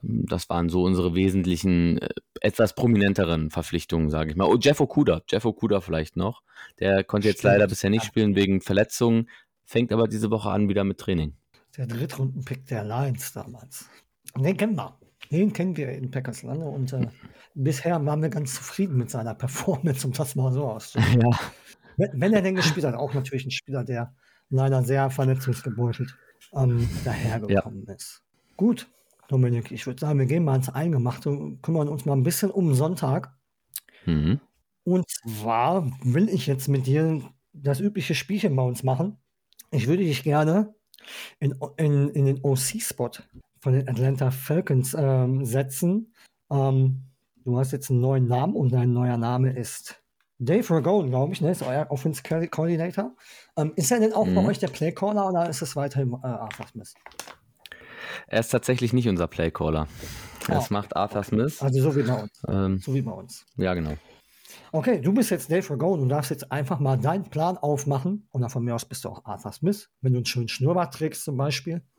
Ähm, 0.00 0.26
das 0.28 0.48
waren 0.48 0.68
so 0.68 0.84
unsere 0.84 1.16
wesentlichen, 1.16 1.98
äh, 1.98 2.08
etwas 2.40 2.76
prominenteren 2.76 3.50
Verpflichtungen, 3.50 4.10
sage 4.10 4.30
ich 4.30 4.36
mal. 4.36 4.44
Oh, 4.44 4.56
Jeff 4.60 4.80
Okuda, 4.80 5.22
Jeff 5.28 5.44
Okuda 5.44 5.80
vielleicht 5.80 6.16
noch. 6.16 6.44
Der 6.78 7.02
konnte 7.02 7.26
jetzt 7.26 7.40
Stimmt. 7.40 7.54
leider 7.54 7.66
bisher 7.66 7.90
nicht 7.90 8.04
spielen 8.04 8.36
wegen 8.36 8.60
Verletzungen, 8.60 9.28
fängt 9.64 9.92
aber 9.92 10.06
diese 10.06 10.30
Woche 10.30 10.50
an 10.50 10.68
wieder 10.68 10.84
mit 10.84 10.98
Training. 10.98 11.34
Der 11.76 11.88
Drittrunden-Pick 11.88 12.64
der 12.66 12.84
Lions 12.84 13.32
damals. 13.32 13.90
Den 14.38 14.56
kennen 14.56 14.76
wir. 14.76 14.96
Den 15.30 15.52
kennen 15.52 15.76
wir 15.76 15.90
in 15.90 16.10
Packers 16.10 16.42
lange 16.42 16.64
und 16.64 16.92
äh, 16.92 17.06
bisher 17.54 18.04
waren 18.04 18.22
wir 18.22 18.28
ganz 18.28 18.54
zufrieden 18.54 18.96
mit 18.96 19.10
seiner 19.10 19.34
Performance, 19.34 20.06
um 20.06 20.12
das 20.12 20.34
mal 20.34 20.52
so 20.52 20.64
auszudrücken. 20.64 21.20
Ja. 21.22 21.38
Wenn, 21.96 22.20
wenn, 22.20 22.32
er 22.32 22.42
denn 22.42 22.54
gespielt 22.54 22.86
hat, 22.86 22.94
auch 22.94 23.14
natürlich 23.14 23.46
ein 23.46 23.50
Spieler, 23.50 23.84
der 23.84 24.14
leider 24.50 24.82
sehr 24.82 25.10
verletzungsgebeutelt 25.10 26.16
ähm, 26.54 26.88
dahergekommen 27.04 27.84
ja. 27.86 27.94
ist. 27.94 28.22
Gut, 28.56 28.88
Dominik, 29.28 29.70
ich 29.72 29.86
würde 29.86 30.00
sagen, 30.00 30.18
wir 30.18 30.26
gehen 30.26 30.44
mal 30.44 30.56
ins 30.56 30.68
Eingemachte 30.68 31.30
und 31.30 31.62
kümmern 31.62 31.88
uns 31.88 32.04
mal 32.04 32.14
ein 32.14 32.22
bisschen 32.22 32.50
um 32.50 32.74
Sonntag. 32.74 33.34
Mhm. 34.04 34.40
Und 34.84 35.08
zwar 35.08 35.90
will 36.02 36.28
ich 36.28 36.46
jetzt 36.46 36.68
mit 36.68 36.86
dir 36.86 37.22
das 37.52 37.80
übliche 37.80 38.14
Spielchen 38.14 38.54
bei 38.54 38.62
uns 38.62 38.82
machen. 38.82 39.18
Ich 39.70 39.88
würde 39.88 40.04
dich 40.04 40.22
gerne 40.22 40.74
in, 41.40 41.54
in, 41.76 42.10
in 42.10 42.26
den 42.26 42.40
OC-Spot 42.44 43.10
von 43.60 43.72
den 43.72 43.88
Atlanta 43.88 44.30
Falcons 44.30 44.94
ähm, 44.98 45.44
setzen. 45.44 46.12
Ähm, 46.50 47.02
du 47.44 47.58
hast 47.58 47.72
jetzt 47.72 47.90
einen 47.90 48.00
neuen 48.00 48.26
Namen 48.26 48.54
und 48.54 48.72
dein 48.72 48.92
neuer 48.92 49.16
Name 49.16 49.52
ist 49.52 50.02
Dave 50.38 50.68
Ragone, 50.74 51.08
glaube 51.08 51.32
ich, 51.32 51.40
ne? 51.40 51.50
ist 51.50 51.62
euer 51.62 51.86
Offense 51.90 52.22
Coordinator. 52.22 53.16
Ähm, 53.56 53.72
ist 53.76 53.90
er 53.90 54.00
denn 54.00 54.12
auch 54.12 54.26
mhm. 54.26 54.34
bei 54.34 54.44
euch 54.46 54.58
der 54.58 54.68
Playcaller 54.68 55.28
oder 55.28 55.48
ist 55.48 55.62
es 55.62 55.76
weiterhin 55.76 56.12
äh, 56.12 56.26
Arthur 56.26 56.66
Smith? 56.66 56.94
Er 58.26 58.40
ist 58.40 58.48
tatsächlich 58.48 58.92
nicht 58.92 59.08
unser 59.08 59.26
Playcaller. 59.26 59.88
Das 60.46 60.70
oh. 60.70 60.74
macht 60.74 60.94
Arthur 60.94 61.24
Smith. 61.24 61.62
Also 61.62 61.80
so 61.80 61.96
wie 61.96 62.02
bei 62.02 62.14
uns. 62.14 62.42
Ähm, 62.48 62.78
so 62.78 62.94
wie 62.94 63.02
bei 63.02 63.12
uns. 63.12 63.46
Ja, 63.56 63.74
genau. 63.74 63.94
Okay, 64.76 65.00
du 65.00 65.10
bist 65.14 65.30
jetzt 65.30 65.50
Dave 65.50 65.70
Ragone 65.70 66.02
und 66.02 66.10
darfst 66.10 66.30
jetzt 66.30 66.52
einfach 66.52 66.80
mal 66.80 66.98
deinen 66.98 67.24
Plan 67.24 67.56
aufmachen. 67.56 68.28
Und 68.30 68.46
von 68.50 68.62
mir 68.62 68.74
aus 68.74 68.84
bist 68.84 69.06
du 69.06 69.08
auch 69.08 69.24
Arthur 69.24 69.50
Smith, 69.52 69.88
wenn 70.02 70.12
du 70.12 70.18
einen 70.18 70.26
schönen 70.26 70.48
Schnurrbart 70.48 70.92
trägst 70.92 71.24
zum 71.24 71.38
Beispiel. 71.38 71.80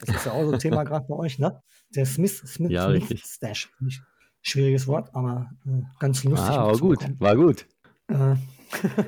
das 0.00 0.08
ist 0.08 0.26
ja 0.26 0.32
auch 0.32 0.42
so 0.42 0.50
ein 0.50 0.58
Thema 0.58 0.82
gerade 0.84 1.06
bei 1.06 1.14
euch, 1.14 1.38
ne? 1.38 1.62
Der 1.94 2.04
Smith, 2.04 2.42
Smith, 2.44 2.72
ja, 2.72 2.88
Smith 2.88 3.02
richtig. 3.02 3.22
Stash. 3.24 3.70
Schwieriges 4.40 4.88
Wort, 4.88 5.14
aber 5.14 5.52
äh, 5.64 5.82
ganz 6.00 6.24
lustig. 6.24 6.50
Ah, 6.50 6.66
war 6.66 6.76
gut, 6.76 7.20
war 7.20 7.36
gut. 7.36 7.68
Äh, 8.08 8.34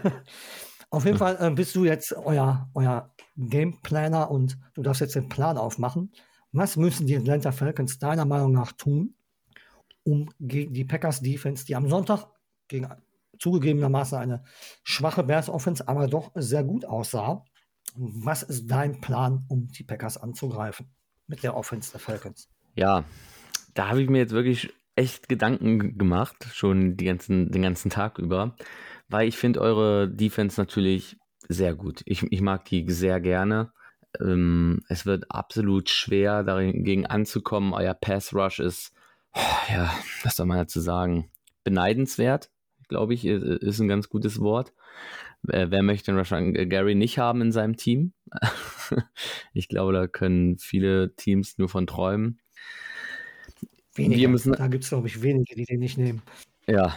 auf 0.90 1.04
jeden 1.04 1.18
Fall 1.18 1.37
äh, 1.40 1.50
bist 1.50 1.74
du 1.74 1.85
jetzt 1.85 2.12
euer, 2.12 2.70
euer 2.74 3.12
Gameplaner 3.37 4.30
und 4.30 4.57
du 4.74 4.83
darfst 4.83 5.00
jetzt 5.00 5.16
den 5.16 5.28
Plan 5.28 5.59
aufmachen. 5.59 6.12
Was 6.52 6.76
müssen 6.76 7.09
die 7.09 7.16
Atlanta 7.16 7.50
Falcons 7.50 7.98
deiner 7.98 8.24
Meinung 8.24 8.52
nach 8.52 8.70
tun, 8.70 9.16
um 10.04 10.30
gegen 10.38 10.72
die 10.72 10.85
Packers 10.85 11.22
Defense, 11.22 11.66
die 11.66 11.74
am 11.74 11.88
Sonntag 11.88 12.28
gegen 12.74 12.88
zugegebenermaßen 13.38 14.18
eine 14.18 14.44
schwache 14.82 15.22
Bears 15.22 15.48
Offense, 15.48 15.87
aber 15.88 16.06
doch 16.06 16.32
sehr 16.34 16.64
gut 16.64 16.84
aussah. 16.84 17.44
Was 17.94 18.42
ist 18.42 18.66
dein 18.66 19.00
Plan, 19.00 19.44
um 19.48 19.68
die 19.68 19.84
Packers 19.84 20.16
anzugreifen 20.16 20.90
mit 21.26 21.42
der 21.42 21.56
Offense 21.56 21.92
der 21.92 22.00
Falcons? 22.00 22.48
Ja, 22.74 23.04
da 23.74 23.88
habe 23.88 24.02
ich 24.02 24.08
mir 24.08 24.18
jetzt 24.18 24.32
wirklich 24.32 24.72
echt 24.96 25.28
Gedanken 25.28 25.98
gemacht, 25.98 26.37
schon 26.52 26.96
ganzen, 26.96 27.50
den 27.50 27.62
ganzen 27.62 27.90
Tag 27.90 28.18
über, 28.18 28.56
weil 29.08 29.28
ich 29.28 29.37
finde 29.37 29.60
eure 29.60 30.08
Defense 30.08 30.60
natürlich 30.60 31.16
sehr 31.48 31.74
gut. 31.74 32.02
Ich, 32.06 32.22
ich 32.30 32.40
mag 32.40 32.64
die 32.64 32.84
sehr 32.90 33.20
gerne. 33.20 33.72
Ähm, 34.20 34.80
es 34.88 35.06
wird 35.06 35.30
absolut 35.30 35.90
schwer, 35.90 36.42
dagegen 36.42 37.06
anzukommen. 37.06 37.74
Euer 37.74 37.94
Pass 37.94 38.32
Rush 38.32 38.60
ist, 38.60 38.92
ja, 39.68 39.92
was 40.22 40.37
soll 40.37 40.46
man 40.46 40.58
dazu 40.58 40.80
sagen, 40.80 41.30
beneidenswert, 41.64 42.50
glaube 42.88 43.14
ich, 43.14 43.25
ist 43.25 43.81
ein 43.81 43.88
ganz 43.88 44.09
gutes 44.09 44.40
Wort. 44.40 44.73
Wer 45.42 45.83
möchte 45.83 46.11
den 46.11 46.18
Rashan 46.18 46.55
Gary 46.55 46.94
nicht 46.94 47.18
haben 47.18 47.42
in 47.42 47.53
seinem 47.53 47.77
Team? 47.77 48.12
ich 49.53 49.68
glaube, 49.68 49.92
da 49.92 50.07
können 50.07 50.59
viele 50.59 51.14
Teams 51.16 51.59
nur 51.59 51.68
von 51.68 51.87
träumen. 51.87 52.40
Wenige. 53.94 54.20
Wir 54.20 54.29
müssen, 54.29 54.53
da 54.53 54.66
gibt 54.68 54.85
es, 54.85 54.90
glaube 54.90 55.07
ich, 55.07 55.23
wenige, 55.23 55.55
die 55.55 55.64
den 55.64 55.81
nicht 55.81 55.99
nehmen. 55.99 56.23
Ja, 56.66 56.97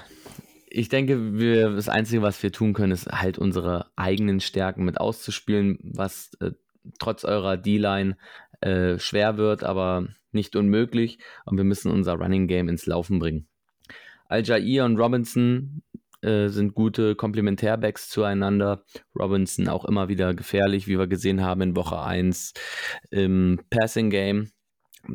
ich 0.69 0.89
denke, 0.89 1.39
wir, 1.39 1.71
das 1.71 1.89
Einzige, 1.89 2.21
was 2.21 2.41
wir 2.43 2.51
tun 2.51 2.73
können, 2.73 2.91
ist 2.91 3.07
halt 3.07 3.37
unsere 3.37 3.91
eigenen 3.95 4.39
Stärken 4.39 4.83
mit 4.83 4.99
auszuspielen, 4.99 5.79
was 5.81 6.31
äh, 6.39 6.51
trotz 6.99 7.23
eurer 7.23 7.57
D-Line 7.57 8.17
äh, 8.61 8.97
schwer 8.99 9.37
wird, 9.37 9.63
aber 9.63 10.07
nicht 10.31 10.55
unmöglich. 10.55 11.19
Und 11.45 11.57
wir 11.57 11.63
müssen 11.63 11.91
unser 11.91 12.13
Running 12.13 12.47
Game 12.47 12.69
ins 12.69 12.85
Laufen 12.85 13.19
bringen. 13.19 13.47
Al-Jair 14.29 14.85
und 14.85 14.97
Robinson 14.97 15.81
äh, 16.21 16.47
sind 16.49 16.73
gute 16.73 17.15
Komplementärbacks 17.15 18.09
zueinander. 18.09 18.83
Robinson 19.17 19.67
auch 19.67 19.85
immer 19.85 20.09
wieder 20.09 20.33
gefährlich, 20.33 20.87
wie 20.87 20.97
wir 20.97 21.07
gesehen 21.07 21.43
haben 21.43 21.61
in 21.61 21.75
Woche 21.75 22.01
1 22.01 22.53
im 23.11 23.59
Passing 23.69 24.09
Game. 24.09 24.51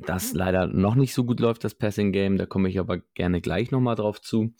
Das 0.06 0.32
leider 0.32 0.68
noch 0.68 0.94
nicht 0.94 1.12
so 1.12 1.24
gut 1.24 1.40
läuft, 1.40 1.64
das 1.64 1.74
Passing 1.74 2.12
Game. 2.12 2.38
Da 2.38 2.46
komme 2.46 2.68
ich 2.68 2.78
aber 2.78 2.98
gerne 3.14 3.40
gleich 3.40 3.70
nochmal 3.70 3.96
drauf 3.96 4.20
zu. 4.20 4.54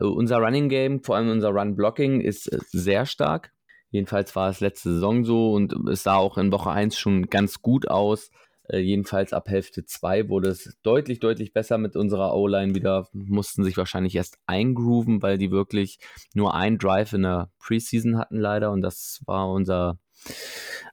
Uh, 0.00 0.08
unser 0.08 0.38
Running 0.38 0.68
Game, 0.68 1.02
vor 1.02 1.16
allem 1.16 1.30
unser 1.30 1.50
Run 1.50 1.74
Blocking, 1.74 2.20
ist 2.20 2.52
äh, 2.52 2.58
sehr 2.66 3.06
stark. 3.06 3.52
Jedenfalls 3.90 4.36
war 4.36 4.50
es 4.50 4.60
letzte 4.60 4.92
Saison 4.92 5.24
so 5.24 5.52
und 5.52 5.72
es 5.88 6.02
sah 6.02 6.16
auch 6.16 6.36
in 6.36 6.52
Woche 6.52 6.70
1 6.70 6.98
schon 6.98 7.28
ganz 7.30 7.62
gut 7.62 7.88
aus. 7.88 8.30
Äh, 8.68 8.78
jedenfalls 8.78 9.32
ab 9.32 9.48
Hälfte 9.48 9.84
2 9.84 10.28
wurde 10.28 10.50
es 10.50 10.76
deutlich, 10.82 11.20
deutlich 11.20 11.52
besser 11.52 11.78
mit 11.78 11.96
unserer 11.96 12.34
O-Line 12.34 12.74
wieder. 12.74 13.08
Mussten 13.12 13.64
sich 13.64 13.76
wahrscheinlich 13.76 14.14
erst 14.14 14.38
eingrooven, 14.46 15.22
weil 15.22 15.38
die 15.38 15.50
wirklich 15.50 15.98
nur 16.34 16.54
ein 16.54 16.78
Drive 16.78 17.12
in 17.14 17.22
der 17.22 17.50
Preseason 17.58 18.18
hatten 18.18 18.38
leider. 18.38 18.70
Und 18.70 18.82
das 18.82 19.22
war 19.26 19.50
unser, 19.50 19.98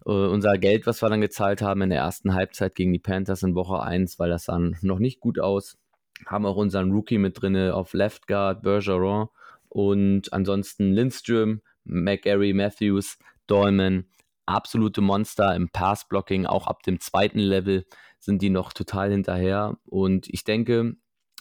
äh, 0.06 0.12
unser 0.12 0.58
Geld, 0.58 0.88
was 0.88 1.02
wir 1.02 1.10
dann 1.10 1.22
gezahlt 1.22 1.62
haben 1.62 1.82
in 1.82 1.90
der 1.90 2.00
ersten 2.00 2.34
Halbzeit 2.34 2.76
gegen 2.76 2.94
die 2.94 3.00
Panthers 3.00 3.44
in 3.44 3.56
Woche 3.56 3.82
1, 3.82 4.20
weil 4.20 4.30
das 4.30 4.46
sah 4.46 4.58
noch 4.82 5.00
nicht 5.00 5.20
gut 5.20 5.40
aus. 5.40 5.78
Haben 6.26 6.46
auch 6.46 6.56
unseren 6.56 6.92
Rookie 6.92 7.18
mit 7.18 7.42
drin 7.42 7.58
auf 7.72 7.94
Left 7.94 8.28
Guard, 8.28 8.64
Bergeron. 8.64 9.28
Und 9.68 10.32
ansonsten 10.32 10.94
Lindström, 10.94 11.62
McGarry, 11.84 12.54
Matthews, 12.54 13.18
Dolman 13.48 14.06
absolute 14.46 15.02
Monster 15.02 15.56
im 15.56 15.70
Pass-Blocking, 15.70 16.46
auch 16.46 16.68
ab 16.68 16.84
dem 16.84 17.00
zweiten 17.00 17.40
Level 17.40 17.86
sind 18.20 18.42
die 18.42 18.50
noch 18.50 18.74
total 18.74 19.12
hinterher. 19.12 19.78
Und 19.86 20.28
ich 20.30 20.44
denke, 20.44 20.96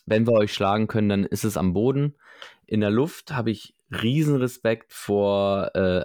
wenn 0.06 0.26
wir 0.26 0.34
euch 0.34 0.52
schlagen 0.52 0.86
können, 0.86 1.08
dann 1.08 1.24
ist 1.24 1.44
es 1.44 1.56
am 1.56 1.72
Boden. 1.72 2.16
In 2.66 2.80
der 2.80 2.90
Luft 2.90 3.32
habe 3.32 3.50
ich 3.50 3.74
riesen 3.90 4.36
Respekt 4.36 4.92
vor 4.92 5.74
äh, 5.74 6.04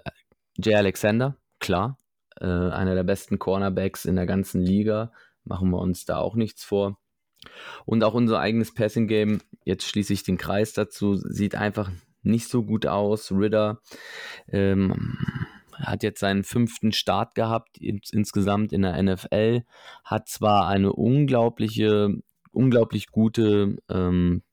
Jay 0.58 0.76
Alexander, 0.76 1.36
klar. 1.60 1.98
Äh, 2.40 2.46
einer 2.46 2.96
der 2.96 3.04
besten 3.04 3.40
Cornerbacks 3.40 4.06
in 4.06 4.16
der 4.16 4.26
ganzen 4.26 4.62
Liga. 4.62 5.12
Machen 5.44 5.70
wir 5.72 5.80
uns 5.80 6.06
da 6.06 6.18
auch 6.18 6.36
nichts 6.36 6.64
vor. 6.64 6.98
Und 7.86 8.04
auch 8.04 8.14
unser 8.14 8.40
eigenes 8.40 8.74
Passing-Game, 8.74 9.42
jetzt 9.64 9.86
schließe 9.86 10.14
ich 10.14 10.24
den 10.24 10.38
Kreis 10.38 10.74
dazu, 10.74 11.16
sieht 11.16 11.56
einfach 11.56 11.90
nicht 12.22 12.50
so 12.50 12.64
gut 12.64 12.86
aus. 12.86 13.32
Ritter 13.32 13.82
ähm, 14.50 15.18
hat 15.80 16.04
jetzt 16.04 16.20
seinen 16.20 16.44
fünften 16.44 16.92
Start 16.92 17.36
gehabt 17.36 17.78
ins, 17.78 18.12
insgesamt 18.12 18.74
in 18.74 18.82
der 18.82 19.02
NFL, 19.02 19.64
hat 20.04 20.28
zwar 20.28 20.68
eine 20.68 20.94
unglaubliche, 20.94 22.10
unglaublich 22.52 23.08
gute 23.08 23.78
ähm, 23.90 24.44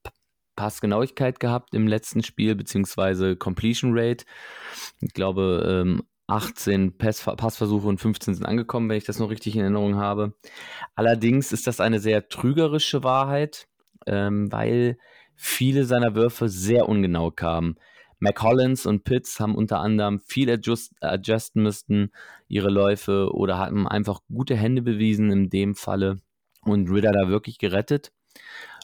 Passgenauigkeit 0.57 1.39
gehabt 1.39 1.75
im 1.75 1.87
letzten 1.87 2.23
Spiel, 2.23 2.55
beziehungsweise 2.55 3.37
Completion 3.37 3.93
Rate. 3.95 4.25
Ich 5.01 5.13
glaube, 5.13 5.85
ähm, 5.85 6.03
18 6.29 6.99
Pass 6.99 7.23
Passversuche 7.23 7.87
und 7.87 8.01
15 8.01 8.35
sind 8.35 8.47
angekommen, 8.47 8.89
wenn 8.89 8.97
ich 8.97 9.05
das 9.05 9.21
noch 9.21 9.31
richtig 9.31 9.55
in 9.55 9.63
Erinnerung 9.63 9.97
habe. 9.97 10.35
Allerdings 10.95 11.53
ist 11.53 11.67
das 11.67 11.79
eine 11.79 12.01
sehr 12.01 12.29
trügerische 12.29 13.05
Wahrheit, 13.05 13.69
ähm, 14.07 14.51
weil 14.51 14.99
viele 15.37 15.85
seiner 15.85 16.15
Würfe 16.15 16.49
sehr 16.49 16.89
ungenau 16.89 17.31
kamen. 17.31 17.77
McCollins 18.19 18.87
und 18.87 19.05
Pitts 19.05 19.41
haben 19.41 19.55
unter 19.55 19.81
anderem 19.81 20.21
viel 20.21 20.51
adjust, 20.51 20.93
adjusten 21.01 21.63
müssten, 21.63 22.11
ihre 22.49 22.71
Läufe 22.71 23.31
oder 23.33 23.59
hatten 23.59 23.87
einfach 23.87 24.21
gute 24.33 24.57
Hände 24.57 24.83
bewiesen 24.83 25.31
in 25.31 25.51
dem 25.51 25.75
Falle 25.75 26.19
und 26.63 26.91
Ritter 26.91 27.13
da 27.13 27.29
wirklich 27.29 27.59
gerettet. 27.59 28.13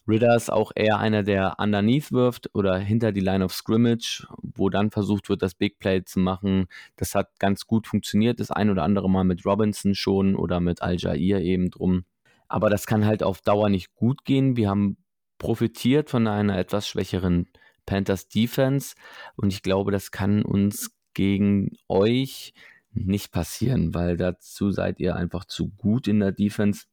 Ritter 0.08 0.34
ist 0.34 0.50
auch 0.50 0.72
eher 0.74 0.98
einer, 0.98 1.22
der 1.22 1.54
underneath 1.58 2.10
wirft 2.10 2.50
oder 2.54 2.76
hinter 2.76 3.12
die 3.12 3.20
Line 3.20 3.44
of 3.44 3.52
Scrimmage, 3.52 4.26
wo 4.42 4.68
dann 4.68 4.90
versucht 4.90 5.28
wird, 5.28 5.42
das 5.42 5.54
Big 5.54 5.78
Play 5.78 6.04
zu 6.04 6.18
machen. 6.18 6.66
Das 6.96 7.14
hat 7.14 7.38
ganz 7.38 7.66
gut 7.66 7.86
funktioniert, 7.86 8.40
das 8.40 8.50
ein 8.50 8.70
oder 8.70 8.82
andere 8.82 9.08
Mal 9.08 9.24
mit 9.24 9.46
Robinson 9.46 9.94
schon 9.94 10.34
oder 10.34 10.60
mit 10.60 10.82
Al-Jair 10.82 11.40
eben 11.40 11.70
drum. 11.70 12.04
Aber 12.48 12.68
das 12.68 12.86
kann 12.86 13.06
halt 13.06 13.22
auf 13.22 13.40
Dauer 13.40 13.68
nicht 13.68 13.94
gut 13.94 14.24
gehen. 14.24 14.56
Wir 14.56 14.68
haben 14.68 14.96
profitiert 15.38 16.10
von 16.10 16.26
einer 16.26 16.58
etwas 16.58 16.86
schwächeren 16.88 17.48
Panthers 17.86 18.28
Defense 18.28 18.94
und 19.36 19.52
ich 19.52 19.62
glaube, 19.62 19.92
das 19.92 20.10
kann 20.10 20.42
uns 20.42 20.90
gegen 21.14 21.76
euch 21.88 22.54
nicht 22.94 23.32
passieren, 23.32 23.94
weil 23.94 24.16
dazu 24.16 24.70
seid 24.70 25.00
ihr 25.00 25.16
einfach 25.16 25.44
zu 25.44 25.70
gut 25.70 26.08
in 26.08 26.20
der 26.20 26.32
Defense. 26.32 26.84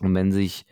Und 0.00 0.14
wenn 0.14 0.30
sich 0.30 0.66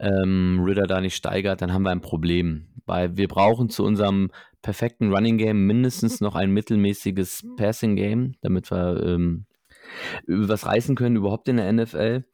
ähm, 0.00 0.60
Ritter 0.64 0.88
da 0.88 1.00
nicht 1.00 1.14
steigert, 1.14 1.62
dann 1.62 1.72
haben 1.72 1.84
wir 1.84 1.90
ein 1.90 2.00
Problem, 2.00 2.66
weil 2.84 3.16
wir 3.16 3.28
brauchen 3.28 3.68
zu 3.68 3.84
unserem 3.84 4.30
perfekten 4.62 5.12
Running 5.12 5.38
Game 5.38 5.66
mindestens 5.66 6.20
noch 6.20 6.34
ein 6.34 6.50
mittelmäßiges 6.50 7.46
Passing 7.56 7.94
Game, 7.94 8.34
damit 8.40 8.72
wir 8.72 9.00
ähm, 9.04 9.46
was 10.26 10.66
reißen 10.66 10.96
können 10.96 11.14
überhaupt 11.14 11.48
in 11.48 11.58
der 11.58 11.72
NFL. 11.72 12.24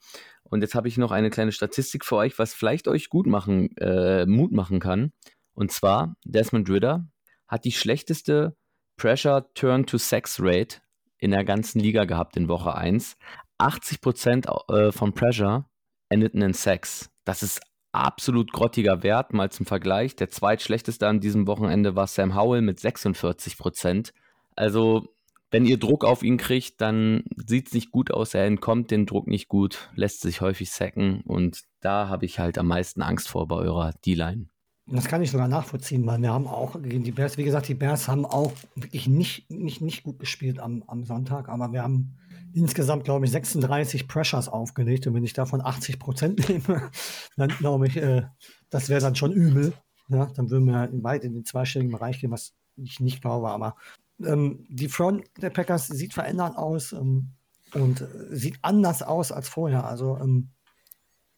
Und 0.45 0.62
jetzt 0.62 0.75
habe 0.75 0.88
ich 0.88 0.97
noch 0.97 1.12
eine 1.12 1.31
kleine 1.31 1.53
Statistik 1.53 2.05
für 2.05 2.16
euch, 2.16 2.38
was 2.38 2.55
vielleicht 2.55 2.88
euch 2.88 3.11
gut 3.11 3.27
machen, 3.27 3.77
äh, 3.77 4.25
Mut 4.25 4.53
machen 4.53 4.81
kann. 4.81 5.12
Und 5.55 5.73
zwar, 5.73 6.17
Desmond 6.25 6.69
Ritter 6.71 7.07
hat 7.49 7.65
die 7.65 7.73
schlechteste 7.73 8.57
Pressure 8.97 9.53
Turn 9.55 9.87
to 9.87 9.99
Sex 9.99 10.38
Rate 10.41 10.79
in 11.19 11.31
der 11.31 11.45
ganzen 11.45 11.81
Liga 11.81 12.05
gehabt 12.05 12.37
in 12.37 12.49
Woche 12.49 12.75
1. 12.75 13.17
80% 13.59 14.73
äh, 14.73 14.93
von 14.93 15.12
Pressure 15.12 15.69
endeten 16.09 16.43
in 16.43 16.53
Sex. 16.53 17.11
Das 17.25 17.43
ist 17.43 17.61
absolut 17.93 18.53
grottiger 18.53 19.03
Wert, 19.03 19.33
mal 19.33 19.51
zum 19.51 19.67
Vergleich. 19.67 20.17
Der 20.17 20.31
zweitschlechteste 20.31 21.07
an 21.07 21.21
diesem 21.21 21.47
Wochenende 21.47 21.95
war 21.95 22.07
Sam 22.07 22.35
Howell 22.35 22.62
mit 22.62 22.79
46%. 22.79 24.12
Also, 24.57 25.15
wenn 25.51 25.67
ihr 25.67 25.79
Druck 25.79 26.05
auf 26.05 26.23
ihn 26.23 26.38
kriegt, 26.38 26.81
dann 26.81 27.25
sieht 27.37 27.69
es 27.69 27.75
nicht 27.75 27.91
gut 27.91 28.11
aus. 28.11 28.35
Er 28.35 28.47
entkommt 28.47 28.91
den 28.91 29.07
Druck 29.07 29.27
nicht 29.27 29.49
gut, 29.49 29.91
lässt 29.95 30.23
sich 30.23 30.41
häufig 30.41 30.71
sacken 30.71 31.21
und 31.23 31.62
da 31.81 32.09
habe 32.09 32.25
ich 32.25 32.38
halt 32.38 32.59
am 32.59 32.67
meisten 32.67 33.03
Angst 33.03 33.29
vor 33.29 33.47
bei 33.49 33.57
eurer 33.57 33.93
D-Line. 34.07 34.47
Das 34.87 35.07
kann 35.07 35.23
ich 35.23 35.31
sogar 35.31 35.49
nachvollziehen, 35.49 36.05
weil 36.07 36.21
wir 36.21 36.33
haben 36.33 36.49
auch 36.49 36.81
gegen 36.83 37.05
die 37.05 37.12
Bears, 37.12 37.38
wie 37.38 37.45
gesagt, 37.45 37.68
die 37.68 37.75
Bears 37.75 38.09
haben 38.09 38.27
auch 38.27 38.53
wirklich 38.75 39.07
nicht, 39.07 39.49
nicht, 39.49 39.81
nicht 39.81 40.03
gut 40.03 40.18
gespielt 40.18 40.59
am, 40.59 40.83
am 40.88 41.05
Sonntag, 41.05 41.49
aber 41.49 41.73
wir 41.73 41.83
haben 41.83 42.18
insgesamt, 42.53 43.05
glaube 43.05 43.25
ich, 43.25 43.31
36 43.31 44.09
Pressures 44.09 44.49
aufgelegt 44.49 45.07
und 45.07 45.14
wenn 45.14 45.25
ich 45.25 45.33
davon 45.33 45.61
80 45.61 45.99
Prozent 45.99 46.49
nehme, 46.49 46.90
dann 47.37 47.49
glaube 47.49 47.87
ich, 47.87 47.97
äh, 47.97 48.23
das 48.71 48.88
wäre 48.88 49.01
dann 49.01 49.14
schon 49.14 49.33
übel. 49.33 49.73
Ja, 50.09 50.27
dann 50.35 50.51
würden 50.51 50.66
wir 50.66 50.90
weit 51.03 51.25
in 51.25 51.33
den 51.33 51.45
zweistelligen 51.45 51.92
Bereich 51.92 52.21
gehen, 52.21 52.33
was 52.33 52.53
ich 52.77 53.01
nicht 53.01 53.23
glaube, 53.23 53.51
aber 53.51 53.77
ähm, 54.25 54.66
die 54.68 54.88
Front 54.88 55.25
der 55.40 55.51
Packers 55.51 55.87
sieht 55.87 56.12
verändert 56.12 56.57
aus 56.57 56.92
ähm, 56.92 57.31
und 57.73 58.01
äh, 58.01 58.07
sieht 58.31 58.59
anders 58.62 59.03
aus 59.03 59.33
als 59.33 59.49
vorher. 59.49 59.85
Also 59.87 60.18
ähm, 60.18 60.51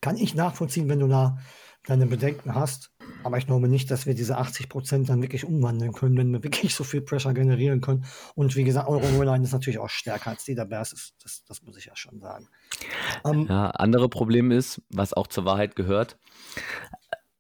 kann 0.01 0.17
ich 0.17 0.35
nachvollziehen, 0.35 0.89
wenn 0.89 1.01
du 1.01 1.09
da 1.09 1.39
deine 1.87 2.07
Bedenken 2.07 2.55
hast. 2.55 2.91
Aber 3.23 3.39
ich 3.39 3.47
glaube 3.47 3.69
nicht, 3.69 3.91
dass 3.91 4.07
wir 4.07 4.15
diese 4.15 4.37
80 4.37 4.69
Prozent 4.69 5.09
dann 5.09 5.23
wirklich 5.23 5.45
umwandeln 5.45 5.93
können, 5.93 6.17
wenn 6.17 6.33
wir 6.33 6.43
wirklich 6.45 6.75
so 6.75 6.85
viel 6.85 7.01
Pressure 7.01 7.35
generieren 7.35 7.81
können. 7.81 8.05
Und 8.35 8.57
wie 8.57 8.65
gesagt, 8.65 8.89
eure 8.89 9.07
O-Line 9.17 9.45
ist 9.45 9.53
natürlich 9.53 9.79
auch 9.79 9.89
stärker 9.89 10.31
als 10.31 10.45
die 10.45 10.55
der 10.55 10.65
Bears. 10.65 11.15
Das, 11.23 11.45
das 11.45 11.63
muss 11.63 11.77
ich 11.77 11.87
ja 11.87 11.97
schon 11.97 12.21
sagen. 12.21 12.49
Ähm, 13.25 13.47
ja, 13.49 13.71
andere 13.71 14.09
Problem 14.09 14.51
ist, 14.51 14.83
was 14.91 15.13
auch 15.13 15.27
zur 15.27 15.45
Wahrheit 15.45 15.77
gehört, 15.77 16.19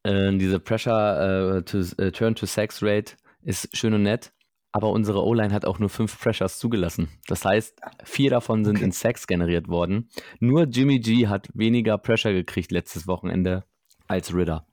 äh, 0.04 0.36
diese 0.36 0.60
Pressure 0.60 1.58
äh, 1.58 1.62
to, 1.62 1.78
uh, 1.78 2.10
Turn 2.10 2.34
to 2.34 2.46
Sex 2.46 2.82
Rate 2.82 3.14
ist 3.42 3.76
schön 3.76 3.94
und 3.94 4.02
nett. 4.02 4.32
Aber 4.72 4.90
unsere 4.90 5.22
O-Line 5.22 5.54
hat 5.54 5.66
auch 5.66 5.78
nur 5.78 5.88
fünf 5.88 6.18
Pressures 6.18 6.58
zugelassen. 6.58 7.08
Das 7.28 7.44
heißt, 7.44 7.78
vier 8.02 8.30
davon 8.30 8.64
sind 8.64 8.76
okay. 8.76 8.86
in 8.86 8.92
Sex 8.92 9.28
generiert 9.28 9.68
worden. 9.68 10.08
Nur 10.40 10.64
Jimmy 10.64 10.98
G 10.98 11.28
hat 11.28 11.48
weniger 11.54 11.96
Pressure 11.96 12.32
gekriegt 12.32 12.72
letztes 12.72 13.06
Wochenende 13.06 13.64
als 14.08 14.34
Ritter. 14.34 14.66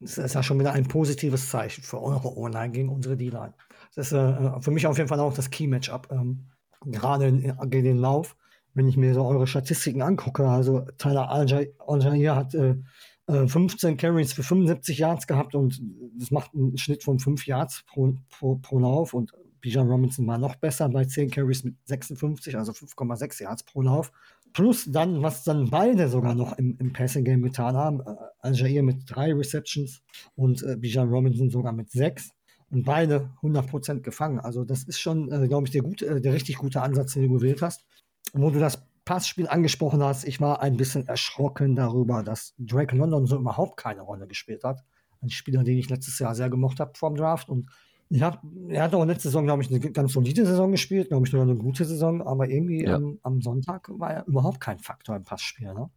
Das 0.00 0.18
ist 0.18 0.34
ja 0.34 0.42
schon 0.42 0.58
wieder 0.58 0.72
ein 0.72 0.86
positives 0.86 1.48
Zeichen 1.48 1.82
für 1.82 2.02
eure 2.02 2.36
O-Line 2.36 2.72
gegen 2.72 2.88
unsere 2.88 3.16
D-Line. 3.16 3.54
Das 3.94 4.08
ist 4.08 4.12
äh, 4.12 4.60
für 4.60 4.70
mich 4.70 4.86
auf 4.86 4.98
jeden 4.98 5.08
Fall 5.08 5.20
auch 5.20 5.34
das 5.34 5.50
Key-Matchup. 5.50 6.08
Ähm, 6.10 6.50
gerade 6.84 7.32
gegen 7.32 7.84
den 7.84 7.98
Lauf, 7.98 8.36
wenn 8.74 8.88
ich 8.88 8.96
mir 8.96 9.14
so 9.14 9.24
eure 9.24 9.46
Statistiken 9.46 10.02
angucke. 10.02 10.46
Also 10.46 10.80
Tyler 10.98 11.30
Aljair 11.30 12.36
hat 12.36 12.54
äh, 12.54 12.76
15 13.26 13.94
äh, 13.94 13.96
Carries 13.96 14.32
für 14.32 14.42
75 14.42 14.98
Yards 14.98 15.26
gehabt 15.26 15.54
und 15.54 15.80
das 16.18 16.30
macht 16.30 16.54
einen 16.54 16.76
Schnitt 16.76 17.02
von 17.02 17.18
5 17.18 17.46
Yards 17.46 17.84
pro, 17.86 18.14
pro, 18.28 18.56
pro 18.56 18.78
Lauf 18.78 19.14
und 19.14 19.32
Bijan 19.60 19.88
Robinson 19.88 20.26
war 20.26 20.36
noch 20.36 20.56
besser 20.56 20.90
bei 20.90 21.06
10 21.06 21.30
Carries 21.30 21.64
mit 21.64 21.76
56, 21.86 22.54
also 22.58 22.72
5,6 22.72 23.42
Yards 23.42 23.62
pro 23.62 23.80
Lauf. 23.80 24.12
Plus 24.54 24.84
dann, 24.84 25.20
was 25.20 25.42
dann 25.42 25.68
beide 25.68 26.08
sogar 26.08 26.36
noch 26.36 26.56
im, 26.58 26.76
im 26.78 26.92
Passing 26.92 27.24
Game 27.24 27.42
getan 27.42 27.76
haben. 27.76 28.00
Äh, 28.00 28.14
Al-Jair 28.38 28.84
mit 28.84 29.02
drei 29.06 29.34
Receptions 29.34 30.00
und 30.36 30.62
äh, 30.62 30.76
Bijan 30.76 31.08
Robinson 31.08 31.50
sogar 31.50 31.72
mit 31.72 31.90
sechs. 31.90 32.30
Und 32.70 32.84
beide 32.84 33.30
100% 33.42 34.00
gefangen. 34.00 34.38
Also, 34.38 34.64
das 34.64 34.84
ist 34.84 35.00
schon, 35.00 35.30
äh, 35.30 35.48
glaube 35.48 35.66
ich, 35.66 35.72
der, 35.72 35.82
gut, 35.82 36.02
äh, 36.02 36.20
der 36.20 36.32
richtig 36.32 36.56
gute 36.56 36.82
Ansatz, 36.82 37.14
den 37.14 37.24
du 37.24 37.34
gewählt 37.34 37.62
hast. 37.62 37.84
Wo 38.32 38.50
du 38.50 38.60
das 38.60 38.86
Passspiel 39.04 39.48
angesprochen 39.48 40.02
hast, 40.02 40.24
ich 40.24 40.40
war 40.40 40.62
ein 40.62 40.76
bisschen 40.76 41.06
erschrocken 41.08 41.74
darüber, 41.74 42.22
dass 42.22 42.54
Drake 42.56 42.96
London 42.96 43.26
so 43.26 43.36
überhaupt 43.36 43.76
keine 43.76 44.02
Rolle 44.02 44.28
gespielt 44.28 44.62
hat. 44.62 44.84
Ein 45.20 45.30
Spieler, 45.30 45.64
den 45.64 45.78
ich 45.78 45.90
letztes 45.90 46.18
Jahr 46.20 46.34
sehr 46.36 46.48
gemocht 46.48 46.78
habe 46.78 46.92
vom 46.94 47.16
Draft. 47.16 47.48
Und 47.48 47.70
hab, 48.12 48.42
er 48.68 48.82
hat 48.84 48.94
auch 48.94 49.04
letzte 49.04 49.28
Saison, 49.28 49.44
glaube 49.44 49.62
ich, 49.62 49.70
eine 49.70 49.80
ganz 49.80 50.12
solide 50.12 50.46
Saison 50.46 50.70
gespielt, 50.70 51.08
glaube 51.08 51.26
ich, 51.26 51.32
nur 51.32 51.42
eine 51.42 51.56
gute 51.56 51.84
Saison, 51.84 52.22
aber 52.22 52.48
irgendwie 52.48 52.84
Ja. 52.84 52.96
ähm, 52.96 53.18
am 53.22 53.40
Sonntag 53.40 53.88
war 53.98 54.12
er 54.12 54.26
überhaupt 54.26 54.60
kein 54.60 54.78
Faktor 54.78 55.16
im 55.16 55.24
Passspiel. 55.24 55.72
Ne? 55.74 55.90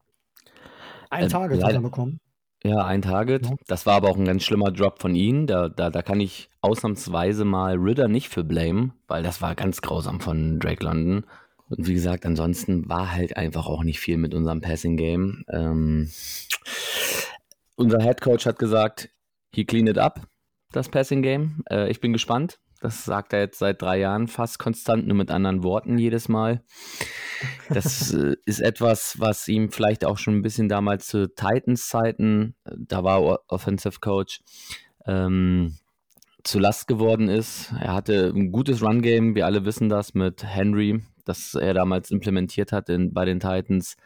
Ein 1.10 1.24
Ähm, 1.26 1.30
Target 1.30 1.64
hat 1.64 1.74
er 1.74 1.82
bekommen. 1.82 2.20
Ja, 2.64 2.84
ein 2.86 3.02
Target. 3.04 3.46
Ja. 3.46 3.56
Das 3.68 3.86
war 3.86 3.96
aber 3.96 4.10
auch 4.10 4.18
ein 4.18 4.26
ganz 4.26 4.44
schlimmer 4.44 4.72
Drop 4.72 5.00
von 5.00 5.14
ihm. 5.16 5.46
Da, 5.48 5.70
da, 5.70 5.90
da 5.92 6.02
kann 6.02 6.20
ich 6.20 6.50
ausnahmsweise 6.62 7.46
mal 7.46 7.76
Ridder 7.76 8.08
nicht 8.08 8.30
für 8.30 8.44
blamen, 8.44 8.94
weil 9.08 9.22
das 9.24 9.42
war 9.42 9.54
ganz 9.56 9.82
grausam 9.82 10.20
von 10.20 10.60
Drake 10.60 10.84
London. 10.84 11.26
Und 11.70 11.86
wie 11.88 11.94
gesagt, 11.94 12.26
ansonsten 12.26 12.90
war 12.90 13.14
halt 13.14 13.38
einfach 13.38 13.68
auch 13.68 13.84
nicht 13.84 14.00
viel 14.00 14.18
mit 14.18 14.34
unserem 14.34 14.62
Passing 14.62 14.98
Game. 14.98 15.44
Ähm, 15.50 16.10
unser 17.76 18.02
Head 18.02 18.22
Coach 18.22 18.46
hat 18.46 18.58
gesagt, 18.60 19.10
he 19.54 19.66
cleaned 19.66 19.90
it 19.90 19.98
up, 19.98 20.22
das 20.72 20.90
Passing 20.90 21.22
Game. 21.22 21.64
Äh, 21.70 21.90
ich 21.90 22.02
bin 22.02 22.14
gespannt. 22.14 22.60
Das 22.80 23.06
sagt 23.06 23.34
er 23.34 23.40
jetzt 23.40 23.58
seit 23.58 23.82
drei 23.82 24.00
Jahren 24.00 24.28
fast 24.28 24.60
konstant, 24.60 25.08
nur 25.08 25.18
mit 25.18 25.32
anderen 25.32 25.64
Worten 25.64 25.98
jedes 25.98 26.30
Mal. 26.30 26.62
Das 27.70 28.14
äh, 28.14 28.36
ist 28.46 28.60
etwas, 28.60 29.16
was 29.20 29.48
ihm 29.48 29.72
vielleicht 29.72 30.06
auch 30.06 30.18
schon 30.18 30.36
ein 30.36 30.42
bisschen 30.42 30.70
damals 30.70 31.08
zu 31.08 31.28
Titans-Zeiten, 31.28 32.56
äh, 32.66 32.76
da 32.78 33.04
war 33.04 33.40
Offensive 33.48 34.00
Coach, 34.00 34.42
ähm, 35.06 35.78
zu 36.44 36.60
Last 36.60 36.88
geworden 36.88 37.30
ist. 37.30 37.74
Er 37.80 37.94
hatte 37.94 38.32
ein 38.34 38.52
gutes 38.52 38.82
Run-Game, 38.82 39.36
wir 39.36 39.46
alle 39.46 39.66
wissen 39.66 39.90
das 39.90 40.14
mit 40.14 40.44
Henry, 40.44 41.04
das 41.26 41.56
er 41.56 41.74
damals 41.74 42.12
implementiert 42.12 42.72
hat 42.72 42.90
in, 42.90 43.14
bei 43.14 43.26
den 43.26 43.40
Titans. 43.40 43.98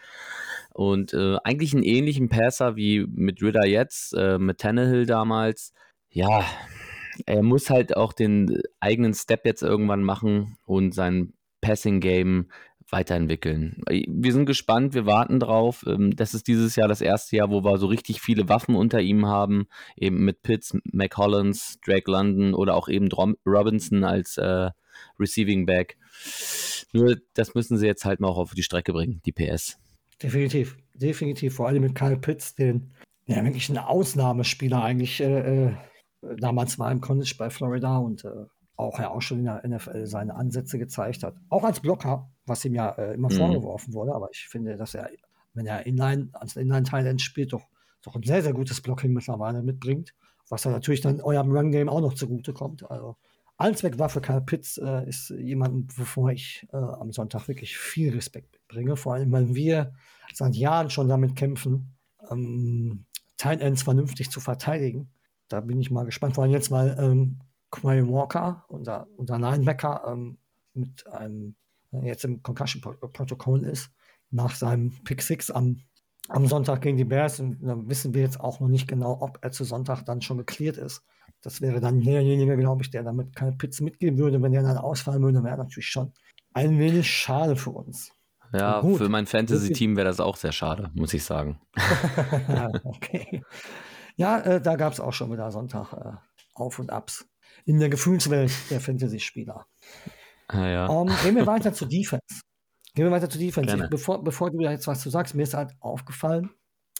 Und 0.74 1.14
äh, 1.14 1.38
eigentlich 1.44 1.74
einen 1.74 1.84
ähnlichen 1.84 2.30
Passer 2.30 2.76
wie 2.78 3.06
mit 3.06 3.42
Ritter 3.44 3.68
jetzt, 3.68 4.14
äh, 4.14 4.40
mit 4.40 4.60
Tannehill 4.60 5.06
damals. 5.06 5.74
Ja, 6.12 6.46
er 7.26 7.44
muss 7.44 7.70
halt 7.70 7.96
auch 7.96 8.14
den 8.14 8.62
eigenen 8.80 9.14
Step 9.14 9.46
jetzt 9.46 9.64
irgendwann 9.64 10.04
machen 10.04 10.58
und 10.66 10.94
sein 10.94 11.34
Passing-Game 11.62 12.50
weiterentwickeln. 12.90 13.82
Wir 13.88 14.34
sind 14.34 14.46
gespannt, 14.46 14.94
wir 14.94 15.06
warten 15.06 15.40
drauf. 15.40 15.86
Ähm, 15.88 16.14
Das 16.16 16.34
ist 16.34 16.48
dieses 16.48 16.76
Jahr 16.76 16.88
das 16.88 17.02
erste 17.02 17.38
Jahr, 17.38 17.50
wo 17.50 17.64
wir 17.64 17.78
so 17.78 17.88
richtig 17.88 18.22
viele 18.22 18.50
Waffen 18.50 18.76
unter 18.76 19.00
ihm 19.00 19.26
haben, 19.26 19.68
eben 19.96 20.26
mit 20.26 20.42
Pitts, 20.42 20.78
McCollins, 20.84 21.80
Drake 21.86 22.12
London 22.12 22.54
oder 22.54 22.76
auch 22.76 22.90
eben 22.90 23.10
Robinson 23.46 24.04
als 24.04 24.38
äh, 24.38 24.70
Receiving 25.20 25.66
Back. 25.66 25.98
Nur 26.92 27.18
das 27.34 27.56
müssen 27.56 27.78
sie 27.78 27.86
jetzt 27.86 28.04
halt 28.04 28.20
mal 28.20 28.28
auch 28.28 28.38
auf 28.38 28.54
die 28.54 28.64
Strecke 28.64 28.92
bringen, 28.92 29.22
die 29.26 29.32
PS. 29.32 29.78
Definitiv, 30.22 30.78
definitiv. 30.94 31.56
Vor 31.56 31.68
allem 31.68 31.84
mit 31.84 31.96
Kyle 31.96 32.18
Pitts, 32.18 32.56
den 32.56 32.92
ja 33.26 33.44
wirklich 33.44 33.70
ein 33.70 33.78
Ausnahmespieler 33.78 34.84
eigentlich 34.84 35.22
äh, 35.22 35.68
äh, 35.68 35.74
damals 36.22 36.78
war 36.80 36.92
im 36.92 37.02
College 37.02 37.36
bei 37.38 37.50
Florida 37.50 37.98
und 37.98 38.26
äh, 38.26 38.46
auch 38.76 39.00
ja 39.00 39.10
auch 39.10 39.22
schon 39.22 39.40
in 39.40 39.46
der 39.46 39.68
NFL 39.68 40.06
seine 40.08 40.36
Ansätze 40.36 40.80
gezeigt 40.80 41.24
hat. 41.24 41.36
Auch 41.50 41.64
als 41.64 41.80
Blocker, 41.80 42.32
was 42.46 42.66
ihm 42.66 42.74
ja 42.74 42.90
äh, 42.92 43.14
immer 43.14 43.30
Mhm. 43.30 43.36
vorgeworfen 43.36 43.94
wurde. 43.94 44.14
Aber 44.14 44.30
ich 44.32 44.48
finde, 44.50 44.78
dass 44.78 44.96
er, 44.96 45.10
wenn 45.54 45.66
er 45.66 45.86
Inline, 45.86 46.30
als 46.34 46.56
Inline-Thailand 46.56 47.22
spielt, 47.22 47.54
doch, 47.54 47.68
doch 48.04 48.16
ein 48.16 48.24
sehr, 48.24 48.42
sehr 48.42 48.54
gutes 48.54 48.82
Blocking 48.82 49.14
mittlerweile 49.14 49.62
mitbringt. 49.62 50.14
Was 50.50 50.64
dann 50.64 50.74
natürlich 50.74 51.02
dann 51.02 51.22
eurem 51.22 51.52
Run-Game 51.52 51.90
auch 51.90 52.02
noch 52.02 52.14
zugute 52.14 52.54
kommt. 52.54 52.90
Also 52.90 53.16
Allzweckwaffe 53.58 54.22
Kyle 54.22 54.42
Pitts 54.42 54.78
äh, 54.80 55.08
ist 55.08 55.30
jemand, 55.30 55.98
wovor 55.98 56.32
ich 56.32 56.68
äh, 56.74 56.78
am 56.78 57.12
Sonntag 57.12 57.48
wirklich 57.48 57.78
viel 57.78 58.12
Respekt 58.14 58.54
mitbringe. 58.54 58.96
Vor 58.98 59.14
allem, 59.14 59.32
weil 59.32 59.54
wir 59.54 59.94
seit 60.34 60.56
Jahren 60.56 60.90
schon 60.90 61.08
damit 61.08 61.36
kämpfen, 61.36 61.94
ähm, 62.32 63.06
Tight 63.38 63.62
Ends 63.62 63.84
vernünftig 63.84 64.32
zu 64.32 64.40
verteidigen. 64.40 65.12
Da 65.52 65.62
bin 65.62 65.80
ich 65.80 65.92
mal 65.92 66.06
gespannt. 66.06 66.36
Vor 66.36 66.44
allem 66.44 66.54
jetzt, 66.54 66.72
weil 66.72 66.96
ähm, 67.00 67.40
Quay 67.72 68.08
Walker, 68.08 68.66
unser, 68.68 69.08
unser 69.18 69.40
Linebacker, 69.40 70.04
ähm, 70.08 70.38
mit 70.74 71.06
einem 71.08 71.56
äh, 71.92 72.06
jetzt 72.06 72.26
im 72.26 72.42
Concussion-Protokoll 72.42 73.66
ist, 73.66 73.92
nach 74.30 74.56
seinem 74.56 74.92
Pick 75.04 75.22
Six 75.22 75.52
am, 75.52 75.82
am 76.30 76.48
Sonntag 76.48 76.82
gegen 76.82 76.98
die 76.98 77.06
Bears. 77.06 77.40
Und 77.40 77.60
dann 77.62 77.90
wissen 77.90 78.14
wir 78.14 78.22
jetzt 78.22 78.40
auch 78.40 78.60
noch 78.60 78.68
nicht 78.68 78.88
genau, 78.88 79.18
ob 79.22 79.40
er 79.42 79.52
zu 79.52 79.64
Sonntag 79.64 80.04
dann 80.04 80.22
schon 80.22 80.38
geklärt 80.38 80.78
ist. 80.78 81.04
Das 81.42 81.60
wäre 81.60 81.80
dann 81.80 82.02
derjenige, 82.02 82.56
glaube 82.58 82.84
ich, 82.84 82.92
der 82.92 83.04
damit 83.04 83.36
keine 83.36 83.54
Pizza 83.54 83.84
mitgeben 83.84 84.20
würde. 84.20 84.42
Wenn 84.42 84.52
der 84.52 84.64
dann 84.64 84.78
ausfallen 84.78 85.24
würde, 85.24 85.44
wäre 85.44 85.58
natürlich 85.58 85.90
schon 85.90 86.14
ein 86.54 86.78
wenig 86.78 87.10
schade 87.10 87.56
für 87.56 87.72
uns. 87.72 88.12
Ja, 88.54 88.82
für 88.82 89.08
mein 89.08 89.26
Fantasy-Team 89.26 89.96
wäre 89.96 90.08
das 90.08 90.20
auch 90.20 90.36
sehr 90.36 90.52
schade, 90.52 90.92
muss 90.94 91.14
ich 91.14 91.24
sagen. 91.24 91.60
okay. 92.84 93.44
Ja, 94.16 94.40
äh, 94.40 94.62
da 94.62 94.76
gab 94.76 94.94
es 94.94 95.00
auch 95.00 95.14
schon 95.14 95.32
wieder 95.32 95.52
Sonntag 95.52 95.94
äh, 95.94 96.14
Auf 96.54 96.80
und 96.80 96.92
Abs 96.92 97.26
in 97.66 97.80
der 97.80 97.90
Gefühlswelt 97.90 98.52
der 98.70 98.82
Fantasy-Spieler. 98.82 99.66
Ja, 100.52 100.68
ja. 100.68 101.02
Ähm, 101.02 101.12
gehen 101.24 101.36
wir 101.36 101.48
weiter 101.48 101.74
zur 101.74 101.88
Defense. 101.88 102.42
Gehen 102.94 103.06
wir 103.06 103.12
weiter 103.12 103.30
zur 103.30 103.40
Defense. 103.40 103.76
Ich, 103.76 103.90
bevor, 103.90 104.24
bevor 104.24 104.52
du 104.52 104.60
da 104.60 104.72
jetzt 104.72 104.88
was 104.88 105.02
zu 105.02 105.10
sagst, 105.10 105.36
mir 105.36 105.44
ist 105.44 105.54
halt 105.54 105.72
aufgefallen, 105.80 106.50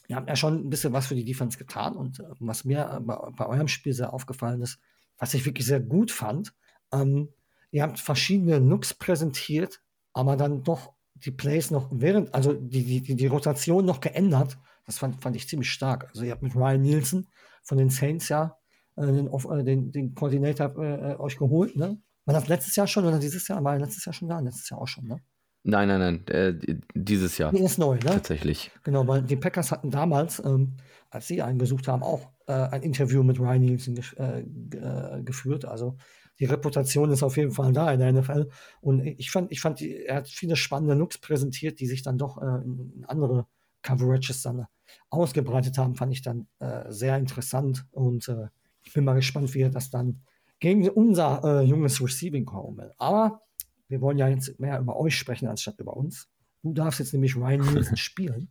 ihr 0.08 0.16
habt 0.16 0.30
ja 0.30 0.36
schon 0.36 0.66
ein 0.66 0.70
bisschen 0.70 0.94
was 0.94 1.08
für 1.08 1.16
die 1.16 1.26
Defense 1.26 1.58
getan 1.58 1.96
und 1.96 2.20
äh, 2.20 2.24
was 2.40 2.64
mir 2.66 2.90
äh, 2.98 3.00
bei, 3.00 3.16
bei 3.38 3.46
eurem 3.46 3.68
Spiel 3.68 3.94
sehr 3.94 4.14
aufgefallen 4.14 4.62
ist, 4.62 4.80
was 5.18 5.34
ich 5.34 5.46
wirklich 5.46 5.66
sehr 5.66 5.80
gut 5.80 6.12
fand, 6.12 6.54
ähm, 6.92 7.30
ihr 7.72 7.84
habt 7.84 8.00
verschiedene 8.00 8.60
Nooks 8.60 8.94
präsentiert, 8.94 9.82
aber 10.14 10.36
dann 10.36 10.64
doch 10.64 10.94
die 11.16 11.32
Plays 11.32 11.72
noch 11.72 11.90
während, 11.92 12.34
also 12.34 12.54
die, 12.54 13.02
die, 13.02 13.16
die 13.16 13.28
Rotation 13.28 13.86
noch 13.86 14.00
geändert. 14.00 14.58
Das 14.92 15.00
fand, 15.00 15.22
fand 15.22 15.38
ich 15.38 15.48
ziemlich 15.48 15.72
stark. 15.72 16.10
Also 16.10 16.26
ihr 16.26 16.32
habt 16.32 16.44
mit 16.44 16.54
Ryan 16.54 16.82
Nielsen 16.82 17.30
von 17.64 17.78
den 17.78 17.90
Saints 17.90 18.28
ja 18.28 18.58
äh, 18.98 19.06
den, 19.06 19.28
äh, 19.28 19.64
den, 19.64 19.90
den 19.94 20.14
Koordinator 20.16 20.78
äh, 20.84 21.16
euch 21.18 21.38
geholt, 21.38 21.78
ne? 21.78 21.98
War 22.26 22.34
das 22.34 22.50
letztes 22.50 22.76
Jahr 22.76 22.88
schon 22.88 23.06
oder 23.06 23.18
dieses 23.18 23.48
Jahr? 23.48 23.64
War 23.64 23.80
letztes 23.80 24.04
Jahr 24.04 24.12
schon 24.12 24.28
da? 24.28 24.42
Letztes 24.42 24.70
Jahr 24.70 24.82
auch 24.82 24.88
schon, 24.90 25.06
ne? 25.06 25.22
Nein, 25.64 25.88
nein, 25.88 26.00
nein, 26.00 26.28
äh, 26.28 26.78
dieses 26.94 27.38
Jahr 27.38 27.54
Nee, 27.54 27.64
ist 27.64 27.78
neu, 27.78 27.94
ne? 27.94 28.00
tatsächlich. 28.02 28.70
Genau, 28.84 29.08
weil 29.08 29.22
die 29.22 29.38
Packers 29.38 29.72
hatten 29.72 29.92
damals, 29.92 30.44
ähm, 30.44 30.76
als 31.10 31.28
sie 31.28 31.42
einen 31.42 31.58
besucht 31.58 31.88
haben, 31.88 32.04
auch 32.04 32.34
äh, 32.48 32.52
ein 32.52 32.82
Interview 32.82 33.24
mit 33.24 33.40
Ryan 33.40 33.62
Nielsen 33.62 33.96
gef 33.96 34.14
äh, 34.20 34.42
äh, 34.42 35.24
geführt. 35.24 35.64
Also 35.64 35.96
die 36.42 36.46
Reputation 36.46 37.12
ist 37.12 37.24
auf 37.24 37.38
jeden 37.38 37.52
Fall 37.52 37.72
da 37.72 37.90
in 37.94 38.02
der 38.02 38.12
NFL. 38.12 38.50
Und 38.82 39.06
ich 39.06 39.32
fand, 39.32 39.54
ich 39.54 39.62
fand, 39.62 39.80
die, 39.80 40.04
er 40.04 40.18
hat 40.18 40.28
viele 40.28 40.58
spannende 40.58 40.96
Looks 40.96 41.20
präsentiert, 41.20 41.80
die 41.80 41.88
sich 41.88 42.04
dann 42.04 42.18
doch 42.18 42.42
äh, 42.42 42.66
in, 42.66 42.92
in 42.98 43.06
andere 43.06 43.46
Coverages 43.84 44.42
dann 44.42 44.66
ausgebreitet 45.10 45.78
haben, 45.78 45.96
fand 45.96 46.14
ich 46.14 46.22
dann 46.22 46.48
äh, 46.60 46.92
sehr 46.92 47.18
interessant. 47.18 47.86
Und 47.92 48.28
äh, 48.28 48.48
ich 48.84 48.94
bin 48.94 49.04
mal 49.04 49.16
gespannt, 49.16 49.54
wie 49.54 49.62
er 49.62 49.70
das 49.70 49.90
dann 49.90 50.22
gegen 50.60 50.88
unser 50.90 51.42
äh, 51.44 51.64
junges 51.64 52.02
Receiving 52.02 52.46
kommen 52.46 52.78
will. 52.78 52.92
Aber 52.98 53.42
wir 53.88 54.02
wollen 54.02 54.18
ja 54.18 54.28
jetzt 54.28 54.60
mehr 54.60 54.80
über 54.80 54.98
euch 54.98 55.18
sprechen, 55.18 55.48
anstatt 55.48 55.80
über 55.80 55.96
uns. 55.98 56.30
Du 56.64 56.74
darfst 56.74 57.00
jetzt 57.00 57.14
nämlich 57.14 57.36
Ryan 57.36 57.62
Nielsen 57.62 57.98
spielen 57.98 58.50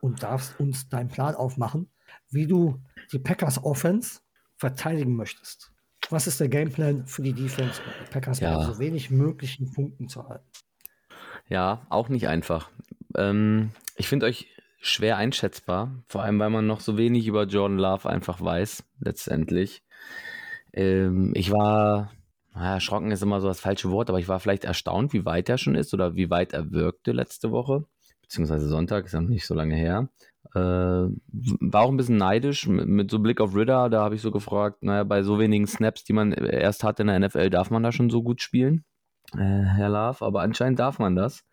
und 0.00 0.22
darfst 0.22 0.58
uns 0.60 0.88
deinen 0.88 1.08
Plan 1.08 1.34
aufmachen, 1.34 1.90
wie 2.30 2.46
du 2.46 2.80
die 3.12 3.18
Packers 3.18 3.62
Offense 3.64 4.20
verteidigen 4.56 5.16
möchtest. 5.16 5.72
Was 6.10 6.26
ist 6.26 6.40
der 6.40 6.48
Gameplan 6.48 7.06
für 7.06 7.22
die 7.22 7.32
Defense, 7.32 7.80
Packers 8.10 8.40
Ja. 8.40 8.62
so 8.62 8.78
wenig 8.78 9.10
möglichen 9.10 9.72
Punkten 9.72 10.08
zu 10.08 10.28
halten? 10.28 10.46
Ja, 11.48 11.86
auch 11.88 12.08
nicht 12.08 12.28
einfach. 12.28 12.70
Ähm, 13.16 13.70
ich 13.96 14.08
finde 14.08 14.26
euch 14.26 14.48
schwer 14.78 15.16
einschätzbar, 15.16 15.92
vor 16.06 16.22
allem 16.22 16.38
weil 16.38 16.50
man 16.50 16.66
noch 16.66 16.80
so 16.80 16.96
wenig 16.96 17.26
über 17.26 17.44
Jordan 17.44 17.78
Love 17.78 18.08
einfach 18.08 18.40
weiß, 18.40 18.84
letztendlich. 19.00 19.82
Ähm, 20.72 21.32
ich 21.34 21.50
war, 21.52 22.12
naja, 22.54 22.74
erschrocken 22.74 23.10
ist 23.10 23.22
immer 23.22 23.40
so 23.40 23.48
das 23.48 23.60
falsche 23.60 23.90
Wort, 23.90 24.08
aber 24.08 24.18
ich 24.18 24.28
war 24.28 24.40
vielleicht 24.40 24.64
erstaunt, 24.64 25.12
wie 25.12 25.24
weit 25.24 25.48
er 25.48 25.58
schon 25.58 25.74
ist 25.74 25.92
oder 25.94 26.14
wie 26.14 26.30
weit 26.30 26.52
er 26.52 26.70
wirkte 26.70 27.12
letzte 27.12 27.50
Woche, 27.50 27.84
beziehungsweise 28.22 28.68
Sonntag, 28.68 29.06
ist 29.06 29.12
ja 29.12 29.20
noch 29.20 29.28
nicht 29.28 29.46
so 29.46 29.54
lange 29.54 29.74
her. 29.74 30.08
Äh, 30.54 30.58
war 30.60 31.82
auch 31.82 31.90
ein 31.90 31.96
bisschen 31.96 32.16
neidisch 32.16 32.66
mit, 32.68 32.86
mit 32.86 33.10
so 33.10 33.18
Blick 33.18 33.40
auf 33.40 33.54
Ridder, 33.54 33.90
da 33.90 34.02
habe 34.02 34.14
ich 34.14 34.22
so 34.22 34.30
gefragt, 34.30 34.82
naja, 34.82 35.04
bei 35.04 35.22
so 35.22 35.38
wenigen 35.38 35.66
Snaps, 35.66 36.04
die 36.04 36.12
man 36.12 36.32
erst 36.32 36.84
hat 36.84 37.00
in 37.00 37.08
der 37.08 37.18
NFL, 37.18 37.50
darf 37.50 37.70
man 37.70 37.82
da 37.82 37.92
schon 37.92 38.10
so 38.10 38.22
gut 38.22 38.40
spielen? 38.40 38.84
äh, 39.36 39.64
Herr 39.64 39.88
Love, 39.88 40.24
aber 40.24 40.42
anscheinend 40.42 40.78
darf 40.78 40.98
man 40.98 41.16
das. 41.16 41.44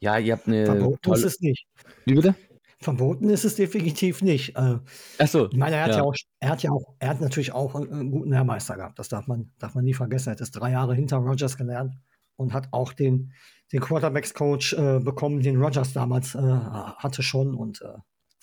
Ja, 0.00 0.18
ihr 0.18 0.34
habt 0.34 0.46
eine 0.46 0.66
Verboten 0.66 0.94
ist 0.94 1.02
tolle. 1.02 1.26
es 1.26 1.40
nicht. 1.40 1.66
Wie 2.04 2.14
bitte? 2.14 2.34
Verboten 2.80 3.28
ist 3.30 3.44
es 3.44 3.56
definitiv 3.56 4.22
nicht. 4.22 4.56
Äh, 4.56 4.78
Achso, 5.18 5.48
ich 5.50 5.56
meine, 5.58 5.76
er 5.76 5.82
hat 5.84 5.90
ja. 5.90 5.96
Ja. 5.98 6.02
auch, 6.04 6.14
er 6.38 6.48
hat 6.50 6.62
ja 6.62 6.70
auch, 6.70 6.94
er 7.00 7.08
hat 7.08 7.20
natürlich 7.20 7.50
auch 7.52 7.74
einen, 7.74 7.92
einen 7.92 8.10
guten 8.12 8.30
Lehrmeister 8.30 8.76
gehabt. 8.76 8.98
Das 9.00 9.08
darf 9.08 9.26
man, 9.26 9.50
darf 9.58 9.74
man 9.74 9.84
nie 9.84 9.94
vergessen. 9.94 10.28
Er 10.28 10.32
hat 10.32 10.40
es 10.40 10.52
drei 10.52 10.70
Jahre 10.70 10.94
hinter 10.94 11.16
Rogers 11.16 11.56
gelernt 11.56 11.94
und 12.36 12.52
hat 12.52 12.68
auch 12.70 12.92
den, 12.92 13.32
den 13.72 13.80
Quarterbacks-Coach 13.80 14.74
äh, 14.74 15.00
bekommen, 15.00 15.40
den 15.42 15.60
Rogers 15.60 15.92
damals 15.92 16.36
äh, 16.36 16.38
hatte 16.40 17.24
schon 17.24 17.54
und 17.54 17.82
äh, 17.82 17.86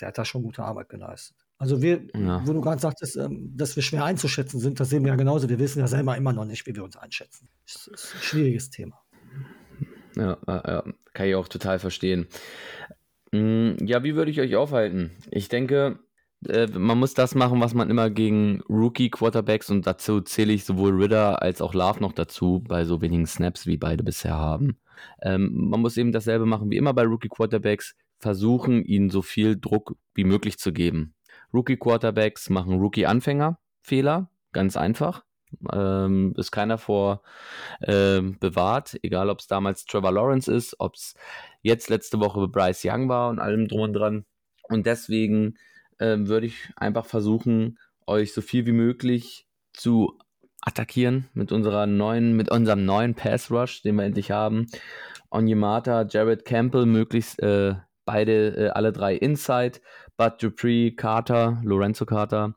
der 0.01 0.09
hat 0.09 0.17
da 0.17 0.25
schon 0.25 0.43
gute 0.43 0.63
Arbeit 0.63 0.89
geleistet. 0.89 1.37
Also 1.57 1.81
wir, 1.81 2.05
Ja. 2.13 2.45
wo 2.45 2.51
du 2.51 2.59
gerade 2.59 2.81
sagtest, 2.81 3.15
ähm, 3.15 3.53
dass 3.55 3.77
wir 3.77 3.83
schwer 3.83 4.03
einzuschätzen 4.03 4.59
sind, 4.59 4.81
das 4.81 4.89
sehen 4.89 5.05
wir 5.05 5.11
ja 5.11 5.15
genauso. 5.15 5.47
Wir 5.47 5.59
wissen 5.59 5.79
ja 5.79 5.87
selber 5.87 6.17
immer 6.17 6.33
noch 6.33 6.43
nicht, 6.43 6.65
wie 6.67 6.75
wir 6.75 6.83
uns 6.83 6.97
einschätzen. 6.97 7.47
Das 7.65 7.87
ist 7.87 8.15
ein 8.15 8.21
schwieriges 8.21 8.69
Thema. 8.69 8.99
Ja, 10.15 10.37
ja, 10.47 10.83
kann 11.13 11.27
ich 11.27 11.35
auch 11.35 11.47
total 11.47 11.79
verstehen. 11.79 12.27
Mm, 13.31 13.73
ja, 13.85 14.03
wie 14.03 14.15
würde 14.15 14.31
ich 14.31 14.39
euch 14.39 14.55
aufhalten? 14.55 15.11
Ich 15.31 15.49
denke, 15.49 15.99
äh, 16.47 16.67
man 16.67 16.99
muss 16.99 17.13
das 17.13 17.35
machen, 17.35 17.59
was 17.59 17.73
man 17.73 17.89
immer 17.89 18.09
gegen 18.09 18.61
Rookie-Quarterbacks 18.69 19.69
und 19.69 19.87
dazu 19.87 20.21
zähle 20.21 20.53
ich 20.53 20.65
sowohl 20.65 21.01
Ritter 21.01 21.41
als 21.41 21.61
auch 21.61 21.73
Love 21.73 22.01
noch 22.01 22.13
dazu, 22.13 22.63
bei 22.67 22.85
so 22.85 23.01
wenigen 23.01 23.25
Snaps, 23.25 23.65
wie 23.65 23.77
beide 23.77 24.03
bisher 24.03 24.35
haben. 24.35 24.77
Ähm, 25.21 25.51
man 25.69 25.81
muss 25.81 25.97
eben 25.97 26.11
dasselbe 26.11 26.45
machen 26.45 26.69
wie 26.71 26.77
immer 26.77 26.93
bei 26.93 27.03
Rookie-Quarterbacks, 27.03 27.95
versuchen, 28.19 28.83
ihnen 28.83 29.09
so 29.09 29.21
viel 29.21 29.59
Druck 29.59 29.97
wie 30.13 30.23
möglich 30.23 30.57
zu 30.57 30.71
geben. 30.71 31.13
Rookie-Quarterbacks 31.53 32.49
machen 32.49 32.79
Rookie-Anfänger-Fehler, 32.79 34.29
ganz 34.53 34.77
einfach. 34.77 35.23
Ähm, 35.71 36.33
ist 36.37 36.51
keiner 36.51 36.77
vor 36.77 37.21
ähm, 37.83 38.37
bewahrt, 38.39 38.97
egal 39.03 39.29
ob 39.29 39.39
es 39.39 39.47
damals 39.47 39.85
Trevor 39.85 40.11
Lawrence 40.11 40.51
ist, 40.51 40.75
ob 40.79 40.95
es 40.95 41.15
jetzt 41.61 41.89
letzte 41.89 42.19
Woche 42.19 42.47
Bryce 42.47 42.85
Young 42.85 43.09
war 43.09 43.29
und 43.29 43.39
allem 43.39 43.67
drum 43.67 43.81
und 43.81 43.93
dran. 43.93 44.25
Und 44.63 44.85
deswegen 44.85 45.57
ähm, 45.99 46.27
würde 46.27 46.47
ich 46.47 46.69
einfach 46.75 47.05
versuchen, 47.05 47.77
euch 48.07 48.33
so 48.33 48.41
viel 48.41 48.65
wie 48.65 48.71
möglich 48.71 49.47
zu 49.73 50.17
attackieren 50.61 51.29
mit 51.33 51.51
unserer 51.51 51.85
neuen, 51.85 52.35
mit 52.35 52.51
unserem 52.51 52.85
neuen 52.85 53.13
Pass 53.13 53.51
Rush, 53.51 53.81
den 53.81 53.95
wir 53.95 54.03
endlich 54.03 54.31
haben. 54.31 54.67
Onyemata, 55.29 56.05
Jared 56.09 56.45
Campbell, 56.45 56.85
möglichst 56.85 57.41
äh, 57.41 57.75
beide, 58.05 58.55
äh, 58.55 58.69
alle 58.69 58.91
drei 58.91 59.15
Inside, 59.15 59.79
Bud 60.17 60.41
Dupree, 60.41 60.91
Carter, 60.91 61.61
Lorenzo 61.63 62.05
Carter 62.05 62.55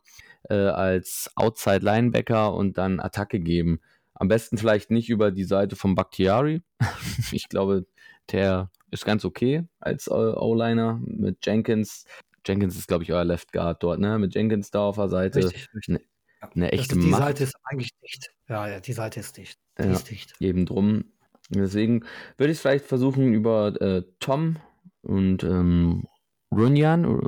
äh, 0.49 0.55
als 0.55 1.29
Outside 1.35 1.85
Linebacker 1.85 2.53
und 2.53 2.77
dann 2.77 2.99
Attacke 2.99 3.39
geben. 3.39 3.79
Am 4.13 4.27
besten 4.27 4.57
vielleicht 4.57 4.91
nicht 4.91 5.09
über 5.09 5.31
die 5.31 5.45
Seite 5.45 5.75
von 5.75 5.95
Bakhtiari. 5.95 6.61
ich 7.31 7.47
glaube, 7.49 7.85
der 8.31 8.69
ist 8.91 9.05
ganz 9.05 9.25
okay 9.25 9.63
als 9.79 10.09
O-Liner 10.09 10.99
mit 11.03 11.45
Jenkins. 11.45 12.05
Jenkins 12.45 12.77
ist, 12.77 12.87
glaube 12.87 13.03
ich, 13.03 13.13
euer 13.13 13.25
Left 13.25 13.51
Guard 13.51 13.83
dort, 13.83 13.99
ne? 13.99 14.17
Mit 14.17 14.35
Jenkins 14.35 14.71
da 14.71 14.81
auf 14.81 14.95
der 14.95 15.09
Seite. 15.09 15.39
Richtig, 15.39 15.69
richtig. 15.73 16.07
Eine, 16.41 16.55
eine 16.55 16.71
echte 16.71 16.95
das, 16.95 17.03
die 17.03 17.09
Macht. 17.09 17.23
Seite 17.23 17.43
ist 17.43 17.55
eigentlich 17.63 17.91
dicht. 18.01 18.31
Ja, 18.47 18.67
ja, 18.67 18.79
die 18.79 18.93
Seite 18.93 19.19
ist 19.19 19.37
dicht. 19.37 19.59
Die 19.77 19.83
ja, 19.83 19.91
ist 19.91 20.09
dicht. 20.09 20.33
Eben 20.39 20.65
drum. 20.65 21.05
Deswegen 21.49 22.05
würde 22.37 22.51
ich 22.51 22.57
es 22.57 22.61
vielleicht 22.61 22.85
versuchen 22.85 23.33
über 23.33 23.79
äh, 23.81 24.03
Tom 24.19 24.57
und 25.01 25.43
ähm, 25.43 26.07
Runyan, 26.51 27.21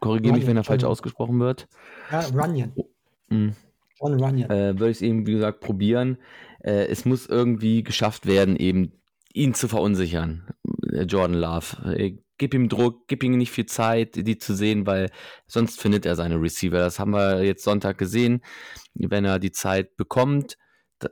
korrigiere 0.00 0.34
mich, 0.34 0.46
wenn 0.46 0.56
er 0.56 0.64
falsch 0.64 0.84
ausgesprochen 0.84 1.38
wird. 1.40 1.68
Ja, 2.10 2.20
Runyan. 2.20 2.72
Mhm. 3.28 3.54
John 4.00 4.20
Runyan. 4.20 4.50
Äh, 4.50 4.78
würde 4.78 4.90
ich 4.90 4.98
es 4.98 5.02
eben, 5.02 5.26
wie 5.26 5.32
gesagt, 5.32 5.60
probieren. 5.60 6.18
Äh, 6.60 6.86
es 6.86 7.04
muss 7.04 7.26
irgendwie 7.26 7.82
geschafft 7.82 8.26
werden, 8.26 8.56
eben 8.56 8.92
ihn 9.32 9.54
zu 9.54 9.68
verunsichern, 9.68 10.48
äh, 10.92 11.02
Jordan 11.02 11.38
Love. 11.38 11.96
Äh, 11.96 12.18
gib 12.38 12.54
ihm 12.54 12.68
Druck, 12.68 13.06
gib 13.06 13.22
ihm 13.22 13.36
nicht 13.36 13.52
viel 13.52 13.66
Zeit, 13.66 14.16
die 14.16 14.38
zu 14.38 14.54
sehen, 14.54 14.86
weil 14.86 15.10
sonst 15.46 15.80
findet 15.80 16.06
er 16.06 16.16
seine 16.16 16.40
Receiver. 16.40 16.78
Das 16.78 16.98
haben 16.98 17.12
wir 17.12 17.44
jetzt 17.44 17.64
Sonntag 17.64 17.98
gesehen. 17.98 18.42
Wenn 18.94 19.24
er 19.24 19.38
die 19.38 19.52
Zeit 19.52 19.96
bekommt, 19.96 20.56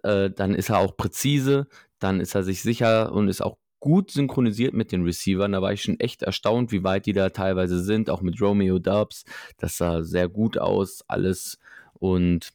äh, 0.02 0.30
dann 0.30 0.54
ist 0.54 0.70
er 0.70 0.78
auch 0.78 0.96
präzise, 0.96 1.68
dann 1.98 2.20
ist 2.20 2.34
er 2.34 2.42
sich 2.42 2.62
sicher 2.62 3.12
und 3.12 3.28
ist 3.28 3.42
auch 3.42 3.58
gut 3.80 4.10
synchronisiert 4.10 4.74
mit 4.74 4.92
den 4.92 5.02
Receivern. 5.04 5.52
Da 5.52 5.62
war 5.62 5.72
ich 5.72 5.82
schon 5.82 5.98
echt 5.98 6.22
erstaunt, 6.22 6.70
wie 6.70 6.84
weit 6.84 7.06
die 7.06 7.12
da 7.12 7.30
teilweise 7.30 7.82
sind, 7.82 8.10
auch 8.10 8.20
mit 8.20 8.40
Romeo 8.40 8.78
Dubs. 8.78 9.24
Das 9.58 9.76
sah 9.76 10.02
sehr 10.02 10.28
gut 10.28 10.58
aus, 10.58 11.02
alles. 11.08 11.58
Und 11.94 12.52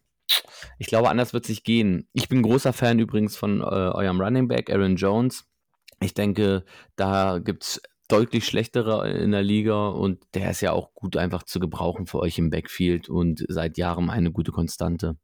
ich 0.79 0.87
glaube, 0.87 1.09
anders 1.09 1.33
wird 1.33 1.45
es 1.45 1.49
sich 1.49 1.63
gehen. 1.63 2.07
Ich 2.13 2.29
bin 2.29 2.41
großer 2.41 2.73
Fan 2.73 2.99
übrigens 2.99 3.35
von 3.35 3.61
äh, 3.61 3.63
eurem 3.63 4.21
Running 4.21 4.47
Back, 4.47 4.71
Aaron 4.71 4.95
Jones. 4.95 5.45
Ich 6.01 6.13
denke, 6.13 6.63
da 6.95 7.39
gibt 7.39 7.63
es 7.63 7.81
deutlich 8.07 8.45
schlechtere 8.45 9.09
in 9.09 9.31
der 9.31 9.43
Liga 9.43 9.87
und 9.89 10.23
der 10.33 10.51
ist 10.51 10.61
ja 10.61 10.71
auch 10.71 10.93
gut 10.93 11.17
einfach 11.17 11.43
zu 11.43 11.59
gebrauchen 11.59 12.05
für 12.05 12.19
euch 12.19 12.37
im 12.37 12.49
Backfield 12.49 13.09
und 13.09 13.43
seit 13.47 13.77
Jahren 13.77 14.09
eine 14.09 14.31
gute 14.31 14.51
Konstante. 14.51 15.17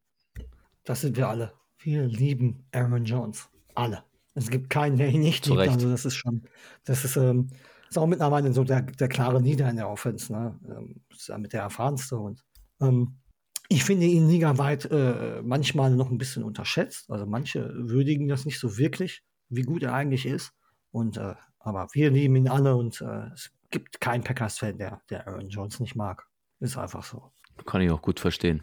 Das 0.84 1.02
sind 1.02 1.16
wir 1.18 1.30
alle. 1.30 1.54
Wir 1.80 2.06
lieben 2.06 2.66
Aaron 2.72 3.06
Jones. 3.06 3.50
Alle. 3.76 4.04
Es 4.34 4.50
gibt 4.50 4.70
keinen, 4.70 4.98
der 4.98 5.10
ihn 5.10 5.22
nicht 5.22 5.46
liebt. 5.46 5.60
Also 5.60 5.90
das 5.90 6.06
ist 6.06 6.16
schon, 6.16 6.44
das 6.86 7.04
ist, 7.04 7.18
ähm, 7.18 7.48
ist 7.90 7.98
auch 7.98 8.08
mittlerweile 8.08 8.54
so 8.54 8.64
der, 8.64 8.82
der 8.82 9.10
klare 9.10 9.42
Nieder 9.42 9.70
in 9.70 9.76
der 9.76 9.90
Offense. 9.90 10.32
Ne? 10.32 10.58
Ähm, 10.70 11.02
ist 11.10 11.28
ja 11.28 11.38
mit 11.38 11.54
der 11.54 11.64
erfahrenste 11.64 12.18
und 12.18 12.44
ähm, 12.80 13.18
ich 13.68 13.86
finde 13.86 14.06
ihn 14.06 14.28
ligaweit 14.28 14.86
äh, 14.92 15.42
manchmal 15.44 15.92
noch 15.92 16.12
ein 16.12 16.18
bisschen 16.18 16.44
unterschätzt. 16.44 17.10
Also 17.10 17.26
manche 17.26 17.72
würdigen 17.74 18.28
das 18.28 18.46
nicht 18.46 18.60
so 18.60 18.78
wirklich, 18.78 19.24
wie 19.48 19.62
gut 19.62 19.84
er 19.84 19.94
eigentlich 19.94 20.26
ist. 20.26 20.52
Und 20.92 21.16
äh, 21.16 21.36
aber 21.60 21.88
wir 21.94 22.12
lieben 22.12 22.36
ihn 22.36 22.50
alle 22.50 22.76
und 22.76 23.00
äh, 23.00 23.30
es 23.34 23.52
gibt 23.70 24.02
keinen 24.02 24.26
Packers-Fan, 24.26 24.78
der, 24.78 25.02
der 25.10 25.26
Aaron 25.26 25.48
Jones 25.48 25.80
nicht 25.80 25.96
mag. 25.96 26.28
Ist 26.60 26.78
einfach 26.78 27.04
so. 27.04 27.32
Kann 27.66 27.82
ich 27.82 27.92
auch 27.92 28.02
gut 28.02 28.20
verstehen. 28.20 28.62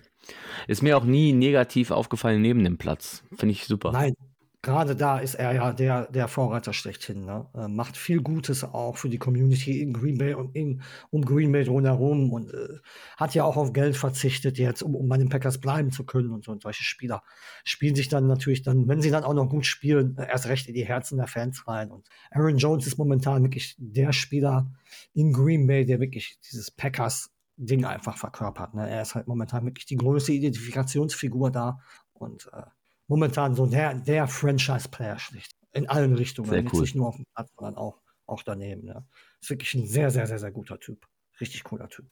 Ist 0.66 0.82
mir 0.82 0.96
auch 0.98 1.04
nie 1.04 1.32
negativ 1.32 1.90
aufgefallen 1.90 2.42
neben 2.42 2.62
dem 2.62 2.76
Platz. 2.76 3.24
Finde 3.34 3.52
ich 3.52 3.64
super. 3.64 3.92
Nein, 3.92 4.14
gerade 4.62 4.96
da 4.96 5.18
ist 5.18 5.34
er 5.34 5.54
ja 5.54 5.72
der, 5.72 6.10
der 6.10 6.26
Vorreiter 6.26 6.72
schlechthin. 6.72 7.24
Ne? 7.24 7.46
Äh, 7.54 7.68
macht 7.68 7.96
viel 7.96 8.20
Gutes 8.20 8.64
auch 8.64 8.96
für 8.96 9.08
die 9.08 9.18
Community 9.18 9.80
in 9.80 9.92
Green 9.92 10.18
Bay 10.18 10.34
und 10.34 10.54
in, 10.56 10.82
um 11.10 11.24
Green 11.24 11.52
Bay 11.52 11.66
rundherum 11.66 12.32
und 12.32 12.52
äh, 12.52 12.78
hat 13.16 13.34
ja 13.34 13.44
auch 13.44 13.56
auf 13.56 13.72
Geld 13.72 13.96
verzichtet 13.96 14.58
jetzt, 14.58 14.82
um, 14.82 14.96
um 14.96 15.08
bei 15.08 15.16
den 15.16 15.28
Packers 15.28 15.58
bleiben 15.60 15.92
zu 15.92 16.04
können 16.04 16.30
und 16.30 16.44
so. 16.44 16.52
Und 16.52 16.62
solche 16.62 16.82
Spieler 16.82 17.22
spielen 17.64 17.94
sich 17.94 18.08
dann 18.08 18.26
natürlich 18.26 18.62
dann, 18.62 18.88
wenn 18.88 19.00
sie 19.00 19.10
dann 19.10 19.24
auch 19.24 19.34
noch 19.34 19.48
gut 19.48 19.66
spielen, 19.66 20.16
äh, 20.18 20.28
erst 20.28 20.48
recht 20.48 20.66
in 20.66 20.74
die 20.74 20.86
Herzen 20.86 21.18
der 21.18 21.28
Fans 21.28 21.68
rein. 21.68 21.90
Und 21.90 22.08
Aaron 22.30 22.58
Jones 22.58 22.86
ist 22.86 22.98
momentan 22.98 23.44
wirklich 23.44 23.76
der 23.78 24.12
Spieler 24.12 24.72
in 25.14 25.32
Green 25.32 25.66
Bay, 25.66 25.84
der 25.84 26.00
wirklich 26.00 26.38
dieses 26.48 26.70
Packers 26.70 27.30
Ding 27.56 27.84
einfach 27.84 28.16
verkörpert. 28.16 28.74
Ne? 28.74 28.88
Er 28.88 29.02
ist 29.02 29.14
halt 29.14 29.26
momentan 29.26 29.64
wirklich 29.66 29.86
die 29.86 29.96
größte 29.96 30.32
Identifikationsfigur 30.32 31.50
da 31.50 31.80
und 32.12 32.48
äh, 32.52 32.62
momentan 33.08 33.54
so 33.54 33.66
der, 33.66 33.94
der 33.94 34.28
Franchise-Player 34.28 35.18
schlicht. 35.18 35.56
In 35.72 35.88
allen 35.88 36.14
Richtungen. 36.14 36.50
Sehr 36.50 36.64
cool. 36.72 36.82
Nicht 36.82 36.94
nur 36.94 37.08
auf 37.08 37.16
dem 37.16 37.26
Platz, 37.34 37.50
sondern 37.56 37.76
auch, 37.76 38.00
auch 38.26 38.42
daneben. 38.42 38.86
Ja. 38.86 39.04
Ist 39.40 39.50
wirklich 39.50 39.74
ein 39.74 39.86
sehr, 39.86 40.10
sehr, 40.10 40.26
sehr, 40.26 40.38
sehr 40.38 40.52
guter 40.52 40.78
Typ. 40.78 41.06
Richtig 41.40 41.64
cooler 41.64 41.88
Typ. 41.88 42.06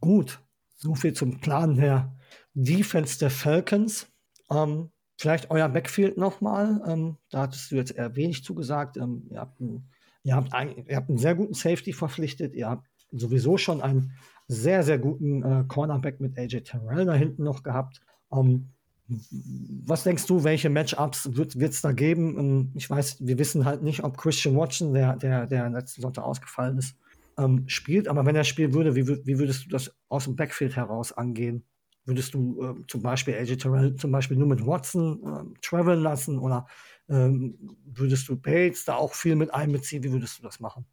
Gut. 0.00 0.40
So 0.76 0.94
viel 0.94 1.12
zum 1.12 1.40
Plan 1.40 1.76
der 1.76 2.16
Defense 2.54 3.18
der 3.18 3.30
Falcons. 3.30 4.06
Ähm, 4.50 4.90
vielleicht 5.16 5.50
euer 5.50 5.68
Backfield 5.68 6.16
nochmal. 6.16 6.82
Ähm, 6.86 7.16
da 7.30 7.42
hattest 7.42 7.70
du 7.70 7.76
jetzt 7.76 7.92
eher 7.92 8.14
wenig 8.16 8.44
zugesagt. 8.44 8.96
Ähm, 8.96 9.26
ihr, 9.30 9.40
habt 9.40 9.60
einen, 9.60 9.90
ihr, 10.22 10.36
habt 10.36 10.52
ein, 10.54 10.86
ihr 10.86 10.96
habt 10.96 11.08
einen 11.08 11.18
sehr 11.18 11.34
guten 11.34 11.54
Safety 11.54 11.92
verpflichtet. 11.92 12.54
Ihr 12.54 12.68
habt 12.68 12.86
sowieso 13.10 13.56
schon 13.58 13.80
einen 13.82 14.12
sehr, 14.46 14.82
sehr 14.82 14.98
guten 14.98 15.42
äh, 15.42 15.64
Cornerback 15.66 16.20
mit 16.20 16.38
AJ 16.38 16.60
Terrell 16.60 17.06
da 17.06 17.14
hinten 17.14 17.42
noch 17.42 17.62
gehabt. 17.62 18.00
Ähm, 18.32 18.70
was 19.08 20.04
denkst 20.04 20.26
du, 20.26 20.44
welche 20.44 20.68
Matchups 20.68 21.34
wird 21.34 21.54
es 21.54 21.80
da 21.80 21.92
geben? 21.92 22.38
Ähm, 22.38 22.72
ich 22.74 22.88
weiß, 22.88 23.18
wir 23.20 23.38
wissen 23.38 23.64
halt 23.64 23.82
nicht, 23.82 24.04
ob 24.04 24.18
Christian 24.18 24.56
Watson, 24.56 24.92
der, 24.92 25.16
der, 25.16 25.46
der 25.46 25.70
letzten 25.70 26.02
Sonntag 26.02 26.24
ausgefallen 26.24 26.78
ist, 26.78 26.96
ähm, 27.38 27.64
spielt. 27.68 28.08
Aber 28.08 28.26
wenn 28.26 28.36
er 28.36 28.44
spielen 28.44 28.74
würde, 28.74 28.94
wie, 28.94 29.08
wie, 29.08 29.38
würdest 29.38 29.64
du 29.64 29.70
das 29.70 29.94
aus 30.08 30.24
dem 30.24 30.36
Backfield 30.36 30.76
heraus 30.76 31.12
angehen? 31.12 31.64
Würdest 32.04 32.34
du 32.34 32.62
äh, 32.62 32.86
zum 32.86 33.02
Beispiel 33.02 33.34
AJ 33.34 33.56
Terrell 33.56 33.94
zum 33.96 34.12
Beispiel 34.12 34.36
nur 34.36 34.48
mit 34.48 34.66
Watson 34.66 35.20
äh, 35.24 35.58
traveln 35.62 36.00
lassen 36.00 36.38
oder 36.38 36.66
ähm, 37.08 37.76
würdest 37.84 38.28
du 38.28 38.36
Bates 38.36 38.84
da 38.84 38.96
auch 38.96 39.14
viel 39.14 39.36
mit 39.36 39.54
einbeziehen? 39.54 40.02
Wie 40.02 40.12
würdest 40.12 40.38
du 40.38 40.42
das 40.42 40.60
machen? 40.60 40.84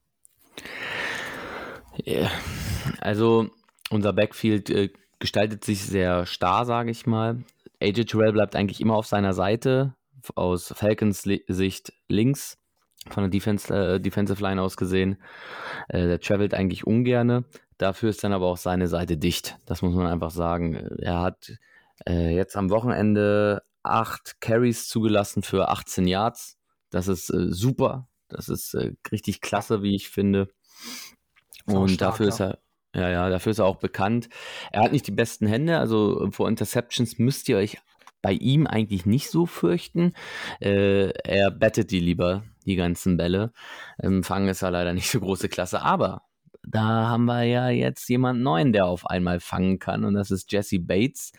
Yeah. 2.06 2.30
Also 3.00 3.50
unser 3.90 4.14
Backfield 4.14 4.70
äh, 4.70 4.90
gestaltet 5.20 5.64
sich 5.64 5.84
sehr 5.84 6.26
starr, 6.26 6.66
sage 6.66 6.92
ich 6.92 7.06
mal. 7.06 7.44
AJ 7.86 8.06
Terrell 8.06 8.34
bleibt 8.34 8.56
eigentlich 8.56 8.82
immer 8.82 8.96
auf 8.96 9.06
seiner 9.06 9.34
Seite, 9.34 9.96
aus 10.36 10.74
Falcons 10.76 11.22
Sicht 11.22 11.94
links, 12.08 12.58
von 13.10 13.24
der 13.24 13.30
Defense, 13.30 13.74
äh, 13.74 14.00
Defensive 14.00 14.42
Line 14.42 14.62
aus 14.62 14.78
gesehen. 14.78 15.18
Äh, 15.90 16.08
der 16.08 16.20
travelt 16.20 16.54
eigentlich 16.54 16.88
ungerne. 16.88 17.46
Dafür 17.78 18.10
ist 18.10 18.24
dann 18.24 18.34
aber 18.34 18.48
auch 18.48 18.58
seine 18.58 18.88
Seite 18.88 19.18
dicht. 19.18 19.58
Das 19.66 19.82
muss 19.82 19.94
man 19.94 20.08
einfach 20.08 20.32
sagen. 20.32 20.76
Er 21.00 21.22
hat 21.22 21.54
äh, 22.08 22.36
jetzt 22.36 22.56
am 22.56 22.72
Wochenende 22.72 23.62
acht 23.84 24.42
Carries 24.42 24.88
zugelassen 24.88 25.44
für 25.44 25.70
18 25.70 26.08
Yards. 26.08 26.58
Das 26.90 27.08
ist 27.08 27.30
äh, 27.30 27.52
super. 27.52 28.08
Das 28.28 28.50
ist 28.50 28.74
äh, 28.74 28.94
richtig 29.12 29.42
klasse, 29.42 29.84
wie 29.84 29.96
ich 29.96 30.10
finde. 30.10 30.48
Und 31.66 32.02
dafür 32.02 32.28
ist 32.28 32.42
er 32.42 32.60
ja, 32.96 33.10
ja, 33.10 33.30
dafür 33.30 33.52
ist 33.52 33.60
er 33.60 33.66
auch 33.66 33.78
bekannt. 33.78 34.30
Er 34.72 34.82
hat 34.82 34.92
nicht 34.92 35.08
die 35.08 35.12
besten 35.12 35.48
Hände, 35.48 35.78
also 35.80 36.30
vor 36.32 36.48
Interceptions 36.48 37.20
müsst 37.20 37.50
ihr 37.50 37.58
euch 37.58 37.78
bei 38.22 38.32
ihm 38.34 38.66
eigentlich 38.66 39.06
nicht 39.06 39.30
so 39.30 39.46
fürchten. 39.46 40.14
Äh, 40.60 41.10
er 41.24 41.52
bettet 41.52 41.92
die 41.92 42.00
lieber, 42.00 42.44
die 42.66 42.76
ganzen 42.76 43.18
Bälle. 43.18 43.52
Im 44.02 44.24
Fang 44.24 44.48
ist 44.48 44.64
er 44.64 44.72
leider 44.72 44.94
nicht 44.94 45.12
so 45.12 45.20
große 45.20 45.50
Klasse, 45.50 45.82
aber 45.82 46.24
da 46.68 47.08
haben 47.10 47.26
wir 47.26 47.44
ja 47.44 47.70
jetzt 47.70 48.10
jemanden 48.10 48.44
neuen, 48.44 48.74
der 48.74 48.86
auf 48.88 49.06
einmal 49.06 49.40
fangen 49.40 49.80
kann 49.80 50.04
und 50.04 50.16
das 50.16 50.32
ist 50.32 50.52
Jesse 50.52 50.80
Bates. 50.80 51.32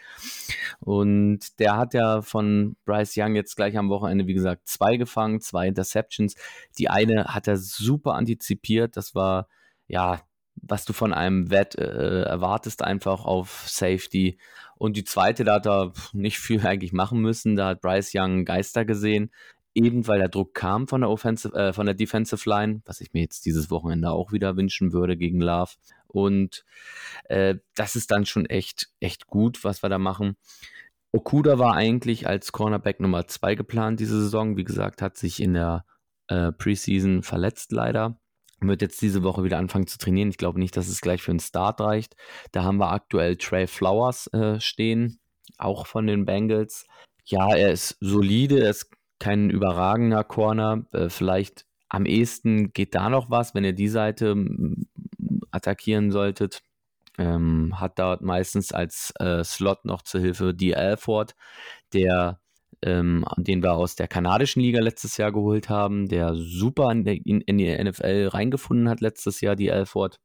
Und 0.78 1.58
der 1.58 1.76
hat 1.76 1.94
ja 1.94 2.22
von 2.22 2.76
Bryce 2.84 3.16
Young 3.16 3.34
jetzt 3.34 3.56
gleich 3.56 3.76
am 3.76 3.88
Wochenende, 3.88 4.26
wie 4.26 4.34
gesagt, 4.34 4.68
zwei 4.68 4.96
gefangen, 4.96 5.40
zwei 5.40 5.68
Interceptions. 5.68 6.36
Die 6.78 6.88
eine 6.88 7.34
hat 7.34 7.48
er 7.48 7.56
super 7.56 8.14
antizipiert, 8.14 8.96
das 8.96 9.14
war 9.14 9.48
ja, 9.88 10.20
was 10.56 10.84
du 10.84 10.92
von 10.92 11.12
einem 11.12 11.50
Wett 11.50 11.76
äh, 11.76 12.22
erwartest, 12.22 12.82
einfach 12.82 13.24
auf 13.24 13.64
Safety. 13.68 14.38
Und 14.78 14.96
die 14.96 15.04
zweite, 15.04 15.44
da 15.44 15.54
hat 15.54 15.66
er 15.66 15.92
nicht 16.12 16.38
viel 16.38 16.60
eigentlich 16.66 16.92
machen 16.92 17.20
müssen. 17.20 17.56
Da 17.56 17.68
hat 17.68 17.80
Bryce 17.80 18.12
Young 18.14 18.44
Geister 18.44 18.84
gesehen 18.84 19.30
eben 19.76 20.08
weil 20.08 20.18
der 20.18 20.30
Druck 20.30 20.54
kam 20.54 20.88
von 20.88 21.02
der 21.02 21.10
Offensive, 21.10 21.54
äh, 21.54 21.72
von 21.72 21.84
der 21.84 21.94
Defensive 21.94 22.48
Line, 22.48 22.80
was 22.86 23.02
ich 23.02 23.12
mir 23.12 23.20
jetzt 23.20 23.44
dieses 23.44 23.70
Wochenende 23.70 24.10
auch 24.10 24.32
wieder 24.32 24.56
wünschen 24.56 24.92
würde 24.92 25.18
gegen 25.18 25.40
Love. 25.40 25.72
Und 26.06 26.64
äh, 27.24 27.56
das 27.74 27.94
ist 27.94 28.10
dann 28.10 28.24
schon 28.24 28.46
echt, 28.46 28.88
echt 29.00 29.26
gut, 29.26 29.64
was 29.64 29.82
wir 29.82 29.90
da 29.90 29.98
machen. 29.98 30.36
Okuda 31.12 31.58
war 31.58 31.74
eigentlich 31.74 32.26
als 32.26 32.52
Cornerback 32.52 33.00
Nummer 33.00 33.26
2 33.26 33.54
geplant 33.54 34.00
diese 34.00 34.18
Saison. 34.18 34.56
Wie 34.56 34.64
gesagt, 34.64 35.02
hat 35.02 35.18
sich 35.18 35.42
in 35.42 35.52
der 35.52 35.84
äh, 36.28 36.52
Preseason 36.52 37.22
verletzt 37.22 37.70
leider. 37.70 38.18
Wird 38.60 38.82
jetzt 38.82 39.02
diese 39.02 39.22
Woche 39.22 39.44
wieder 39.44 39.58
anfangen 39.58 39.86
zu 39.86 39.98
trainieren. 39.98 40.30
Ich 40.30 40.38
glaube 40.38 40.58
nicht, 40.58 40.76
dass 40.76 40.88
es 40.88 41.00
gleich 41.00 41.22
für 41.22 41.30
einen 41.30 41.40
Start 41.40 41.80
reicht. 41.80 42.16
Da 42.52 42.64
haben 42.64 42.78
wir 42.78 42.90
aktuell 42.90 43.36
Trey 43.36 43.66
Flowers 43.66 44.28
äh, 44.28 44.60
stehen, 44.60 45.20
auch 45.58 45.86
von 45.86 46.06
den 46.06 46.24
Bengals. 46.24 46.86
Ja, 47.26 47.54
er 47.54 47.70
ist 47.70 47.96
solide, 48.00 48.60
er 48.60 48.70
ist 48.70 48.90
kein 49.18 49.50
überragender 49.50 50.24
Corner. 50.24 50.86
Äh, 50.92 51.10
vielleicht 51.10 51.66
am 51.88 52.06
ehesten 52.06 52.72
geht 52.72 52.94
da 52.94 53.10
noch 53.10 53.30
was, 53.30 53.54
wenn 53.54 53.64
ihr 53.64 53.72
die 53.72 53.88
Seite 53.88 54.34
attackieren 55.50 56.10
solltet. 56.10 56.62
Ähm, 57.18 57.80
hat 57.80 57.98
dort 57.98 58.20
meistens 58.20 58.72
als 58.72 59.12
äh, 59.18 59.42
Slot 59.42 59.84
noch 59.86 60.02
zur 60.02 60.20
Hilfe 60.20 60.52
die 60.52 60.76
Alford, 60.76 61.34
der 61.94 62.40
ähm, 62.86 63.24
den 63.36 63.62
wir 63.62 63.72
aus 63.72 63.96
der 63.96 64.08
kanadischen 64.08 64.62
Liga 64.62 64.80
letztes 64.80 65.16
Jahr 65.16 65.32
geholt 65.32 65.68
haben, 65.68 66.08
der 66.08 66.34
super 66.36 66.90
in, 66.92 67.04
in, 67.04 67.40
in 67.40 67.58
die 67.58 67.84
NFL 67.84 68.28
reingefunden 68.32 68.88
hat 68.88 69.00
letztes 69.00 69.40
Jahr, 69.40 69.56
die 69.56 69.70
Alford. 69.70 70.20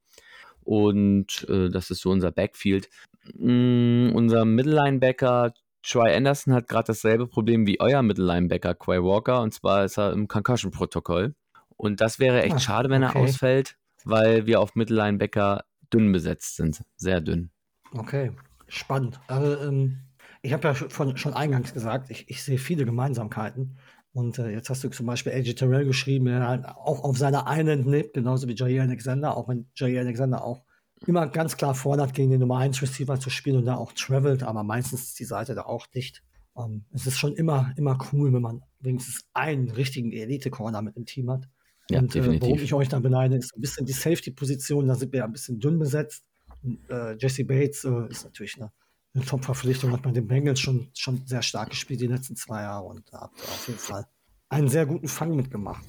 Und 0.63 1.47
äh, 1.49 1.69
das 1.69 1.89
ist 1.89 2.01
so 2.01 2.11
unser 2.11 2.31
Backfield. 2.31 2.87
Mm, 3.33 4.11
unser 4.13 4.45
Mittellinebacker 4.45 5.53
Troy 5.83 6.15
Anderson 6.15 6.53
hat 6.53 6.67
gerade 6.67 6.87
dasselbe 6.87 7.27
Problem 7.27 7.65
wie 7.65 7.79
euer 7.79 8.03
Mittellinebacker 8.03 8.75
Quay 8.75 9.01
Walker 9.01 9.41
und 9.41 9.53
zwar 9.53 9.83
ist 9.85 9.97
er 9.97 10.13
im 10.13 10.27
Concussion-Protokoll. 10.27 11.33
Und 11.75 11.99
das 11.99 12.19
wäre 12.19 12.43
echt 12.43 12.55
ah, 12.55 12.59
schade, 12.59 12.89
wenn 12.91 13.03
okay. 13.03 13.17
er 13.17 13.23
ausfällt, 13.23 13.75
weil 14.05 14.45
wir 14.45 14.59
auf 14.59 14.75
Mittellinebacker 14.75 15.63
dünn 15.91 16.11
besetzt 16.11 16.57
sind. 16.57 16.83
Sehr 16.95 17.21
dünn. 17.21 17.49
Okay, 17.91 18.31
spannend. 18.67 19.19
Also, 19.25 19.59
ähm, 19.63 19.97
ich 20.41 20.53
habe 20.53 20.67
ja 20.67 20.75
schon, 20.75 21.17
schon 21.17 21.33
eingangs 21.33 21.73
gesagt, 21.73 22.09
ich, 22.09 22.29
ich 22.29 22.43
sehe 22.43 22.57
viele 22.57 22.85
Gemeinsamkeiten. 22.85 23.77
Und 24.13 24.39
äh, 24.39 24.49
jetzt 24.49 24.69
hast 24.69 24.83
du 24.83 24.89
zum 24.89 25.05
Beispiel 25.05 25.31
AJ 25.31 25.53
Terrell 25.53 25.85
geschrieben, 25.85 26.25
der 26.25 26.45
halt 26.45 26.65
auch 26.65 27.03
auf 27.03 27.17
seiner 27.17 27.47
einen 27.47 27.89
nimmt, 27.89 28.13
genauso 28.13 28.47
wie 28.47 28.55
Jair 28.55 28.83
Alexander, 28.83 29.37
auch 29.37 29.47
wenn 29.47 29.67
Jair 29.75 30.01
Alexander 30.01 30.43
auch 30.43 30.63
immer 31.07 31.27
ganz 31.27 31.57
klar 31.57 31.73
fordert, 31.75 32.13
gegen 32.13 32.31
den 32.31 32.41
Nummer 32.41 32.57
1 32.57 32.81
Receiver 32.81 33.19
zu 33.19 33.29
spielen 33.29 33.57
und 33.57 33.65
da 33.65 33.75
auch 33.75 33.93
travelt, 33.93 34.43
aber 34.43 34.63
meistens 34.63 35.03
ist 35.03 35.19
die 35.19 35.25
Seite 35.25 35.55
da 35.55 35.63
auch 35.63 35.87
dicht. 35.87 36.23
Um, 36.53 36.73
ähm, 36.73 36.85
es 36.91 37.07
ist 37.07 37.17
schon 37.17 37.33
immer, 37.35 37.71
immer 37.77 37.97
cool, 38.11 38.33
wenn 38.33 38.41
man 38.41 38.61
wenigstens 38.81 39.21
einen 39.33 39.71
richtigen 39.71 40.11
Elite-Corner 40.11 40.81
mit 40.81 40.97
im 40.97 41.05
Team 41.05 41.31
hat. 41.31 41.47
Ja, 41.89 41.99
und 41.99 42.13
äh, 42.15 42.41
warum 42.41 42.59
ich 42.59 42.73
euch 42.73 42.89
da 42.89 42.99
beneide, 42.99 43.37
ist 43.37 43.55
ein 43.55 43.61
bisschen 43.61 43.85
die 43.85 43.93
Safety-Position, 43.93 44.87
da 44.87 44.95
sind 44.95 45.13
wir 45.13 45.23
ein 45.23 45.31
bisschen 45.31 45.59
dünn 45.59 45.79
besetzt. 45.79 46.25
Und, 46.61 46.77
äh, 46.89 47.15
Jesse 47.17 47.45
Bates 47.45 47.85
äh, 47.85 48.07
ist 48.09 48.25
natürlich 48.25 48.57
eine, 48.57 48.71
eine 49.13 49.25
Top-Verpflichtung, 49.25 49.91
hat 49.91 50.05
man 50.05 50.13
den 50.13 50.27
Bengals 50.27 50.59
schon, 50.59 50.89
schon 50.93 51.25
sehr 51.25 51.41
stark 51.41 51.69
gespielt 51.69 52.01
die 52.01 52.07
letzten 52.07 52.35
zwei 52.35 52.61
Jahre 52.61 52.85
und 52.85 53.03
da 53.11 53.21
habt 53.21 53.37
ihr 53.39 53.43
auf 53.43 53.67
jeden 53.67 53.79
Fall 53.79 54.07
einen 54.49 54.69
sehr 54.69 54.85
guten 54.85 55.07
Fang 55.07 55.35
mitgemacht. 55.35 55.83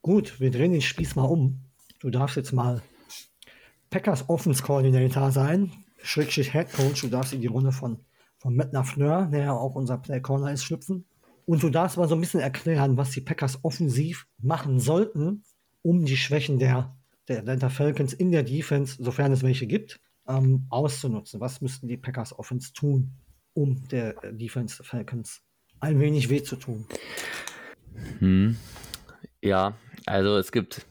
Gut, 0.00 0.40
wir 0.40 0.50
drehen 0.50 0.72
den 0.72 0.80
Spieß 0.80 1.16
mal 1.16 1.24
um. 1.24 1.60
Du 2.00 2.10
darfst 2.10 2.36
jetzt 2.36 2.52
mal 2.52 2.82
Packers 3.90 4.28
Offense 4.28 4.62
Coordinator 4.62 5.32
sein, 5.32 5.72
Schrägstrich 6.02 6.52
Head 6.52 6.72
Coach. 6.72 7.02
Du 7.02 7.08
darfst 7.08 7.32
in 7.32 7.40
die 7.40 7.46
Runde 7.46 7.72
von, 7.72 7.98
von 8.38 8.54
Matt 8.54 8.72
Lafleur, 8.72 9.26
der 9.26 9.40
ja 9.40 9.52
auch 9.52 9.74
unser 9.74 9.98
Play 9.98 10.20
Corner 10.20 10.52
ist, 10.52 10.64
schlüpfen. 10.64 11.04
Und 11.46 11.62
du 11.62 11.70
darfst 11.70 11.96
mal 11.96 12.08
so 12.08 12.14
ein 12.14 12.20
bisschen 12.20 12.40
erklären, 12.40 12.96
was 12.96 13.10
die 13.10 13.22
Packers 13.22 13.64
offensiv 13.64 14.26
machen 14.38 14.80
sollten, 14.80 15.44
um 15.82 16.04
die 16.04 16.16
Schwächen 16.16 16.58
der, 16.58 16.96
der 17.26 17.38
Atlanta 17.38 17.70
Falcons 17.70 18.12
in 18.12 18.30
der 18.30 18.42
Defense, 18.42 19.02
sofern 19.02 19.32
es 19.32 19.42
welche 19.42 19.66
gibt, 19.66 20.00
ähm, 20.28 20.66
auszunutzen. 20.70 21.40
Was 21.40 21.60
müssten 21.60 21.88
die 21.88 21.96
Packers 21.96 22.38
Offense 22.38 22.72
tun, 22.72 23.12
um 23.54 23.88
der 23.88 24.14
Defense 24.32 24.82
Falcons 24.84 25.42
ein 25.80 26.00
wenig 26.00 26.28
weh 26.28 26.42
zu 26.42 26.56
tun? 26.56 26.86
Hm. 28.18 28.56
Ja, 29.42 29.76
also 30.06 30.36
es 30.36 30.52
gibt 30.52 30.86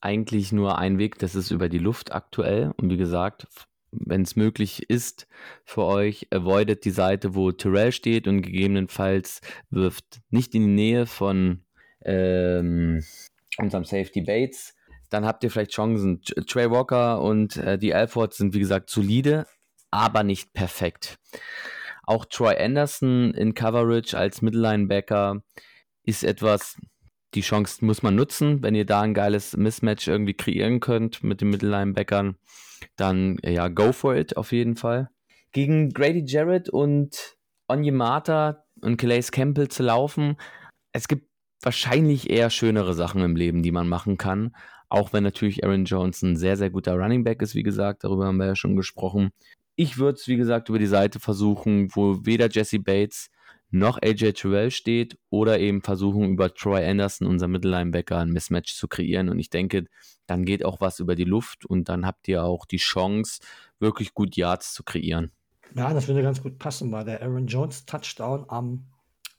eigentlich 0.00 0.52
nur 0.52 0.78
ein 0.78 0.98
Weg, 0.98 1.18
das 1.18 1.34
ist 1.34 1.50
über 1.50 1.68
die 1.68 1.78
Luft 1.78 2.12
aktuell. 2.12 2.72
Und 2.76 2.90
wie 2.90 2.96
gesagt, 2.96 3.46
wenn 3.92 4.22
es 4.22 4.36
möglich 4.36 4.88
ist 4.90 5.28
für 5.64 5.84
euch, 5.84 6.26
avoidet 6.30 6.84
die 6.84 6.90
Seite, 6.90 7.34
wo 7.34 7.52
Terrell 7.52 7.92
steht 7.92 8.26
und 8.26 8.42
gegebenenfalls 8.42 9.40
wirft 9.70 10.20
nicht 10.30 10.54
in 10.54 10.62
die 10.62 10.72
Nähe 10.72 11.06
von 11.06 11.64
ähm, 12.04 13.02
unserem 13.58 13.84
Safety 13.84 14.22
Bates. 14.22 14.74
Dann 15.12 15.26
habt 15.26 15.44
ihr 15.44 15.50
vielleicht 15.50 15.72
Chancen. 15.72 16.22
Trey 16.22 16.70
Walker 16.70 17.20
und 17.20 17.56
äh, 17.58 17.78
die 17.78 17.94
Alfords 17.94 18.38
sind 18.38 18.54
wie 18.54 18.60
gesagt 18.60 18.88
solide, 18.88 19.46
aber 19.90 20.22
nicht 20.22 20.54
perfekt. 20.54 21.18
Auch 22.04 22.24
Troy 22.24 22.56
Anderson 22.56 23.34
in 23.34 23.54
Coverage 23.54 24.16
als 24.16 24.40
Mittellinebacker 24.40 25.42
ist 26.04 26.24
etwas, 26.24 26.78
die 27.34 27.42
Chance 27.42 27.84
muss 27.84 28.02
man 28.02 28.14
nutzen. 28.14 28.62
Wenn 28.62 28.74
ihr 28.74 28.86
da 28.86 29.02
ein 29.02 29.12
geiles 29.12 29.54
Mismatch 29.56 30.08
irgendwie 30.08 30.34
kreieren 30.34 30.80
könnt 30.80 31.22
mit 31.22 31.42
den 31.42 31.50
Mittellinebackern, 31.50 32.36
dann 32.96 33.38
ja, 33.44 33.68
go 33.68 33.92
for 33.92 34.16
it 34.16 34.36
auf 34.38 34.50
jeden 34.52 34.76
Fall. 34.76 35.10
Gegen 35.52 35.90
Grady 35.90 36.24
Jarrett 36.26 36.70
und 36.70 37.36
Onyemata 37.68 38.64
und 38.80 38.96
Calais 38.96 39.30
Campbell 39.30 39.68
zu 39.68 39.82
laufen, 39.82 40.36
es 40.92 41.06
gibt 41.06 41.28
wahrscheinlich 41.60 42.30
eher 42.30 42.50
schönere 42.50 42.94
Sachen 42.94 43.22
im 43.22 43.36
Leben, 43.36 43.62
die 43.62 43.72
man 43.72 43.88
machen 43.88 44.16
kann. 44.16 44.54
Auch 44.92 45.14
wenn 45.14 45.22
natürlich 45.22 45.64
Aaron 45.64 45.86
Jones 45.86 46.20
ein 46.20 46.36
sehr, 46.36 46.58
sehr 46.58 46.68
guter 46.68 46.92
Running 46.92 47.24
Back 47.24 47.40
ist, 47.40 47.54
wie 47.54 47.62
gesagt, 47.62 48.04
darüber 48.04 48.26
haben 48.26 48.36
wir 48.36 48.44
ja 48.44 48.54
schon 48.54 48.76
gesprochen. 48.76 49.30
Ich 49.74 49.96
würde 49.96 50.18
es, 50.18 50.28
wie 50.28 50.36
gesagt, 50.36 50.68
über 50.68 50.78
die 50.78 50.84
Seite 50.84 51.18
versuchen, 51.18 51.88
wo 51.94 52.26
weder 52.26 52.50
Jesse 52.50 52.78
Bates 52.78 53.30
noch 53.70 53.98
AJ 54.02 54.34
Terrell 54.34 54.70
steht 54.70 55.16
oder 55.30 55.58
eben 55.58 55.80
versuchen 55.80 56.32
über 56.34 56.52
Troy 56.52 56.84
Anderson, 56.86 57.26
unser 57.26 57.48
Mittellinebacker, 57.48 58.18
ein 58.18 58.32
Mismatch 58.32 58.74
zu 58.74 58.86
kreieren. 58.86 59.30
Und 59.30 59.38
ich 59.38 59.48
denke, 59.48 59.86
dann 60.26 60.44
geht 60.44 60.62
auch 60.62 60.82
was 60.82 61.00
über 61.00 61.14
die 61.14 61.24
Luft 61.24 61.64
und 61.64 61.88
dann 61.88 62.04
habt 62.04 62.28
ihr 62.28 62.44
auch 62.44 62.66
die 62.66 62.76
Chance, 62.76 63.40
wirklich 63.78 64.12
gut 64.12 64.36
Yards 64.36 64.74
zu 64.74 64.82
kreieren. 64.82 65.30
Ja, 65.74 65.94
das 65.94 66.06
würde 66.06 66.20
ganz 66.20 66.42
gut 66.42 66.58
passen, 66.58 66.92
weil 66.92 67.06
der 67.06 67.22
Aaron 67.22 67.46
Jones 67.46 67.86
Touchdown 67.86 68.44
am 68.48 68.84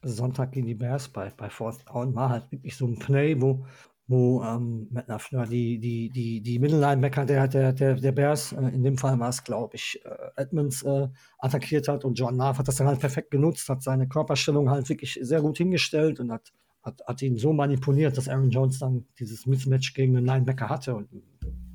Sonntag 0.02 0.54
gegen 0.54 0.66
die 0.66 0.74
Bears 0.74 1.10
bei, 1.10 1.30
bei 1.30 1.52
Fourth 1.52 1.88
Down 1.88 2.16
war 2.16 2.30
halt 2.30 2.52
wirklich 2.52 2.76
so 2.76 2.88
ein 2.88 2.98
Play, 2.98 3.40
wo 3.40 3.68
wo 4.08 4.44
ähm, 4.44 4.88
Matt 4.92 5.08
Lafleur 5.08 5.46
die, 5.46 5.80
die, 5.80 6.10
die, 6.10 6.42
die 6.42 6.60
Mittellinebacker 6.60 7.26
der, 7.26 7.48
der, 7.48 7.72
der, 7.72 7.96
der 7.96 8.12
Bears, 8.12 8.52
äh, 8.52 8.68
in 8.68 8.84
dem 8.84 8.98
Fall 8.98 9.18
war 9.20 9.30
es, 9.30 9.44
glaube 9.44 9.76
ich, 9.76 10.02
äh, 10.04 10.42
Edmonds 10.42 10.84
äh, 10.84 11.08
attackiert 11.40 11.88
hat 11.88 12.04
und 12.04 12.20
John 12.20 12.36
Love 12.36 12.58
hat 12.58 12.68
das 12.68 12.76
dann 12.76 12.88
halt 12.88 13.00
perfekt 13.00 13.32
genutzt, 13.32 13.70
hat 13.70 13.82
seine 13.82 14.08
Körperstellung 14.08 14.70
halt 14.70 14.90
wirklich 14.90 15.18
sehr 15.22 15.42
gut 15.42 15.58
hingestellt 15.58 16.20
und 16.20 16.32
hat, 16.32 16.52
hat, 16.84 17.02
hat 17.08 17.22
ihn 17.22 17.38
so 17.38 17.54
manipuliert, 17.54 18.18
dass 18.18 18.28
Aaron 18.28 18.50
Jones 18.50 18.80
dann 18.80 19.06
dieses 19.20 19.46
Mismatch 19.46 19.94
gegen 19.94 20.16
den 20.16 20.26
Linebacker 20.26 20.68
hatte 20.68 20.96
und 20.96 21.08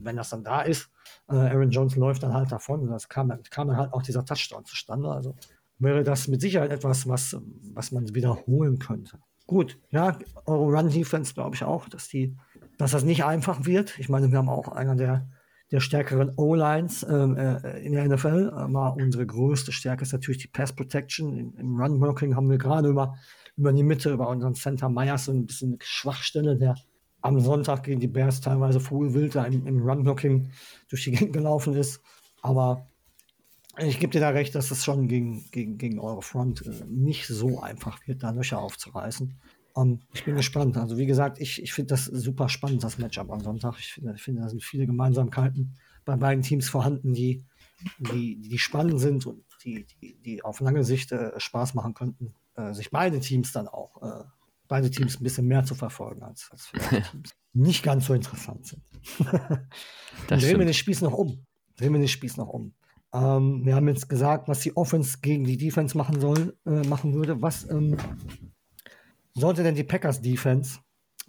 wenn 0.01 0.17
das 0.17 0.29
dann 0.29 0.45
da 0.45 0.61
ist, 0.61 0.91
äh, 1.31 1.35
Aaron 1.35 1.71
Jones 1.71 1.97
läuft 1.97 2.23
dann 2.23 2.35
halt 2.35 2.53
davon 2.53 2.81
und 2.81 2.91
das 2.91 3.09
kam, 3.09 3.33
kam 3.51 3.69
dann 3.69 3.79
halt 3.79 3.93
auch 3.95 4.03
dieser 4.03 4.25
Touchdown 4.25 4.67
zustande, 4.67 5.11
also 5.11 5.35
wäre 5.79 6.03
das 6.03 6.29
mit 6.29 6.43
Sicherheit 6.43 6.73
etwas, 6.73 7.09
was, 7.09 7.39
was 7.73 7.91
man 7.91 8.15
wiederholen 8.15 8.79
könnte 8.79 9.19
gut, 9.49 9.79
ja, 9.91 10.17
eure 10.47 10.77
Run-Defense 10.77 11.35
glaube 11.35 11.57
ich 11.57 11.65
auch, 11.65 11.89
dass 11.89 12.07
die, 12.07 12.37
dass 12.77 12.93
das 12.93 13.03
nicht 13.03 13.25
einfach 13.25 13.65
wird. 13.65 13.99
Ich 13.99 14.09
meine, 14.09 14.31
wir 14.31 14.39
haben 14.39 14.49
auch 14.49 14.69
einer 14.69 14.95
der, 14.95 15.29
der 15.73 15.81
stärkeren 15.81 16.33
O-Lines 16.37 17.05
ähm, 17.09 17.37
äh, 17.37 17.81
in 17.81 17.93
der 17.93 18.07
NFL, 18.07 18.51
aber 18.55 18.95
unsere 18.95 19.27
größte 19.27 19.73
Stärke 19.73 20.03
ist 20.03 20.13
natürlich 20.13 20.43
die 20.43 20.49
Pass 20.49 20.73
Protection. 20.73 21.37
Im, 21.37 21.57
im 21.57 21.81
Run-Working 21.81 22.37
haben 22.37 22.49
wir 22.49 22.59
gerade 22.59 22.89
über, 22.89 23.17
über 23.57 23.73
die 23.73 23.83
Mitte, 23.83 24.13
über 24.13 24.29
unseren 24.29 24.55
Center 24.55 24.89
Myers 24.89 25.25
so 25.25 25.33
ein 25.33 25.47
bisschen 25.47 25.71
eine 25.71 25.79
Schwachstelle, 25.83 26.57
der 26.57 26.77
am 27.23 27.41
Sonntag 27.41 27.83
gegen 27.83 28.01
die 28.01 28.07
Bears 28.07 28.41
teilweise 28.41 28.81
voll 28.81 29.13
wild 29.15 29.35
im, 29.35 29.67
im 29.67 29.83
Run-Blocking 29.83 30.51
durch 30.91 31.05
die 31.05 31.13
Gegend 31.13 31.33
gelaufen 31.33 31.75
ist. 31.75 32.01
Aber 32.43 32.87
ich 33.79 33.99
gebe 33.99 34.13
dir 34.13 34.21
da 34.21 34.31
recht, 34.31 34.55
dass 34.55 34.71
es 34.71 34.85
schon 34.85 35.09
gegen, 35.09 35.45
gegen, 35.51 35.79
gegen 35.79 35.99
eure 35.99 36.23
Front 36.23 36.67
äh, 36.67 36.85
nicht 36.87 37.27
so 37.27 37.61
einfach 37.61 38.07
wird, 38.07 38.23
da 38.23 38.31
Löcher 38.31 38.59
aufzureißen. 38.59 39.39
Um, 39.75 40.01
ich 40.13 40.25
bin 40.25 40.35
gespannt. 40.35 40.77
Also 40.77 40.97
wie 40.99 41.07
gesagt, 41.07 41.39
ich, 41.41 41.63
ich 41.63 41.73
finde 41.73 41.95
das 41.95 42.07
super 42.07 42.49
spannend, 42.49 42.83
das 42.83 42.99
Matchup 42.99 43.31
am 43.31 43.41
Sonntag. 43.41 43.77
Ich 43.79 43.93
finde, 43.93 44.15
ich 44.17 44.23
finde, 44.23 44.43
da 44.43 44.49
sind 44.49 44.65
viele 44.65 44.87
Gemeinsamkeiten 44.87 45.77
bei 46.05 46.17
beiden 46.17 46.43
Teams 46.43 46.69
vorhanden, 46.69 47.13
die, 47.13 47.45
die, 47.99 48.41
die 48.41 48.59
spannend 48.59 48.99
sind 48.99 49.27
und 49.27 49.45
die, 49.63 49.87
die, 50.03 50.17
die 50.21 50.43
auf 50.43 50.61
lange 50.61 50.83
Sicht 50.83 51.13
äh, 51.13 51.39
Spaß 51.39 51.75
machen 51.75 51.95
könnten, 51.95 52.35
äh, 52.57 52.73
sich 52.73 52.91
beide 52.91 53.21
Teams 53.21 53.53
dann 53.53 53.69
auch, 53.69 54.03
äh, 54.03 54.25
beide 54.67 54.91
Teams 54.91 55.21
ein 55.21 55.23
bisschen 55.23 55.47
mehr 55.47 55.65
zu 55.65 55.75
verfolgen, 55.75 56.23
als, 56.23 56.49
als 56.51 56.73
Teams 57.11 57.35
nicht 57.53 57.83
ganz 57.83 58.07
so 58.07 58.15
interessant 58.15 58.67
sind. 58.67 58.83
drehen 60.29 60.59
wir 60.59 60.65
den 60.65 60.75
Spieß 60.75 61.03
noch 61.03 61.13
um. 61.13 61.45
Drehen 61.77 61.93
wir 61.93 62.01
den 62.01 62.09
Spieß 62.09 62.37
noch 62.37 62.49
um. 62.49 62.75
Ähm, 63.13 63.65
wir 63.65 63.75
haben 63.75 63.89
jetzt 63.89 64.09
gesagt, 64.09 64.49
was 64.49 64.61
die 64.61 64.77
Offense 64.77 65.19
gegen 65.23 65.45
die 65.45 65.57
Defense 65.57 65.97
machen 65.97 66.21
soll, 66.21 66.57
äh, 66.67 66.87
machen 66.87 67.15
würde. 67.15 67.41
Was 67.41 67.69
ähm, 67.71 67.97
sollte 69.35 69.63
denn 69.63 69.75
die 69.75 69.85
Packers 69.85 70.21
Defense 70.21 70.81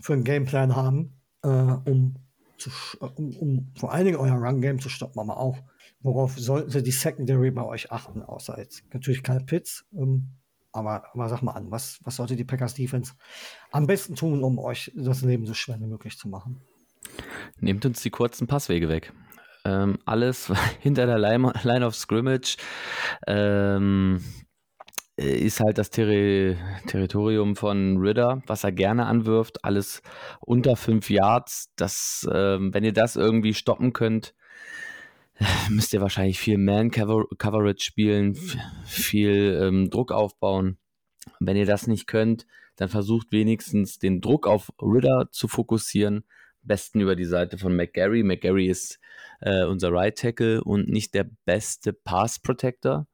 für 0.01 0.13
einen 0.13 0.23
Gameplan 0.23 0.75
haben, 0.75 1.21
äh, 1.43 1.47
um, 1.49 2.15
zu, 2.57 2.69
um, 2.99 3.35
um, 3.37 3.71
vor 3.77 3.93
allen 3.93 4.05
Dingen 4.05 4.17
euer 4.17 4.35
Run 4.35 4.61
Game 4.61 4.79
zu 4.79 4.89
stoppen, 4.89 5.19
aber 5.19 5.37
auch 5.37 5.57
worauf 6.01 6.37
sollte 6.37 6.83
die 6.83 6.91
Secondary 6.91 7.51
bei 7.51 7.63
euch 7.63 7.91
achten, 7.91 8.21
außer 8.21 8.57
jetzt 8.57 8.83
natürlich 8.93 9.23
keine 9.23 9.41
Pits. 9.41 9.85
Ähm, 9.93 10.29
aber, 10.71 11.05
aber 11.13 11.29
sag 11.29 11.41
mal 11.41 11.53
an, 11.53 11.71
was, 11.71 11.99
was 12.03 12.17
sollte 12.17 12.35
die 12.35 12.43
Packers 12.43 12.75
Defense 12.75 13.13
am 13.71 13.87
besten 13.87 14.15
tun, 14.15 14.43
um 14.43 14.59
euch 14.59 14.91
das 14.95 15.21
Leben 15.21 15.45
so 15.45 15.53
schwer 15.53 15.79
wie 15.79 15.87
möglich 15.87 16.17
zu 16.17 16.29
machen? 16.29 16.61
Nehmt 17.59 17.85
uns 17.85 18.01
die 18.01 18.11
kurzen 18.11 18.47
Passwege 18.47 18.87
weg. 18.87 19.13
Ähm, 19.65 19.97
alles 20.05 20.51
hinter 20.79 21.05
der 21.05 21.19
Line, 21.19 21.53
Line 21.63 21.85
of 21.85 21.95
Scrimmage 21.95 22.57
ähm, 23.27 24.21
ist 25.19 25.59
halt 25.59 25.77
das 25.77 25.89
Terri 25.89 26.57
Territorium 26.87 27.55
von 27.55 27.97
Ritter, 27.97 28.41
was 28.47 28.63
er 28.63 28.71
gerne 28.71 29.05
anwirft. 29.05 29.65
Alles 29.65 30.01
unter 30.39 30.75
fünf 30.75 31.09
Yards. 31.09 31.71
Das, 31.75 32.27
ähm, 32.31 32.73
wenn 32.73 32.85
ihr 32.85 32.93
das 32.93 33.17
irgendwie 33.17 33.53
stoppen 33.53 33.91
könnt, 33.91 34.33
müsst 35.69 35.93
ihr 35.93 36.01
wahrscheinlich 36.01 36.39
viel 36.39 36.57
Man-Coverage 36.57 37.83
spielen, 37.83 38.35
viel 38.85 39.59
ähm, 39.61 39.89
Druck 39.89 40.11
aufbauen. 40.11 40.77
Wenn 41.39 41.57
ihr 41.57 41.65
das 41.65 41.87
nicht 41.87 42.07
könnt, 42.07 42.45
dann 42.77 42.89
versucht 42.89 43.31
wenigstens 43.31 43.99
den 43.99 44.21
Druck 44.21 44.47
auf 44.47 44.71
Ritter 44.81 45.27
zu 45.31 45.49
fokussieren. 45.49 46.23
Besten 46.63 47.01
über 47.01 47.15
die 47.15 47.25
Seite 47.25 47.57
von 47.57 47.75
McGarry. 47.75 48.23
McGarry 48.23 48.67
ist 48.67 48.99
äh, 49.41 49.65
unser 49.65 49.91
Right 49.91 50.17
Tackle 50.17 50.63
und 50.63 50.89
nicht 50.89 51.13
der 51.13 51.27
beste 51.45 51.93
Pass 51.93 52.39
Protector. 52.39 53.07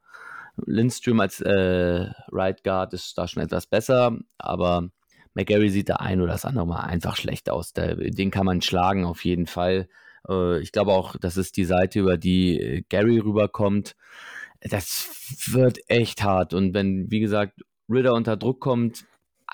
Lindström 0.66 1.20
als 1.20 1.41
äh, 1.41 2.08
Right 2.32 2.64
Guard 2.64 2.93
ist 2.93 3.18
da 3.18 3.28
schon 3.28 3.43
etwas 3.43 3.68
besser, 3.68 4.18
aber 4.38 4.89
McGarry 5.34 5.70
sieht 5.70 5.89
da 5.89 5.98
ein 5.98 6.22
oder 6.22 6.32
das 6.32 6.46
andere 6.46 6.66
Mal 6.66 6.82
einfach 6.82 7.18
schlecht 7.18 7.50
aus. 7.50 7.74
Der, 7.74 7.96
den 7.96 8.32
kann 8.32 8.46
man 8.46 8.62
schlagen 8.62 9.06
auf 9.06 9.26
jeden 9.26 9.48
Fall. 9.48 9.88
Äh, 10.30 10.60
ich 10.62 10.72
glaube 10.72 10.93
auch, 10.93 11.18
das 11.18 11.38
ist 11.38 11.58
die 11.58 11.66
Seite, 11.66 12.00
über 12.00 12.18
die 12.18 12.60
äh, 12.60 12.84
Gary 12.89 13.20
rüberkommt. 13.20 13.96
Das 14.62 15.10
wird 15.48 15.80
echt 15.89 16.24
hart. 16.24 16.54
Und 16.54 16.74
wenn, 16.74 17.12
wie 17.12 17.20
gesagt, 17.20 17.62
Ritter 17.89 18.14
unter 18.14 18.38
Druck 18.38 18.62
kommt, 18.62 19.06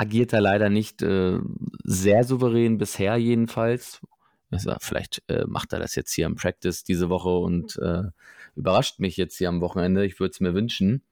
agiert 0.02 0.34
er 0.34 0.42
leider 0.42 0.72
nicht 0.72 1.04
äh, 1.04 1.38
sehr 1.84 2.24
souverän 2.24 2.80
bisher 2.80 3.18
jedenfalls. 3.18 4.02
Also 4.50 4.74
vielleicht 4.80 5.22
äh, 5.28 5.46
macht 5.46 5.74
er 5.74 5.80
das 5.80 5.94
jetzt 5.94 6.12
hier 6.12 6.26
im 6.26 6.36
Practice 6.36 6.84
diese 6.84 7.10
Woche 7.10 7.30
und 7.30 7.78
äh, 7.78 8.06
überrascht 8.56 9.00
mich 9.00 9.16
jetzt 9.16 9.38
hier 9.38 9.48
am 9.48 9.62
Wochenende. 9.62 10.04
Ich 10.04 10.20
würde 10.20 10.32
es 10.32 10.40
mir 10.40 10.56
wünschen. 10.56 11.04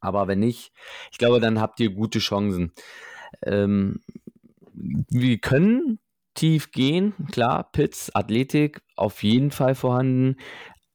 Aber 0.00 0.26
wenn 0.26 0.40
nicht, 0.40 0.72
ich 1.12 1.18
glaube, 1.18 1.38
dann 1.38 1.60
habt 1.60 1.78
ihr 1.78 1.90
gute 1.90 2.18
Chancen. 2.18 2.72
Ähm, 3.42 4.00
wir 4.74 5.38
können 5.38 6.00
tief 6.34 6.72
gehen, 6.72 7.14
klar, 7.30 7.70
Pitts, 7.70 8.12
Athletik 8.12 8.82
auf 8.96 9.22
jeden 9.22 9.52
Fall 9.52 9.76
vorhanden, 9.76 10.36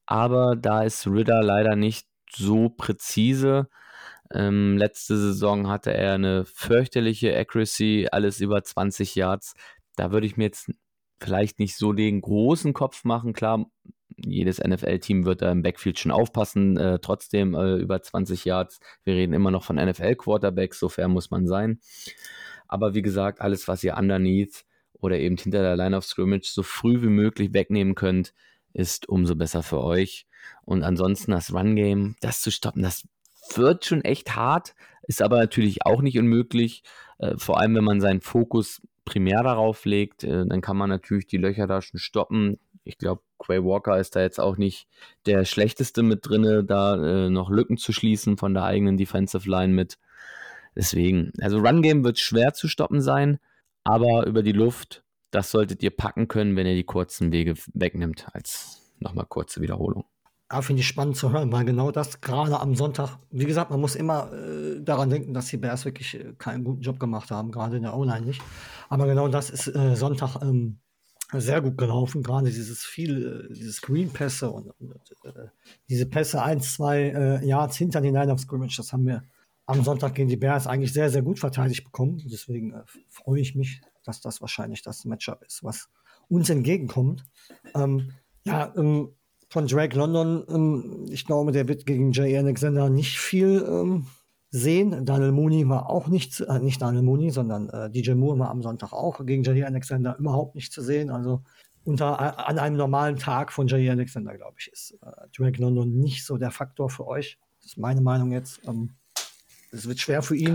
aber 0.05 0.57
da 0.57 0.83
ist 0.83 1.07
Ritter 1.07 1.41
leider 1.43 1.77
nicht 1.77 2.07
so 2.29 2.67
präzise. 2.67 3.69
Ähm, 4.33 4.77
letzte 4.77 5.17
Saison 5.17 5.67
hatte 5.67 5.93
er 5.93 6.13
eine 6.13 6.45
fürchterliche 6.45 7.35
Accuracy, 7.37 8.07
alles 8.11 8.39
über 8.41 8.63
20 8.63 9.15
Yards. 9.15 9.53
Da 9.95 10.11
würde 10.11 10.27
ich 10.27 10.37
mir 10.37 10.45
jetzt 10.45 10.71
vielleicht 11.19 11.59
nicht 11.59 11.75
so 11.75 11.93
den 11.93 12.21
großen 12.21 12.73
Kopf 12.73 13.03
machen. 13.03 13.33
Klar, 13.33 13.65
jedes 14.17 14.59
NFL-Team 14.59 15.25
wird 15.25 15.41
da 15.41 15.51
im 15.51 15.63
Backfield 15.63 15.99
schon 15.99 16.11
aufpassen. 16.11 16.77
Äh, 16.77 16.99
trotzdem 16.99 17.55
äh, 17.55 17.75
über 17.75 18.01
20 18.01 18.45
Yards. 18.45 18.79
Wir 19.03 19.15
reden 19.15 19.33
immer 19.33 19.51
noch 19.51 19.63
von 19.63 19.77
NFL-Quarterbacks, 19.77 20.79
so 20.79 20.89
fair 20.89 21.07
muss 21.07 21.31
man 21.31 21.47
sein. 21.47 21.79
Aber 22.67 22.93
wie 22.93 23.01
gesagt, 23.01 23.41
alles, 23.41 23.67
was 23.67 23.83
ihr 23.83 23.95
underneath 23.97 24.65
oder 24.93 25.17
eben 25.19 25.37
hinter 25.37 25.61
der 25.61 25.75
Line 25.75 25.95
of 25.95 26.05
Scrimmage 26.05 26.47
so 26.51 26.63
früh 26.63 27.01
wie 27.01 27.07
möglich 27.07 27.53
wegnehmen 27.53 27.95
könnt, 27.95 28.33
ist 28.73 29.07
umso 29.07 29.35
besser 29.35 29.63
für 29.63 29.83
euch. 29.83 30.27
Und 30.65 30.83
ansonsten 30.83 31.31
das 31.31 31.53
Run-Game, 31.53 32.15
das 32.19 32.41
zu 32.41 32.51
stoppen, 32.51 32.83
das 32.83 33.07
wird 33.55 33.85
schon 33.85 34.03
echt 34.03 34.35
hart, 34.35 34.75
ist 35.03 35.21
aber 35.21 35.37
natürlich 35.37 35.85
auch 35.85 36.01
nicht 36.01 36.17
unmöglich. 36.17 36.83
Äh, 37.19 37.37
vor 37.37 37.59
allem, 37.59 37.75
wenn 37.75 37.83
man 37.83 38.01
seinen 38.01 38.21
Fokus 38.21 38.81
primär 39.05 39.41
darauf 39.43 39.85
legt, 39.85 40.23
äh, 40.23 40.45
dann 40.45 40.61
kann 40.61 40.77
man 40.77 40.89
natürlich 40.89 41.27
die 41.27 41.37
Löcher 41.37 41.67
da 41.67 41.81
schon 41.81 41.99
stoppen. 41.99 42.59
Ich 42.83 42.97
glaube, 42.97 43.21
Quay 43.39 43.63
Walker 43.63 43.97
ist 43.99 44.15
da 44.15 44.21
jetzt 44.21 44.39
auch 44.39 44.57
nicht 44.57 44.87
der 45.25 45.45
schlechteste 45.45 46.03
mit 46.03 46.27
drinne, 46.27 46.63
da 46.63 46.95
äh, 46.95 47.29
noch 47.29 47.49
Lücken 47.49 47.77
zu 47.77 47.93
schließen 47.93 48.37
von 48.37 48.53
der 48.53 48.63
eigenen 48.63 48.97
Defensive 48.97 49.49
Line 49.49 49.73
mit. 49.73 49.97
Deswegen, 50.75 51.31
also 51.41 51.57
Run 51.59 51.81
Game 51.81 52.03
wird 52.03 52.19
schwer 52.19 52.53
zu 52.53 52.67
stoppen 52.67 53.01
sein, 53.01 53.39
aber 53.83 54.27
über 54.27 54.43
die 54.43 54.51
Luft, 54.51 55.03
das 55.31 55.51
solltet 55.51 55.81
ihr 55.83 55.89
packen 55.91 56.27
können, 56.27 56.55
wenn 56.55 56.67
ihr 56.67 56.75
die 56.75 56.83
kurzen 56.83 57.31
Wege 57.31 57.55
wegnimmt, 57.73 58.27
als 58.33 58.93
nochmal 58.99 59.25
kurze 59.27 59.61
Wiederholung. 59.61 60.05
Ja, 60.49 60.61
finde 60.61 60.79
ich 60.79 60.87
spannend 60.87 61.17
zu 61.17 61.33
hören, 61.33 61.51
weil 61.51 61.65
genau 61.65 61.91
das 61.91 62.21
gerade 62.21 62.59
am 62.59 62.73
Sonntag, 62.73 63.17
wie 63.31 63.45
gesagt, 63.45 63.69
man 63.69 63.81
muss 63.81 63.95
immer 63.95 64.31
äh, 64.31 64.81
daran 64.81 65.09
denken, 65.09 65.33
dass 65.33 65.47
die 65.47 65.57
Bears 65.57 65.83
wirklich 65.83 66.15
äh, 66.15 66.33
keinen 66.37 66.63
guten 66.63 66.81
Job 66.81 66.99
gemacht 67.01 67.31
haben, 67.31 67.51
gerade 67.51 67.75
in 67.75 67.83
der 67.83 67.97
O-Line 67.97 68.25
nicht. 68.25 68.41
Aber 68.87 69.07
genau 69.07 69.27
das 69.27 69.49
ist 69.49 69.67
äh, 69.67 69.95
Sonntag 69.97 70.41
ähm, 70.41 70.79
sehr 71.33 71.61
gut 71.61 71.77
gelaufen, 71.77 72.23
gerade 72.23 72.49
dieses 72.49 72.85
viel, 72.85 73.49
äh, 73.49 73.53
diese 73.53 73.73
Screen-Pässe 73.73 74.49
und, 74.49 74.71
und 74.79 74.95
äh, 75.25 75.47
diese 75.89 76.05
Pässe 76.05 76.41
ein, 76.41 76.61
zwei 76.61 77.09
äh, 77.09 77.45
Yards 77.45 77.75
hinter 77.75 77.99
den 77.99 78.13
Line 78.13 78.31
of 78.31 78.39
Scrimmage, 78.39 78.77
das 78.77 78.93
haben 78.93 79.05
wir 79.05 79.23
am 79.65 79.83
Sonntag 79.83 80.15
gegen 80.15 80.29
die 80.29 80.37
Bears 80.37 80.65
eigentlich 80.65 80.93
sehr, 80.93 81.09
sehr 81.09 81.23
gut 81.23 81.39
verteidigt 81.39 81.83
bekommen. 81.83 82.21
Deswegen 82.31 82.73
freue 83.09 83.41
ich 83.41 83.53
mich, 83.53 83.81
dass 84.05 84.21
das 84.21 84.39
wahrscheinlich 84.39 84.81
das 84.81 85.03
Matchup 85.03 85.43
ist, 85.45 85.61
was 85.61 85.89
uns 86.29 86.49
entgegenkommt. 86.49 87.25
Ähm, 87.75 88.13
ja, 88.45 88.73
ähm, 88.77 89.09
von 89.49 89.67
Drake 89.67 89.97
London, 89.97 90.43
ähm, 90.49 91.05
ich 91.09 91.25
glaube, 91.25 91.51
der 91.51 91.67
wird 91.67 91.85
gegen 91.85 92.11
Jay 92.11 92.37
Alexander 92.37 92.89
nicht 92.89 93.17
viel 93.19 93.65
ähm, 93.67 94.07
sehen. 94.49 95.05
Daniel 95.05 95.31
Mooney 95.31 95.67
war 95.69 95.89
auch 95.89 96.07
nicht, 96.07 96.39
äh, 96.41 96.59
nicht 96.59 96.81
Daniel 96.81 97.03
Mooney, 97.03 97.31
sondern 97.31 97.69
äh, 97.69 97.89
DJ 97.89 98.13
Moore 98.13 98.39
war 98.39 98.49
am 98.49 98.61
Sonntag 98.61 98.93
auch 98.93 99.25
gegen 99.25 99.43
Jay 99.43 99.63
Alexander 99.63 100.17
überhaupt 100.17 100.55
nicht 100.55 100.71
zu 100.73 100.81
sehen. 100.81 101.09
Also 101.09 101.43
unter, 101.83 102.13
äh, 102.13 102.41
an 102.41 102.59
einem 102.59 102.75
normalen 102.75 103.15
Tag 103.15 103.53
von 103.53 103.67
Jay 103.67 103.89
Alexander, 103.89 104.35
glaube 104.35 104.55
ich, 104.59 104.69
ist 104.71 104.97
äh, 105.01 105.27
Drake 105.35 105.61
London 105.61 105.97
nicht 105.97 106.25
so 106.25 106.37
der 106.37 106.51
Faktor 106.51 106.89
für 106.89 107.07
euch. 107.07 107.37
Das 107.61 107.71
ist 107.71 107.77
meine 107.77 108.01
Meinung 108.01 108.31
jetzt. 108.31 108.59
Ähm, 108.67 108.95
es 109.77 109.87
wird 109.87 109.99
schwer 109.99 110.21
für 110.21 110.35
ihn, 110.35 110.53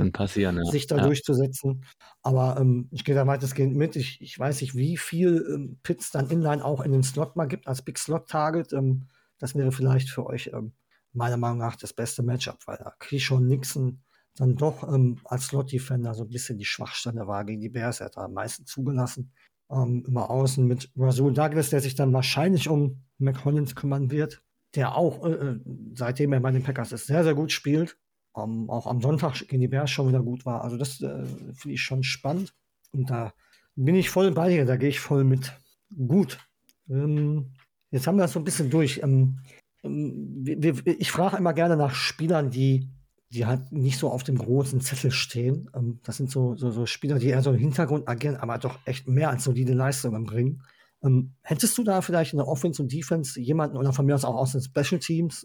ja. 0.65 0.71
sich 0.71 0.87
da 0.87 0.97
ja. 0.97 1.07
durchzusetzen. 1.07 1.85
Aber 2.23 2.57
ähm, 2.61 2.89
ich 2.91 3.05
gehe 3.05 3.15
da 3.15 3.27
weitestgehend 3.27 3.77
mit. 3.77 3.97
Ich, 3.97 4.21
ich 4.21 4.39
weiß 4.39 4.61
nicht, 4.61 4.75
wie 4.75 4.97
viel 4.97 5.45
ähm, 5.49 5.79
Pits 5.83 6.11
dann 6.11 6.29
inline 6.31 6.65
auch 6.65 6.81
in 6.83 6.93
den 6.93 7.03
Slot 7.03 7.37
mal 7.37 7.47
gibt 7.47 7.67
als 7.67 7.83
Big 7.83 7.99
Slot 7.99 8.29
Target. 8.29 8.73
Ähm, 8.73 9.09
das 9.39 9.55
wäre 9.55 9.73
vielleicht 9.73 10.11
für 10.11 10.27
euch 10.27 10.51
ähm, 10.53 10.73
meiner 11.13 11.37
Meinung 11.37 11.59
nach 11.59 11.77
das 11.77 11.93
beste 11.93 12.23
Matchup, 12.23 12.59
weil 12.67 12.77
da 12.77 12.95
Keyshawn 12.99 13.47
Nixon 13.47 14.03
dann 14.37 14.57
doch 14.57 14.83
ähm, 14.93 15.19
als 15.25 15.47
Slot-Defender 15.49 16.15
so 16.15 16.25
ein 16.25 16.31
bisschen 16.31 16.59
die 16.59 16.65
Schwachstelle 16.65 17.27
war 17.27 17.45
gegen 17.45 17.61
die 17.61 17.69
Bears. 17.69 18.01
Er 18.01 18.07
hat 18.07 18.17
da 18.17 18.25
am 18.25 18.33
meisten 18.33 18.67
zugelassen. 18.67 19.33
Ähm, 19.71 20.05
immer 20.07 20.31
außen 20.31 20.67
mit 20.67 20.91
Rasul 20.97 21.33
Douglas, 21.33 21.71
der 21.71 21.81
sich 21.81 21.95
dann 21.95 22.13
wahrscheinlich 22.13 22.69
um 22.69 23.03
McCollins 23.19 23.75
kümmern 23.75 24.11
wird, 24.11 24.43
der 24.75 24.95
auch, 24.97 25.25
äh, 25.25 25.33
äh 25.33 25.61
seitdem 25.95 26.33
er 26.33 26.41
bei 26.41 26.51
den 26.51 26.63
Packers 26.63 26.93
ist, 26.93 27.07
sehr, 27.07 27.25
sehr 27.25 27.35
gut 27.35 27.53
spielt 27.53 27.97
um, 28.33 28.71
auch 28.71 28.87
am 28.87 29.01
Sonntag 29.01 29.47
gegen 29.49 29.61
die 29.61 29.69
Bears 29.69 29.91
schon 29.91 30.09
wieder 30.09 30.23
gut 30.23 30.47
war. 30.47 30.63
Also 30.63 30.77
das 30.77 31.01
äh, 31.01 31.25
finde 31.55 31.75
ich 31.75 31.83
schon 31.83 32.03
spannend. 32.03 32.55
Und 32.93 33.11
da 33.11 33.33
bin 33.77 33.95
ich 33.95 34.11
voll 34.11 34.31
bei 34.33 34.49
dir, 34.51 34.65
da 34.65 34.77
gehe 34.77 34.89
ich 34.89 35.01
voll 35.01 35.25
mit. 35.25 35.53
Gut. 35.95 36.39
Ähm, 36.89 37.53
jetzt 37.91 38.07
haben 38.07 38.17
wir 38.17 38.23
das 38.23 38.33
so 38.33 38.41
ein 38.41 38.45
bisschen 38.45 38.71
durch. 38.71 39.01
Ähm, 39.03 39.39
ähm 39.85 40.45
ich 40.85 41.11
frage 41.11 41.37
immer 41.37 41.53
gerne 41.53 41.77
nach 41.77 41.95
Spielern, 41.95 42.51
die, 42.51 42.89
die 43.31 43.47
halt 43.47 43.73
nicht 43.73 43.99
so 43.99 44.11
auf 44.11 44.25
dem 44.25 44.39
großen 44.39 44.81
Zettel 44.81 45.11
stehen. 45.11 45.71
Ähm, 45.75 46.01
das 46.05 46.17
sind 46.17 46.31
so, 46.31 46.57
so, 46.57 46.71
so, 46.71 46.87
Spieler, 46.87 47.19
die 47.19 47.29
eher 47.29 47.43
so 47.43 47.53
im 47.53 47.59
Hintergrund 47.59 48.09
agieren, 48.09 48.37
aber 48.37 48.59
doch 48.59 48.79
echt 48.85 49.09
mehr 49.09 49.31
als 49.31 49.45
solide 49.45 49.75
Leistungen 49.75 50.25
bringen. 50.25 50.63
Ähm, 51.03 51.35
hättest 51.43 51.77
du 51.77 51.85
da 51.85 52.01
vielleicht 52.01 52.33
in 52.33 52.39
der 52.39 52.49
Offense 52.49 52.81
und 52.81 52.93
Defense 52.93 53.41
jemanden 53.41 53.77
oder 53.77 53.93
von 53.93 54.07
mir 54.07 54.15
aus 54.15 54.25
auch 54.25 54.37
aus 54.37 54.53
den 54.53 54.63
Special 54.63 55.01
Teams 55.01 55.45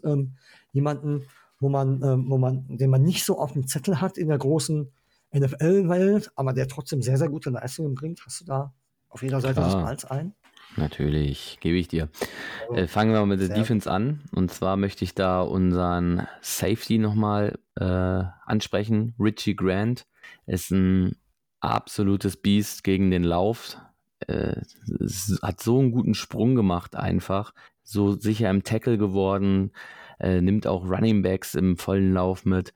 jemanden, 0.72 1.24
wo 1.60 1.68
man, 1.68 2.02
äh, 2.02 2.16
wo 2.28 2.38
man, 2.38 2.64
den 2.68 2.90
man 2.90 3.02
nicht 3.02 3.24
so 3.24 3.38
auf 3.38 3.52
dem 3.52 3.66
Zettel 3.66 4.00
hat 4.00 4.18
in 4.18 4.28
der 4.28 4.38
großen 4.38 4.90
NFL-Welt, 5.34 6.30
aber 6.36 6.52
der 6.52 6.68
trotzdem 6.68 7.02
sehr, 7.02 7.18
sehr 7.18 7.28
gute 7.28 7.50
Leistungen 7.50 7.94
bringt. 7.94 8.24
Hast 8.24 8.40
du 8.40 8.44
da 8.44 8.72
auf 9.08 9.22
jeder 9.22 9.40
Seite 9.40 9.60
des 9.60 9.72
Klar. 9.72 9.84
Balls 9.84 10.04
ein? 10.04 10.34
Natürlich, 10.76 11.58
gebe 11.60 11.76
ich 11.76 11.88
dir. 11.88 12.08
Oh, 12.68 12.74
Äh, 12.74 12.86
fangen 12.86 13.12
wir 13.12 13.20
mal 13.20 13.26
mit 13.26 13.40
der 13.40 13.48
Defense 13.48 13.90
an. 13.90 14.20
Und 14.32 14.50
zwar 14.52 14.76
möchte 14.76 15.04
ich 15.04 15.14
da 15.14 15.40
unseren 15.40 16.26
Safety 16.40 16.98
nochmal 16.98 17.58
äh, 17.76 18.22
ansprechen. 18.44 19.14
Richie 19.18 19.56
Grant 19.56 20.06
ist 20.46 20.70
ein 20.70 21.16
absolutes 21.60 22.36
Biest 22.36 22.84
gegen 22.84 23.10
den 23.10 23.24
Lauf. 23.24 23.78
Äh, 24.26 24.60
hat 25.42 25.60
so 25.60 25.78
einen 25.78 25.90
guten 25.90 26.14
Sprung 26.14 26.54
gemacht 26.54 26.96
einfach. 26.96 27.54
So 27.82 28.12
sicher 28.12 28.50
im 28.50 28.62
Tackle 28.62 28.98
geworden. 28.98 29.72
Äh, 30.20 30.40
nimmt 30.40 30.66
auch 30.66 30.84
Running 30.84 31.22
Backs 31.22 31.54
im 31.54 31.76
vollen 31.76 32.12
Lauf 32.12 32.44
mit. 32.44 32.74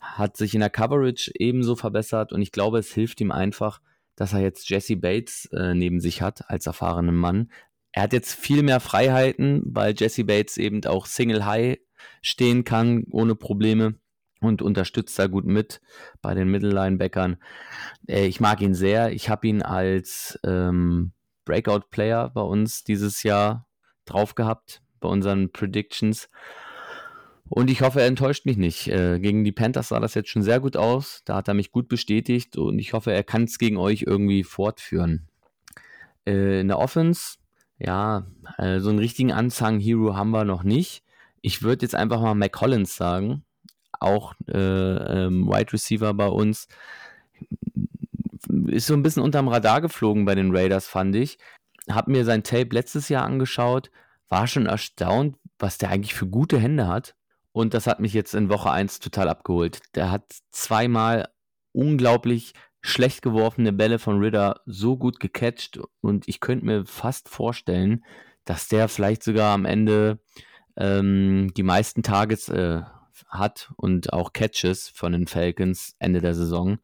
Hat 0.00 0.36
sich 0.36 0.54
in 0.54 0.60
der 0.60 0.70
Coverage 0.70 1.32
ebenso 1.38 1.76
verbessert. 1.76 2.32
Und 2.32 2.42
ich 2.42 2.52
glaube, 2.52 2.78
es 2.78 2.92
hilft 2.92 3.20
ihm 3.20 3.30
einfach, 3.30 3.80
dass 4.16 4.32
er 4.32 4.40
jetzt 4.40 4.68
Jesse 4.68 4.96
Bates 4.96 5.46
äh, 5.52 5.74
neben 5.74 6.00
sich 6.00 6.22
hat 6.22 6.50
als 6.50 6.66
erfahrenen 6.66 7.16
Mann. 7.16 7.50
Er 7.92 8.02
hat 8.02 8.12
jetzt 8.12 8.34
viel 8.34 8.62
mehr 8.62 8.80
Freiheiten, 8.80 9.62
weil 9.64 9.94
Jesse 9.96 10.24
Bates 10.24 10.58
eben 10.58 10.84
auch 10.84 11.06
Single 11.06 11.46
High 11.46 11.78
stehen 12.20 12.64
kann 12.64 13.04
ohne 13.10 13.34
Probleme 13.34 13.94
und 14.40 14.62
unterstützt 14.62 15.18
da 15.18 15.26
gut 15.26 15.46
mit 15.46 15.80
bei 16.20 16.34
den 16.34 16.48
Mittellinebackern. 16.48 17.38
Äh, 18.06 18.26
ich 18.26 18.40
mag 18.40 18.60
ihn 18.60 18.74
sehr. 18.74 19.12
Ich 19.12 19.28
habe 19.28 19.46
ihn 19.46 19.62
als 19.62 20.38
ähm, 20.44 21.12
Breakout-Player 21.44 22.30
bei 22.30 22.42
uns 22.42 22.84
dieses 22.84 23.22
Jahr 23.22 23.66
drauf 24.04 24.34
gehabt, 24.34 24.82
bei 25.00 25.08
unseren 25.08 25.50
Predictions. 25.52 26.28
Und 27.48 27.70
ich 27.70 27.82
hoffe, 27.82 28.00
er 28.00 28.06
enttäuscht 28.06 28.44
mich 28.44 28.56
nicht. 28.56 28.88
Äh, 28.88 29.20
gegen 29.20 29.44
die 29.44 29.52
Panthers 29.52 29.88
sah 29.88 30.00
das 30.00 30.14
jetzt 30.14 30.30
schon 30.30 30.42
sehr 30.42 30.60
gut 30.60 30.76
aus. 30.76 31.22
Da 31.24 31.36
hat 31.36 31.48
er 31.48 31.54
mich 31.54 31.70
gut 31.70 31.88
bestätigt 31.88 32.56
und 32.56 32.78
ich 32.78 32.92
hoffe, 32.92 33.12
er 33.12 33.22
kann 33.22 33.44
es 33.44 33.58
gegen 33.58 33.76
euch 33.76 34.02
irgendwie 34.02 34.42
fortführen. 34.42 35.28
Äh, 36.26 36.60
in 36.60 36.68
der 36.68 36.78
Offense, 36.78 37.36
ja, 37.78 38.26
äh, 38.58 38.80
so 38.80 38.90
einen 38.90 38.98
richtigen 38.98 39.32
Unsung-Hero 39.32 40.16
haben 40.16 40.30
wir 40.30 40.44
noch 40.44 40.64
nicht. 40.64 41.04
Ich 41.40 41.62
würde 41.62 41.84
jetzt 41.84 41.94
einfach 41.94 42.20
mal 42.20 42.34
Mac 42.34 42.52
Collins 42.52 42.96
sagen. 42.96 43.44
Auch 44.00 44.34
äh, 44.48 44.56
ähm, 44.58 45.46
Wide 45.46 45.72
Receiver 45.72 46.12
bei 46.14 46.26
uns. 46.26 46.66
Ist 48.66 48.88
so 48.88 48.94
ein 48.94 49.02
bisschen 49.02 49.22
unterm 49.22 49.48
Radar 49.48 49.80
geflogen 49.80 50.24
bei 50.24 50.34
den 50.34 50.54
Raiders, 50.54 50.86
fand 50.86 51.14
ich. 51.14 51.38
Hab 51.88 52.08
mir 52.08 52.24
sein 52.24 52.42
Tape 52.42 52.70
letztes 52.72 53.08
Jahr 53.08 53.24
angeschaut, 53.24 53.90
war 54.28 54.46
schon 54.48 54.66
erstaunt, 54.66 55.36
was 55.58 55.78
der 55.78 55.90
eigentlich 55.90 56.14
für 56.14 56.26
gute 56.26 56.58
Hände 56.58 56.88
hat. 56.88 57.14
Und 57.56 57.72
das 57.72 57.86
hat 57.86 58.00
mich 58.00 58.12
jetzt 58.12 58.34
in 58.34 58.50
Woche 58.50 58.70
1 58.70 59.00
total 59.00 59.30
abgeholt. 59.30 59.80
Der 59.94 60.10
hat 60.10 60.24
zweimal 60.50 61.30
unglaublich 61.72 62.52
schlecht 62.82 63.22
geworfene 63.22 63.72
Bälle 63.72 63.98
von 63.98 64.18
Ritter 64.18 64.60
so 64.66 64.98
gut 64.98 65.20
gecatcht 65.20 65.80
und 66.02 66.28
ich 66.28 66.40
könnte 66.40 66.66
mir 66.66 66.84
fast 66.84 67.30
vorstellen, 67.30 68.04
dass 68.44 68.68
der 68.68 68.88
vielleicht 68.88 69.22
sogar 69.22 69.54
am 69.54 69.64
Ende 69.64 70.18
ähm, 70.76 71.50
die 71.56 71.62
meisten 71.62 72.02
Targets 72.02 72.50
äh, 72.50 72.82
hat 73.26 73.72
und 73.76 74.12
auch 74.12 74.34
Catches 74.34 74.90
von 74.90 75.12
den 75.12 75.26
Falcons 75.26 75.96
Ende 75.98 76.20
der 76.20 76.34
Saison. 76.34 76.76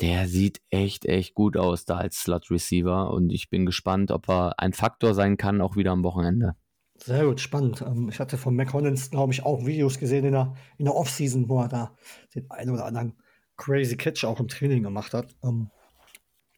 Der 0.00 0.28
sieht 0.28 0.60
echt, 0.70 1.06
echt 1.06 1.34
gut 1.34 1.56
aus 1.56 1.86
da 1.86 1.96
als 1.96 2.20
Slot 2.20 2.52
Receiver 2.52 3.10
und 3.10 3.30
ich 3.30 3.50
bin 3.50 3.66
gespannt, 3.66 4.12
ob 4.12 4.28
er 4.28 4.60
ein 4.60 4.74
Faktor 4.74 5.12
sein 5.12 5.36
kann, 5.36 5.60
auch 5.60 5.74
wieder 5.74 5.90
am 5.90 6.04
Wochenende. 6.04 6.54
Sehr 7.02 7.24
gut, 7.24 7.40
spannend. 7.40 7.82
Ähm, 7.86 8.08
ich 8.10 8.20
hatte 8.20 8.36
von 8.36 8.54
McConnens, 8.54 9.10
glaube 9.10 9.32
ich, 9.32 9.44
auch 9.44 9.64
Videos 9.64 9.98
gesehen 9.98 10.24
in 10.24 10.32
der, 10.32 10.54
in 10.78 10.84
der 10.84 10.94
Offseason, 10.94 11.48
wo 11.48 11.60
er 11.60 11.68
da 11.68 11.96
den 12.34 12.50
einen 12.50 12.70
oder 12.70 12.84
anderen 12.84 13.14
crazy 13.56 13.96
Catch 13.96 14.24
auch 14.24 14.40
im 14.40 14.48
Training 14.48 14.82
gemacht 14.82 15.14
hat. 15.14 15.34
Ähm, 15.42 15.70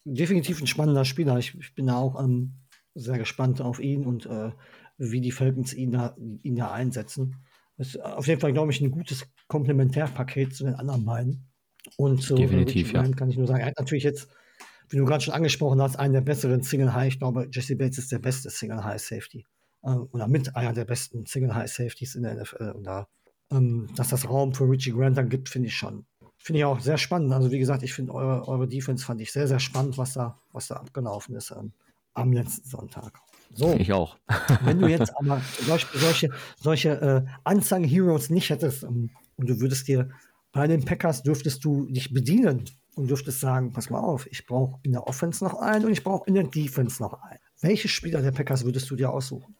definitiv 0.05 0.61
ein 0.61 0.67
spannender 0.67 1.05
Spieler. 1.05 1.39
Ich, 1.39 1.59
ich 1.59 1.75
bin 1.75 1.87
da 1.87 1.97
auch 1.97 2.23
ähm, 2.23 2.55
sehr 2.95 3.19
gespannt 3.19 3.61
auf 3.61 3.81
ihn 3.81 4.05
und 4.05 4.27
äh, 4.27 4.51
wie 4.99 5.21
die 5.21 5.33
Falcons 5.33 5.75
ihn 5.75 5.93
da, 5.93 6.17
ihn 6.43 6.57
da 6.57 6.71
einsetzen. 6.71 7.37
Ist 7.79 8.01
auf 8.01 8.27
jeden 8.27 8.41
Fall, 8.41 8.53
glaube 8.53 8.71
ich, 8.71 8.81
ein 8.81 8.91
gutes 8.91 9.27
Komplementärpaket 9.49 10.55
zu 10.55 10.65
den 10.65 10.75
anderen 10.75 11.05
beiden. 11.05 11.49
Und 11.97 12.23
zu 12.23 12.35
Definitiv, 12.35 12.93
ja. 12.93 13.03
Kann 13.11 13.31
ich 13.31 13.37
nur 13.37 13.47
sagen, 13.47 13.61
er 13.61 13.67
hat 13.67 13.79
natürlich 13.79 14.05
jetzt, 14.05 14.29
wie 14.89 14.99
du 14.99 15.05
gerade 15.05 15.25
schon 15.25 15.35
angesprochen 15.35 15.81
hast, 15.81 15.97
einen 15.97 16.13
der 16.13 16.21
besseren 16.21 16.63
Single 16.63 16.95
High. 16.95 17.09
Ich 17.09 17.19
glaube, 17.19 17.49
Jesse 17.51 17.77
Bates 17.77 17.99
ist 17.99 18.13
der 18.13 18.21
beste 18.21 18.51
Single 18.51 18.85
High 18.85 19.01
Safety. 19.01 19.47
Äh, 19.83 19.91
oder 19.91 20.29
mit 20.29 20.55
einer 20.57 20.73
der 20.73 20.85
besten 20.85 21.27
Single 21.27 21.55
High 21.55 21.71
Safeties 21.71 22.15
in 22.15 22.23
der 22.23 22.35
NFL. 22.35 22.73
Und 22.77 22.85
da, 22.85 23.09
ähm, 23.51 23.89
dass 23.97 24.09
das 24.09 24.29
Raum 24.29 24.55
für 24.55 24.69
Richie 24.69 24.93
Grant 24.93 25.17
dann 25.17 25.29
gibt, 25.29 25.49
finde 25.49 25.69
ich 25.69 25.77
schon. 25.77 26.07
Finde 26.39 26.61
ich 26.61 26.65
auch 26.65 26.81
sehr 26.81 26.99
spannend. 26.99 27.33
Also, 27.33 27.51
wie 27.51 27.59
gesagt, 27.59 27.83
ich 27.83 27.93
finde 27.93 28.15
eure, 28.15 28.49
eure 28.49 28.67
Defense 28.67 29.05
fand 29.05 29.21
ich 29.21 29.33
sehr, 29.33 29.47
sehr 29.47 29.61
spannend, 29.61 29.99
was 29.99 30.15
da, 30.15 30.41
was 30.53 30.69
da 30.69 30.77
abgelaufen 30.77 31.37
ist 31.37 31.53
ähm, 31.53 31.73
am 32.15 32.33
letzten 32.33 32.69
Sonntag. 32.69 33.21
So. 33.55 33.75
Ich 33.75 33.93
auch. 33.93 34.17
Wenn 34.65 34.79
du 34.79 34.89
jetzt 34.89 35.13
aber 35.17 35.41
solche, 35.61 35.99
solche, 35.99 36.31
solche 36.59 36.89
äh, 37.01 37.51
Unsung 37.51 37.85
Heroes 37.85 38.31
nicht 38.31 38.51
hättest 38.51 38.83
ähm, 38.83 39.11
und 39.37 39.49
du 39.49 39.61
würdest 39.61 39.89
dir 39.89 40.11
bei 40.53 40.67
den 40.67 40.85
Packers 40.85 41.23
dürftest 41.23 41.65
du 41.65 41.87
dich 41.87 42.13
bedienen 42.13 42.65
und 42.95 43.09
dürftest 43.09 43.41
sagen, 43.41 43.73
pass 43.73 43.89
mal 43.89 44.01
auf, 44.01 44.27
ich 44.27 44.47
brauche 44.47 44.79
in 44.83 44.93
der 44.93 45.07
Offense 45.07 45.43
noch 45.43 45.55
einen 45.55 45.87
und 45.87 45.93
ich 45.93 46.05
brauche 46.05 46.27
in 46.27 46.35
der 46.35 46.45
Defense 46.45 47.03
noch 47.03 47.15
einen. 47.23 47.41
Welche 47.61 47.89
Spieler 47.89 48.21
der 48.21 48.33
Packers 48.33 48.65
würdest 48.65 48.91
du 48.91 48.97
dir 48.97 49.11
aussuchen? 49.11 49.55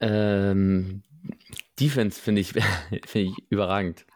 Ähm, 0.00 1.02
Defense 1.78 2.20
finde 2.20 2.40
ich, 2.40 2.52
find 3.06 3.30
ich 3.30 3.34
überragend. 3.50 4.06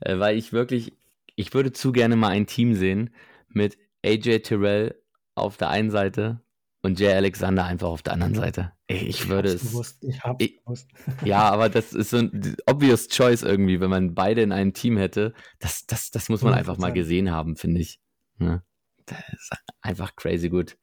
Äh, 0.00 0.18
weil 0.18 0.36
ich 0.36 0.52
wirklich, 0.52 0.92
ich 1.34 1.52
würde 1.54 1.72
zu 1.72 1.92
gerne 1.92 2.16
mal 2.16 2.28
ein 2.28 2.46
Team 2.46 2.74
sehen 2.74 3.10
mit 3.48 3.78
AJ 4.04 4.40
Terrell 4.40 5.00
auf 5.34 5.56
der 5.56 5.70
einen 5.70 5.90
Seite 5.90 6.40
und 6.82 7.00
Jay 7.00 7.12
Alexander 7.12 7.64
einfach 7.64 7.88
auf 7.88 8.02
der 8.02 8.12
anderen 8.12 8.34
Seite. 8.34 8.72
Ich, 8.86 9.28
würde 9.28 9.48
es. 9.48 9.62
gewusst. 9.62 10.04
Ich 10.04 10.22
hab's 10.22 10.44
ich- 10.44 10.58
gewusst. 10.62 10.88
Ja, 11.24 11.48
aber 11.50 11.68
das 11.68 11.92
ist 11.92 12.10
so 12.10 12.18
ein 12.18 12.56
obvious 12.66 13.08
choice 13.08 13.42
irgendwie, 13.42 13.80
wenn 13.80 13.90
man 13.90 14.14
beide 14.14 14.42
in 14.42 14.52
einem 14.52 14.72
Team 14.72 14.96
hätte. 14.96 15.34
Das, 15.58 15.86
das, 15.86 16.10
das 16.10 16.28
muss 16.28 16.42
man 16.42 16.54
einfach 16.54 16.78
mal 16.78 16.92
100%. 16.92 16.94
gesehen 16.94 17.30
haben, 17.32 17.56
finde 17.56 17.80
ich. 17.80 18.00
Ne? 18.38 18.62
Das 19.06 19.18
ist 19.32 19.50
einfach 19.80 20.14
crazy 20.14 20.48
gut. 20.48 20.76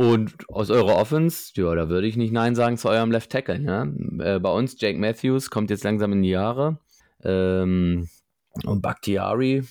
Und 0.00 0.48
aus 0.48 0.70
eurer 0.70 0.96
Offense, 0.96 1.52
ja, 1.56 1.74
da 1.74 1.90
würde 1.90 2.06
ich 2.06 2.16
nicht 2.16 2.32
Nein 2.32 2.54
sagen 2.54 2.78
zu 2.78 2.88
eurem 2.88 3.10
Left 3.10 3.30
Tackle. 3.30 3.58
Ne? 3.58 3.94
Äh, 4.20 4.38
bei 4.38 4.50
uns, 4.50 4.80
Jake 4.80 4.98
Matthews, 4.98 5.50
kommt 5.50 5.68
jetzt 5.68 5.84
langsam 5.84 6.14
in 6.14 6.22
die 6.22 6.30
Jahre. 6.30 6.78
Ähm, 7.22 8.08
und 8.64 8.80
Bakhtiari, 8.80 9.62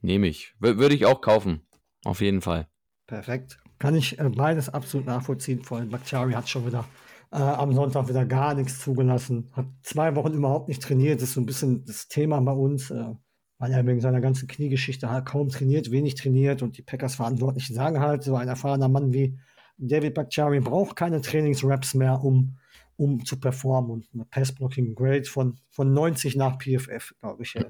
nehme 0.00 0.28
ich. 0.28 0.54
Wür- 0.60 0.78
würde 0.78 0.94
ich 0.94 1.06
auch 1.06 1.20
kaufen. 1.20 1.66
Auf 2.04 2.20
jeden 2.20 2.40
Fall. 2.40 2.68
Perfekt. 3.08 3.58
Kann 3.80 3.96
ich 3.96 4.16
äh, 4.20 4.28
beides 4.28 4.68
absolut 4.68 5.08
nachvollziehen. 5.08 5.64
Vor 5.64 5.78
allem 5.78 5.88
Bakhtiari 5.90 6.34
hat 6.34 6.48
schon 6.48 6.64
wieder 6.64 6.84
äh, 7.32 7.38
am 7.38 7.72
Sonntag 7.72 8.08
wieder 8.08 8.26
gar 8.26 8.54
nichts 8.54 8.80
zugelassen. 8.80 9.50
Hat 9.54 9.66
zwei 9.82 10.14
Wochen 10.14 10.34
überhaupt 10.34 10.68
nicht 10.68 10.84
trainiert. 10.84 11.20
Das 11.20 11.30
ist 11.30 11.34
so 11.34 11.40
ein 11.40 11.46
bisschen 11.46 11.84
das 11.84 12.06
Thema 12.06 12.40
bei 12.42 12.52
uns, 12.52 12.92
äh, 12.92 13.12
weil 13.58 13.72
er 13.72 13.86
wegen 13.86 14.00
seiner 14.00 14.20
ganzen 14.20 14.46
Kniegeschichte 14.46 15.10
halt 15.10 15.26
kaum 15.26 15.48
trainiert, 15.48 15.90
wenig 15.90 16.14
trainiert. 16.14 16.62
Und 16.62 16.78
die 16.78 16.82
Packers-Verantwortlichen 16.82 17.74
sagen 17.74 18.00
halt, 18.00 18.22
so 18.22 18.36
ein 18.36 18.48
erfahrener 18.48 18.88
Mann 18.88 19.12
wie 19.12 19.38
David 19.78 20.14
Bakhtiari 20.14 20.60
braucht 20.60 20.96
keine 20.96 21.20
Trainingsraps 21.20 21.94
mehr, 21.94 22.22
um, 22.22 22.56
um 22.96 23.24
zu 23.24 23.38
performen. 23.38 23.90
Und 23.90 24.08
eine 24.14 24.24
Pass-Blocking-Grade 24.24 25.24
von, 25.24 25.58
von 25.70 25.92
90 25.92 26.36
nach 26.36 26.58
PFF, 26.58 27.14
glaube 27.20 27.42
ich, 27.42 27.56
äh, 27.56 27.64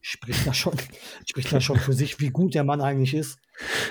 spricht 0.00 0.46
da 0.46 0.54
schon, 0.54 0.74
spricht 1.26 1.52
da 1.52 1.60
schon 1.60 1.78
für 1.78 1.92
sich, 1.92 2.20
wie 2.20 2.30
gut 2.30 2.54
der 2.54 2.64
Mann 2.64 2.80
eigentlich 2.80 3.14
ist. 3.14 3.40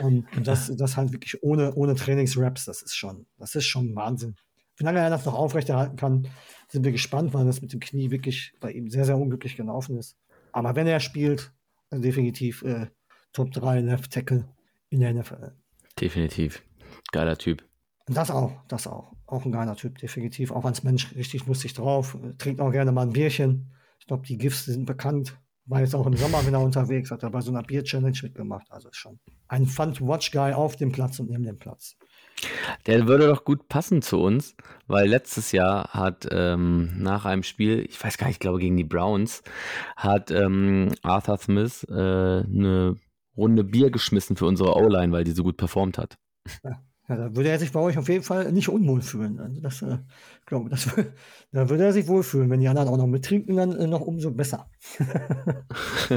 Und 0.02 0.28
das, 0.42 0.74
das 0.76 0.96
halt 0.96 1.12
wirklich 1.12 1.44
ohne, 1.44 1.74
ohne 1.76 1.96
Trainingsraps, 1.96 2.66
das 2.66 2.82
ist 2.82 2.96
schon, 2.96 3.26
das 3.38 3.56
ist 3.56 3.66
schon 3.66 3.94
Wahnsinn. 3.96 4.36
Wie 4.78 4.86
lange 4.86 5.00
er 5.00 5.10
das 5.10 5.26
noch 5.26 5.36
aufrechterhalten 5.36 5.96
kann, 5.98 6.28
sind 6.70 6.84
wir 6.84 6.92
gespannt, 6.92 7.34
weil 7.34 7.46
das 7.46 7.62
mit 7.62 7.74
dem 7.74 7.80
Knie 7.80 8.12
wirklich 8.12 8.54
bei 8.60 8.72
ihm 8.72 8.90
sehr, 8.90 9.06
sehr 9.06 9.18
unglücklich 9.18 9.56
gelaufen 9.56 9.98
ist. 9.98 10.18
Aber 10.56 10.74
wenn 10.74 10.88
er 10.88 11.01
spielt, 11.01 11.51
dann 11.89 12.01
definitiv 12.01 12.64
äh, 12.64 12.88
Top 13.34 13.51
3 13.51 13.82
Left 13.82 14.12
Tackle 14.14 14.47
in 14.89 15.01
der 15.01 15.14
NFL. 15.14 15.51
Definitiv. 15.99 16.64
Geiler 17.12 17.38
Typ. 17.38 17.68
Das 18.08 18.32
auch, 18.32 18.53
das 18.70 18.88
auch. 18.88 19.12
Auch 19.26 19.43
ein 19.43 19.51
geiler 19.51 19.76
Typ, 19.76 19.97
definitiv. 19.97 20.51
Auch 20.51 20.64
als 20.64 20.82
Mensch 20.84 21.14
richtig 21.14 21.45
lustig 21.45 21.74
drauf. 21.74 22.18
Äh, 22.24 22.36
Trinkt 22.38 22.62
auch 22.62 22.72
gerne 22.72 22.93
mal 22.93 23.01
ein 23.01 23.12
Bierchen. 23.12 23.74
Ich 23.99 24.08
glaube, 24.08 24.26
die 24.26 24.38
GIFs 24.38 24.64
sind 24.64 24.86
bekannt. 24.86 25.38
War 25.66 25.82
jetzt 25.82 25.93
auch 25.93 26.08
im 26.08 26.16
Sommer 26.16 26.47
wieder 26.47 26.62
unterwegs, 26.62 27.12
hat 27.12 27.24
er 27.24 27.32
bei 27.32 27.41
so 27.41 27.51
einer 27.51 27.64
Bier-Challenge 27.64 28.18
mitgemacht. 28.24 28.72
Also 28.72 28.88
schon 28.93 29.20
ein 29.49 29.66
Fun-to-Watch-Guy 29.66 30.53
auf 30.53 30.78
dem 30.78 30.93
Platz 30.93 31.20
und 31.20 31.30
neben 31.30 31.43
dem 31.43 31.58
Platz. 31.58 31.97
Der 32.86 33.08
würde 33.08 33.28
doch 33.28 33.43
gut 33.43 33.68
passen 33.68 34.02
zu 34.02 34.20
uns, 34.22 34.56
weil 34.88 35.08
letztes 35.08 35.52
Jahr 35.52 35.89
hat 35.93 36.28
ähm, 36.32 36.91
nach 36.98 37.26
einem 37.26 37.43
Spiel, 37.43 37.86
ich 37.89 38.04
weiß 38.04 38.18
gar 38.18 38.28
nicht, 38.28 38.36
ich 38.36 38.39
glaube 38.39 38.60
gegen 38.60 38.78
die 38.78 38.84
Browns, 38.84 39.43
hat 39.96 40.32
ähm, 40.32 40.93
Arthur 41.02 41.38
Smith 41.38 41.86
äh, 41.89 41.93
eine 41.93 42.98
Runde 43.38 43.64
Bier 43.64 43.91
geschmissen 43.91 44.36
für 44.36 44.46
unsere 44.46 44.76
O-Line, 44.76 45.12
weil 45.12 45.24
die 45.24 45.32
so 45.32 45.43
gut 45.43 45.58
performt 45.58 45.98
hat. 45.98 46.18
Ja, 47.08 47.18
da 47.18 47.36
würde 47.36 47.50
er 47.50 47.60
sich 47.60 47.72
bei 47.72 47.80
euch 47.80 47.98
auf 47.98 48.10
jeden 48.10 48.24
Fall 48.24 48.52
nicht 48.52 48.70
unwohl 48.70 49.02
fühlen. 49.02 49.39
Also 49.39 49.62
das, 49.62 49.82
äh, 49.84 50.00
glaube, 50.46 50.70
das, 50.70 50.89
da 51.52 51.70
würde 51.70 51.86
er 51.86 51.93
sich 51.93 52.08
wohlfühlen. 52.08 52.50
Wenn 52.50 52.62
die 52.62 52.68
anderen 52.68 52.89
auch 52.89 52.98
noch 52.98 53.06
mittrinken, 53.08 53.56
dann 53.58 53.74
äh, 53.74 53.88
noch 53.88 54.02
umso 54.02 54.32
besser. 54.32 54.70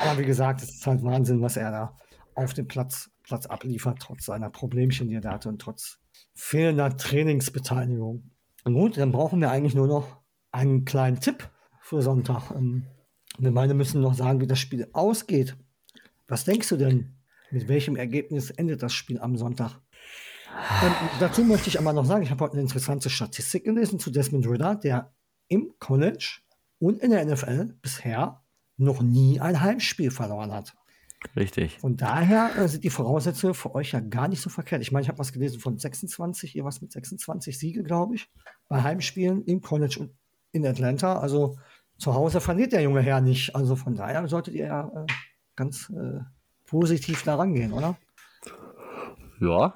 Aber 0.00 0.18
wie 0.18 0.24
gesagt, 0.24 0.62
es 0.62 0.70
ist 0.70 0.86
halt 0.86 1.02
Wahnsinn, 1.02 1.42
was 1.42 1.56
er 1.56 1.70
da 1.70 1.96
auf 2.34 2.54
dem 2.54 2.66
Platz, 2.66 3.10
Platz 3.26 3.46
abliefert, 3.46 3.98
trotz 4.00 4.26
seiner 4.26 4.50
Problemchen, 4.50 5.08
die 5.08 5.16
er 5.16 5.20
da 5.20 5.32
hatte 5.32 5.48
und 5.48 5.60
trotz 5.60 5.98
fehlender 6.34 6.96
Trainingsbeteiligung. 6.96 8.30
Gut, 8.64 8.96
dann 8.96 9.12
brauchen 9.12 9.40
wir 9.40 9.50
eigentlich 9.50 9.74
nur 9.74 9.86
noch 9.86 10.22
einen 10.52 10.84
kleinen 10.84 11.20
Tipp 11.20 11.50
für 11.80 12.02
Sonntag. 12.02 12.50
Ähm, 12.52 12.86
wir 13.38 13.50
meine 13.50 13.74
müssen 13.74 14.00
noch 14.00 14.14
sagen, 14.14 14.40
wie 14.40 14.46
das 14.46 14.58
Spiel 14.58 14.88
ausgeht. 14.92 15.56
Was 16.28 16.44
denkst 16.44 16.68
du 16.68 16.76
denn? 16.76 17.16
Mit 17.50 17.68
welchem 17.68 17.96
Ergebnis 17.96 18.50
endet 18.50 18.82
das 18.82 18.92
Spiel 18.92 19.20
am 19.20 19.36
Sonntag? 19.36 19.80
Ähm, 20.82 20.92
dazu 21.20 21.44
möchte 21.44 21.68
ich 21.68 21.78
aber 21.78 21.92
noch 21.92 22.04
sagen, 22.04 22.22
ich 22.22 22.30
habe 22.30 22.44
heute 22.44 22.54
eine 22.54 22.62
interessante 22.62 23.10
Statistik 23.10 23.64
gelesen 23.64 23.98
zu 23.98 24.10
Desmond 24.10 24.48
Ritter, 24.48 24.74
der 24.76 25.12
im 25.48 25.74
College 25.78 26.40
und 26.78 27.00
in 27.00 27.10
der 27.10 27.24
NFL 27.24 27.76
bisher 27.82 28.42
noch 28.76 29.02
nie 29.02 29.40
ein 29.40 29.60
Heimspiel 29.60 30.10
verloren 30.10 30.52
hat. 30.52 30.74
Richtig. 31.34 31.78
Von 31.78 31.96
daher 31.96 32.56
äh, 32.56 32.68
sind 32.68 32.84
die 32.84 32.90
Voraussetzungen 32.90 33.54
für 33.54 33.74
euch 33.74 33.92
ja 33.92 34.00
gar 34.00 34.28
nicht 34.28 34.40
so 34.40 34.50
verkehrt. 34.50 34.82
Ich 34.82 34.92
meine, 34.92 35.02
ich 35.02 35.08
habe 35.08 35.18
was 35.18 35.32
gelesen 35.32 35.60
von 35.60 35.78
26, 35.78 36.54
ihr 36.56 36.64
was 36.64 36.80
mit 36.80 36.92
26 36.92 37.58
Siege, 37.58 37.82
glaube 37.82 38.14
ich, 38.14 38.28
bei 38.68 38.82
Heimspielen 38.82 39.42
im 39.44 39.60
College 39.60 39.96
und 40.00 40.12
in 40.52 40.66
Atlanta. 40.66 41.18
Also 41.18 41.58
zu 41.98 42.14
Hause 42.14 42.40
verliert 42.40 42.72
der 42.72 42.82
junge 42.82 43.00
Herr 43.00 43.20
nicht. 43.20 43.54
Also 43.56 43.76
von 43.76 43.94
daher 43.94 44.26
solltet 44.28 44.54
ihr 44.54 44.66
ja 44.66 44.88
äh, 44.94 45.06
ganz 45.56 45.90
äh, 45.90 46.20
positiv 46.66 47.22
da 47.22 47.36
rangehen, 47.36 47.72
oder? 47.72 47.96
Ja. 49.40 49.74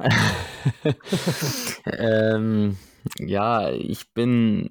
ähm, 1.87 2.77
ja, 3.19 3.71
ich 3.71 4.13
bin 4.13 4.69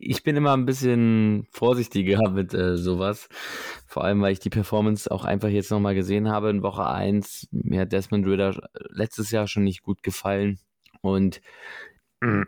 ich 0.00 0.22
bin 0.22 0.36
immer 0.36 0.54
ein 0.54 0.64
bisschen 0.64 1.46
vorsichtiger 1.50 2.18
mit 2.30 2.54
äh, 2.54 2.76
sowas. 2.76 3.28
Vor 3.86 4.04
allem, 4.04 4.20
weil 4.22 4.32
ich 4.32 4.40
die 4.40 4.50
Performance 4.50 5.10
auch 5.10 5.24
einfach 5.24 5.48
jetzt 5.48 5.70
nochmal 5.70 5.94
gesehen 5.94 6.30
habe 6.30 6.50
in 6.50 6.62
Woche 6.62 6.86
1. 6.86 7.48
Mir 7.52 7.80
hat 7.80 7.92
Desmond 7.92 8.26
Ritter 8.26 8.68
letztes 8.88 9.30
Jahr 9.30 9.46
schon 9.46 9.64
nicht 9.64 9.82
gut 9.82 10.02
gefallen. 10.02 10.58
Und 11.02 11.40
mm, 12.20 12.42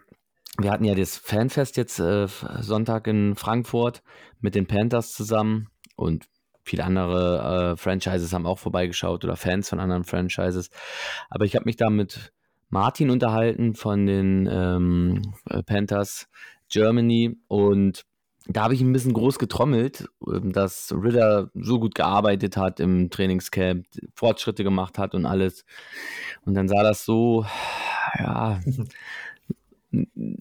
wir 0.59 0.71
hatten 0.71 0.85
ja 0.85 0.95
das 0.95 1.17
Fanfest 1.17 1.77
jetzt 1.77 1.99
äh, 1.99 2.27
Sonntag 2.61 3.07
in 3.07 3.37
Frankfurt 3.37 4.03
mit 4.41 4.55
den 4.55 4.67
Panthers 4.67 5.13
zusammen. 5.13 5.69
Und 5.95 6.27
viele 6.65 6.85
andere 6.85 7.73
äh, 7.73 7.77
Franchises 7.77 8.33
haben 8.33 8.47
auch 8.47 8.59
vorbeigeschaut 8.59 9.25
oder 9.25 9.37
Fans 9.37 9.69
von 9.69 9.81
anderen 9.81 10.05
Franchises. 10.05 10.71
Aber 11.29 11.45
ich 11.45 11.55
habe 11.55 11.67
mich 11.67 11.77
da 11.77 11.91
mit 11.91 12.33
Martin 12.71 13.11
unterhalten 13.11 13.75
von 13.75 14.07
den 14.07 14.49
ähm, 14.51 15.35
Panthers 15.67 16.29
Germany 16.73 17.37
und 17.49 18.05
da 18.47 18.65
habe 18.65 18.75
ich 18.75 18.81
ein 18.81 18.93
bisschen 18.93 19.13
groß 19.13 19.39
getrommelt, 19.39 20.09
ähm, 20.27 20.53
dass 20.53 20.93
Ritter 20.93 21.51
so 21.55 21.79
gut 21.79 21.95
gearbeitet 21.95 22.57
hat 22.57 22.81
im 22.81 23.11
Trainingscamp, 23.11 23.87
Fortschritte 24.15 24.65
gemacht 24.65 24.99
hat 24.99 25.15
und 25.15 25.27
alles. 25.27 25.65
Und 26.45 26.55
dann 26.55 26.69
sah 26.69 26.83
das 26.83 27.05
so, 27.05 27.47
ja, 28.19 28.61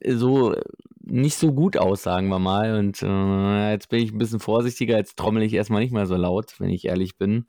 so 0.07 0.55
nicht 1.03 1.35
so 1.35 1.51
gut 1.51 1.77
aus, 1.77 2.03
sagen 2.03 2.29
wir 2.29 2.39
mal. 2.39 2.75
Und 2.77 3.01
äh, 3.03 3.71
jetzt 3.71 3.89
bin 3.89 4.01
ich 4.01 4.11
ein 4.11 4.17
bisschen 4.17 4.39
vorsichtiger. 4.39 4.97
Jetzt 4.97 5.17
trommel 5.17 5.43
ich 5.43 5.53
erstmal 5.53 5.81
nicht 5.81 5.93
mehr 5.93 6.05
so 6.05 6.15
laut, 6.15 6.59
wenn 6.59 6.69
ich 6.69 6.85
ehrlich 6.85 7.17
bin. 7.17 7.45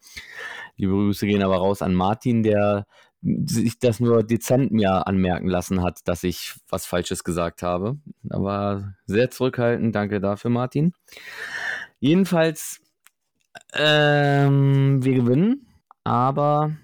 Liebe 0.77 0.93
Grüße 0.93 1.27
gehen 1.27 1.43
aber 1.43 1.57
raus 1.57 1.81
an 1.81 1.95
Martin, 1.95 2.43
der 2.43 2.87
sich 3.23 3.79
das 3.79 4.01
nur 4.01 4.25
dezent 4.25 4.73
mir 4.73 5.07
anmerken 5.07 5.47
lassen 5.47 5.83
hat, 5.83 6.01
dass 6.07 6.25
ich 6.25 6.55
was 6.69 6.87
Falsches 6.87 7.25
gesagt 7.25 7.63
habe. 7.63 7.99
Aber 8.31 8.95
sehr 9.07 9.31
zurückhaltend. 9.31 9.95
Danke 9.95 10.21
dafür, 10.21 10.51
Martin. 10.51 10.93
Jedenfalls, 12.01 12.81
ähm, 13.75 15.05
wir 15.05 15.15
gewinnen, 15.15 15.67
aber 16.05 16.77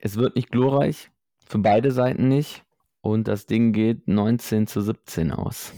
es 0.00 0.16
wird 0.16 0.36
nicht 0.36 0.50
glorreich. 0.50 1.10
Für 1.46 1.58
beide 1.58 1.90
Seiten 1.90 2.28
nicht. 2.28 2.64
Und 3.00 3.26
das 3.26 3.46
Ding 3.46 3.72
geht 3.72 4.06
19 4.06 4.66
zu 4.66 4.82
17 4.82 5.32
aus. 5.32 5.72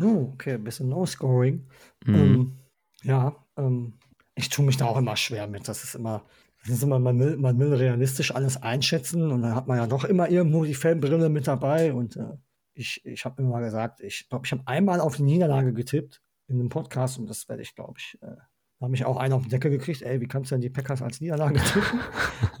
Oh, 0.00 0.30
okay, 0.34 0.54
ein 0.54 0.64
bisschen 0.64 0.88
No-Scoring. 0.88 1.66
Mhm. 2.04 2.14
Ähm, 2.14 2.58
ja, 3.02 3.34
ähm, 3.56 3.94
ich 4.36 4.48
tue 4.48 4.64
mich 4.64 4.76
da 4.76 4.84
auch 4.84 4.98
immer 4.98 5.16
schwer 5.16 5.48
mit. 5.48 5.66
Das 5.66 5.82
ist 5.82 5.94
immer, 5.94 6.22
immer 6.68 6.98
man, 6.98 7.18
will, 7.18 7.36
man 7.36 7.58
will 7.58 7.74
realistisch 7.74 8.34
alles 8.34 8.62
einschätzen 8.62 9.30
und 9.30 9.42
dann 9.42 9.54
hat 9.54 9.66
man 9.66 9.78
ja 9.78 9.86
doch 9.86 10.04
immer 10.04 10.28
irgendwo 10.28 10.64
die 10.64 10.74
Fanbrille 10.74 11.28
mit 11.28 11.46
dabei. 11.46 11.92
Und 11.92 12.16
äh, 12.16 12.36
ich, 12.74 13.04
ich 13.04 13.24
habe 13.24 13.42
immer 13.42 13.60
gesagt, 13.60 14.00
ich 14.00 14.28
glaube, 14.28 14.46
ich 14.46 14.52
habe 14.52 14.62
einmal 14.66 15.00
auf 15.00 15.16
die 15.16 15.22
Niederlage 15.22 15.72
getippt 15.72 16.22
in 16.48 16.60
einem 16.60 16.68
Podcast 16.68 17.18
und 17.18 17.28
das 17.28 17.48
werde 17.48 17.62
ich, 17.62 17.74
glaube 17.74 17.94
ich, 17.98 18.18
äh, 18.22 18.36
da 18.78 18.84
habe 18.84 18.94
ich 18.94 19.06
auch 19.06 19.16
einen 19.16 19.32
auf 19.32 19.42
den 19.42 19.50
Deckel 19.50 19.70
gekriegt, 19.70 20.02
ey, 20.02 20.20
wie 20.20 20.28
kannst 20.28 20.50
du 20.50 20.54
denn 20.54 20.60
die 20.60 20.68
Packers 20.68 21.00
als 21.00 21.20
Niederlage 21.20 21.60
tippen? 21.60 22.00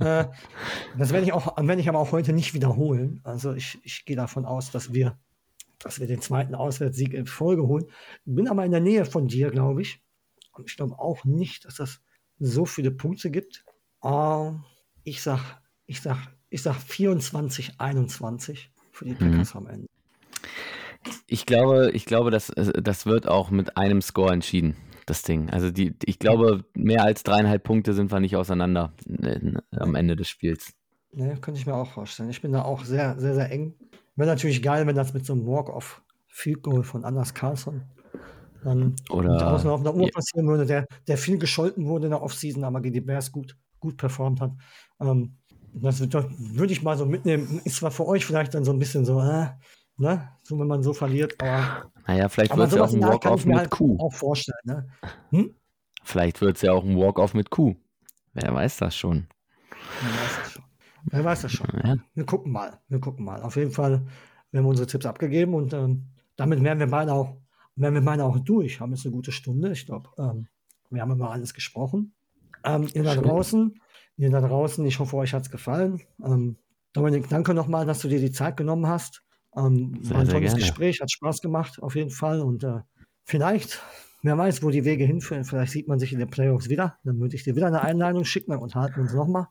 äh, 0.00 0.24
das 0.96 1.12
werde 1.12 1.26
ich 1.26 1.32
auch, 1.32 1.56
werde 1.58 1.80
ich 1.80 1.88
aber 1.88 1.98
auch 1.98 2.12
heute 2.12 2.32
nicht 2.32 2.54
wiederholen. 2.54 3.20
Also 3.24 3.52
ich, 3.52 3.78
ich 3.82 4.06
gehe 4.06 4.16
davon 4.16 4.46
aus, 4.46 4.70
dass 4.70 4.94
wir 4.94 5.18
dass 5.78 6.00
wir 6.00 6.06
den 6.06 6.20
zweiten 6.20 6.54
Auswärtssieg 6.54 7.12
in 7.14 7.26
Folge 7.26 7.66
holen. 7.66 7.86
Bin 8.24 8.48
aber 8.48 8.64
in 8.64 8.70
der 8.70 8.80
Nähe 8.80 9.04
von 9.04 9.28
dir, 9.28 9.50
glaube 9.50 9.82
ich. 9.82 10.02
Und 10.52 10.70
ich 10.70 10.76
glaube 10.76 10.98
auch 10.98 11.24
nicht, 11.24 11.64
dass 11.64 11.76
das 11.76 12.00
so 12.38 12.64
viele 12.64 12.90
Punkte 12.90 13.30
gibt. 13.30 13.64
Uh, 14.02 14.54
ich 15.02 15.22
sag, 15.22 15.40
ich 15.86 16.00
sag, 16.00 16.18
ich 16.50 16.62
sag 16.62 16.76
24, 16.76 17.80
21 17.80 18.70
für 18.92 19.04
die 19.04 19.14
Packers 19.14 19.54
mhm. 19.54 19.60
am 19.60 19.66
Ende. 19.66 19.86
Ich 21.26 21.46
glaube, 21.46 21.90
ich 21.92 22.04
glaube, 22.04 22.30
das, 22.30 22.52
das 22.56 23.06
wird 23.06 23.28
auch 23.28 23.50
mit 23.50 23.76
einem 23.76 24.02
Score 24.02 24.32
entschieden, 24.32 24.76
das 25.06 25.22
Ding. 25.22 25.50
Also 25.50 25.70
die, 25.70 25.94
ich 26.04 26.18
glaube, 26.18 26.64
mehr 26.74 27.04
als 27.04 27.22
dreieinhalb 27.22 27.62
Punkte 27.62 27.94
sind 27.94 28.10
wir 28.10 28.20
nicht 28.20 28.36
auseinander 28.36 28.92
am 29.70 29.94
Ende 29.94 30.16
des 30.16 30.28
Spiels. 30.28 30.72
Ne, 31.12 31.36
könnte 31.40 31.60
ich 31.60 31.66
mir 31.66 31.74
auch 31.74 31.90
vorstellen. 31.90 32.28
Ich 32.28 32.42
bin 32.42 32.52
da 32.52 32.62
auch 32.62 32.84
sehr, 32.84 33.18
sehr, 33.18 33.34
sehr 33.34 33.50
eng 33.50 33.74
Wäre 34.16 34.30
natürlich 34.30 34.62
geil, 34.62 34.86
wenn 34.86 34.96
das 34.96 35.12
mit 35.12 35.26
so 35.26 35.34
einem 35.34 35.46
Walk-off 35.46 36.02
Field 36.28 36.62
Goal 36.62 36.82
von 36.82 37.04
Anders 37.04 37.34
Carlson 37.34 37.82
dann 38.64 38.96
Oder, 39.10 39.36
draußen 39.36 39.70
auf 39.70 39.80
einer 39.80 39.94
Uhr 39.94 40.08
passieren 40.10 40.48
würde, 40.48 40.66
der, 40.66 40.86
der 41.06 41.18
viel 41.18 41.38
gescholten 41.38 41.86
wurde 41.86 42.06
in 42.06 42.10
der 42.10 42.22
Offseason, 42.22 42.64
aber 42.64 42.80
gegen 42.80 42.94
die 42.94 43.00
Bears 43.00 43.30
gut, 43.30 43.56
gut 43.80 43.96
performt 43.96 44.40
hat. 44.40 44.52
Ähm, 45.00 45.36
das 45.72 46.00
würde 46.00 46.72
ich 46.72 46.82
mal 46.82 46.96
so 46.96 47.06
mitnehmen. 47.06 47.60
Ist 47.64 47.76
zwar 47.76 47.90
für 47.90 48.06
euch 48.06 48.24
vielleicht 48.24 48.54
dann 48.54 48.64
so 48.64 48.72
ein 48.72 48.78
bisschen 48.78 49.04
so, 49.04 49.20
äh, 49.20 49.48
ne? 49.98 50.28
so 50.42 50.58
wenn 50.58 50.66
man 50.66 50.82
so 50.82 50.92
verliert, 50.92 51.40
aber. 51.40 51.90
Naja, 52.06 52.28
vielleicht 52.28 52.56
wird 52.56 52.68
es 52.68 52.74
ja 52.74 52.84
auch 52.84 52.92
ein 52.92 53.02
Walk-off 53.02 53.44
mit 53.44 53.56
halt 53.56 53.70
Q. 53.70 53.96
Auch 53.98 54.12
vorstellen, 54.12 54.58
ne? 54.64 54.88
Hm? 55.30 55.54
Vielleicht 56.02 56.40
wird 56.40 56.56
es 56.56 56.62
ja 56.62 56.72
auch 56.72 56.84
ein 56.84 56.96
Walk-off 56.96 57.34
mit 57.34 57.50
Q. 57.50 57.74
Wer 58.32 58.54
weiß 58.54 58.76
das 58.78 58.96
schon. 58.96 59.26
Wer 60.00 60.10
weiß 60.10 60.36
das 60.42 60.52
schon. 60.52 60.64
Wer 61.08 61.24
weiß 61.24 61.42
das 61.42 61.52
schon. 61.52 61.66
Ja. 61.84 61.96
Wir 62.14 62.24
gucken 62.24 62.52
mal. 62.52 62.80
Wir 62.88 63.00
gucken 63.00 63.24
mal. 63.24 63.42
Auf 63.42 63.56
jeden 63.56 63.72
Fall 63.72 64.06
wir 64.56 64.60
haben 64.60 64.68
unsere 64.68 64.86
Tipps 64.86 65.04
abgegeben 65.04 65.54
und 65.54 65.74
ähm, 65.74 66.06
damit 66.36 66.62
wären 66.62 66.78
wir 66.78 66.86
beide 66.86 67.12
auch, 67.12 67.36
wären 67.74 67.92
wir 67.92 68.00
beide 68.00 68.24
auch 68.24 68.38
durch. 68.38 68.80
Haben 68.80 68.92
jetzt 68.92 69.04
eine 69.04 69.14
gute 69.14 69.32
Stunde. 69.32 69.72
Ich 69.72 69.84
glaube, 69.84 70.08
ähm, 70.18 70.48
wir 70.88 71.02
haben 71.02 71.12
über 71.12 71.30
alles 71.30 71.52
gesprochen. 71.52 72.14
Ähm, 72.66 72.88
ihr 72.94 73.02
da 73.02 73.14
draußen, 73.14 73.80
ihr 74.16 74.30
da 74.30 74.40
draußen, 74.40 74.84
ich 74.86 74.98
hoffe, 74.98 75.16
euch 75.16 75.32
hat 75.32 75.42
es 75.42 75.50
gefallen. 75.50 76.02
Ähm, 76.24 76.56
Dominik, 76.92 77.28
danke 77.28 77.54
nochmal, 77.54 77.86
dass 77.86 78.00
du 78.00 78.08
dir 78.08 78.20
die 78.20 78.32
Zeit 78.32 78.56
genommen 78.56 78.86
hast. 78.86 79.22
Ähm, 79.56 79.98
sehr, 80.02 80.14
war 80.14 80.22
ein 80.22 80.28
tolles 80.28 80.54
Gespräch, 80.54 81.00
hat 81.00 81.10
Spaß 81.10 81.40
gemacht, 81.40 81.82
auf 81.82 81.94
jeden 81.94 82.10
Fall. 82.10 82.40
Und 82.40 82.64
äh, 82.64 82.80
vielleicht, 83.24 83.82
wer 84.22 84.36
weiß, 84.36 84.62
wo 84.62 84.70
die 84.70 84.84
Wege 84.84 85.04
hinführen, 85.04 85.44
vielleicht 85.44 85.72
sieht 85.72 85.88
man 85.88 85.98
sich 85.98 86.12
in 86.12 86.18
den 86.18 86.28
Playoffs 86.28 86.68
wieder. 86.68 86.98
Dann 87.04 87.20
würde 87.20 87.36
ich 87.36 87.44
dir 87.44 87.54
wieder 87.54 87.66
eine 87.66 87.82
Einladung 87.82 88.24
schicken 88.24 88.56
und 88.56 88.74
halten 88.74 89.00
uns 89.00 89.14
nochmal. 89.14 89.48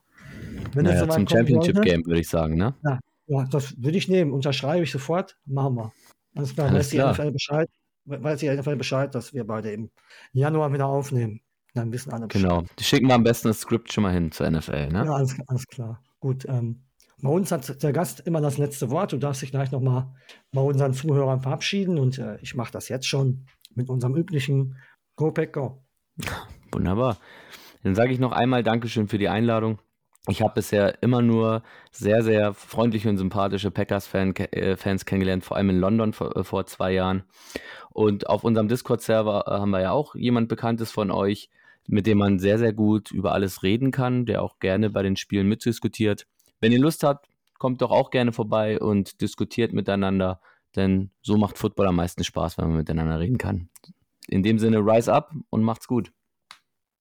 Wenn 0.74 0.86
naja, 0.86 1.08
zum 1.08 1.28
Championship 1.28 1.76
sollte, 1.76 1.90
Game 1.90 2.06
würde 2.06 2.20
ich 2.20 2.28
sagen, 2.28 2.56
ne? 2.56 2.76
Ja, 2.84 3.00
ja, 3.28 3.46
das 3.46 3.82
würde 3.82 3.98
ich 3.98 4.08
nehmen. 4.08 4.32
Unterschreibe 4.32 4.84
ich 4.84 4.92
sofort. 4.92 5.38
Machen 5.46 5.76
wir. 5.76 5.94
Alles 6.36 6.54
klar. 6.54 6.70
Alles 6.70 6.88
weiß 6.88 6.92
klar. 6.92 7.14
die 7.14 7.22
NFL 7.22 7.32
Bescheid, 7.32 7.70
weiß 8.06 8.40
die 8.40 8.50
NFL 8.50 8.76
Bescheid, 8.76 9.16
dass 9.16 9.34
wir 9.34 9.46
beide 9.46 9.72
im 9.72 9.90
Januar 10.34 10.74
wieder 10.74 10.88
aufnehmen. 10.88 11.42
Dann 11.76 11.92
wissen 11.92 12.12
alle 12.12 12.28
Bescheid. 12.28 12.42
Genau. 12.42 12.64
Die 12.80 12.84
schicken 12.84 13.08
wir 13.08 13.16
am 13.16 13.24
besten 13.24 13.50
das 13.50 13.60
Skript 13.60 13.92
schon 13.94 14.04
mal 14.04 14.14
hin 14.14 14.32
zur 14.32 14.50
NFL, 14.50 14.88
ne? 14.88 15.06
Ja, 15.06 15.14
alles, 15.14 15.36
alles 15.48 15.68
klar. 15.68 16.02
Gut. 16.20 16.46
Ähm, 16.48 16.82
bei 17.22 17.30
uns 17.30 17.52
hat 17.52 17.84
der 17.84 17.94
Gast 17.94 18.22
immer 18.22 18.42
das 18.42 18.58
letzte 18.58 18.90
Wort. 18.90 19.12
Du 19.12 19.18
darfst 19.18 19.42
dich 19.42 19.52
gleich 19.52 19.72
nochmal 19.72 20.14
bei 20.52 20.62
unseren 20.62 20.94
Zuhörern 20.94 21.42
verabschieden 21.42 22.00
und 22.00 22.18
äh, 22.18 22.38
ich 22.42 22.56
mache 22.56 22.72
das 22.72 22.90
jetzt 22.90 23.08
schon 23.08 23.46
mit 23.74 23.90
unserem 23.90 24.16
üblichen 24.16 24.78
Go 25.16 25.32
Pack 25.32 25.54
Go. 25.54 25.84
Wunderbar. 26.72 27.18
Dann 27.84 27.94
sage 27.94 28.14
ich 28.14 28.20
noch 28.20 28.32
einmal 28.32 28.64
Dankeschön 28.64 29.08
für 29.08 29.18
die 29.18 29.30
Einladung. 29.30 29.80
Ich 30.28 30.42
habe 30.42 30.54
bisher 30.56 31.04
immer 31.04 31.22
nur 31.22 31.62
sehr, 31.92 32.24
sehr 32.24 32.54
freundliche 32.54 33.10
und 33.10 33.18
sympathische 33.18 33.70
Packers-Fans 33.70 34.40
äh, 34.40 34.98
kennengelernt, 35.06 35.44
vor 35.44 35.56
allem 35.58 35.70
in 35.70 35.80
London 35.80 36.14
vor, 36.14 36.36
äh, 36.36 36.44
vor 36.44 36.66
zwei 36.66 36.94
Jahren. 36.94 37.24
Und 37.92 38.28
auf 38.28 38.44
unserem 38.44 38.68
Discord-Server 38.68 39.44
äh, 39.46 39.52
haben 39.52 39.70
wir 39.70 39.82
ja 39.82 39.92
auch 39.92 40.16
jemand 40.16 40.50
Bekanntes 40.50 40.92
von 40.92 41.12
euch, 41.12 41.50
mit 41.88 42.08
dem 42.08 42.18
man 42.18 42.40
sehr, 42.40 42.58
sehr 42.58 42.74
gut 42.74 43.12
über 43.12 43.34
alles 43.34 43.64
reden 43.64 43.92
kann, 43.92 44.26
der 44.26 44.42
auch 44.42 44.60
gerne 44.60 44.90
bei 44.90 45.04
den 45.04 45.16
Spielen 45.16 45.48
mitdiskutiert. 45.48 46.26
Wenn 46.60 46.72
ihr 46.72 46.80
Lust 46.80 47.04
habt, 47.04 47.28
kommt 47.58 47.82
doch 47.82 47.92
auch 47.92 48.10
gerne 48.10 48.32
vorbei 48.32 48.80
und 48.80 49.22
diskutiert 49.22 49.74
miteinander, 49.74 50.42
denn 50.76 51.12
so 51.22 51.38
macht 51.38 51.58
Football 51.58 51.88
am 51.88 51.96
meisten 51.96 52.24
Spaß, 52.24 52.58
wenn 52.58 52.68
man 52.68 52.78
miteinander 52.78 53.20
reden 53.20 53.38
kann. 53.38 53.70
In 54.28 54.44
dem 54.44 54.60
Sinne, 54.60 54.80
rise 54.80 55.14
up 55.14 55.34
und 55.50 55.64
macht's 55.64 55.88
gut. 55.88 56.12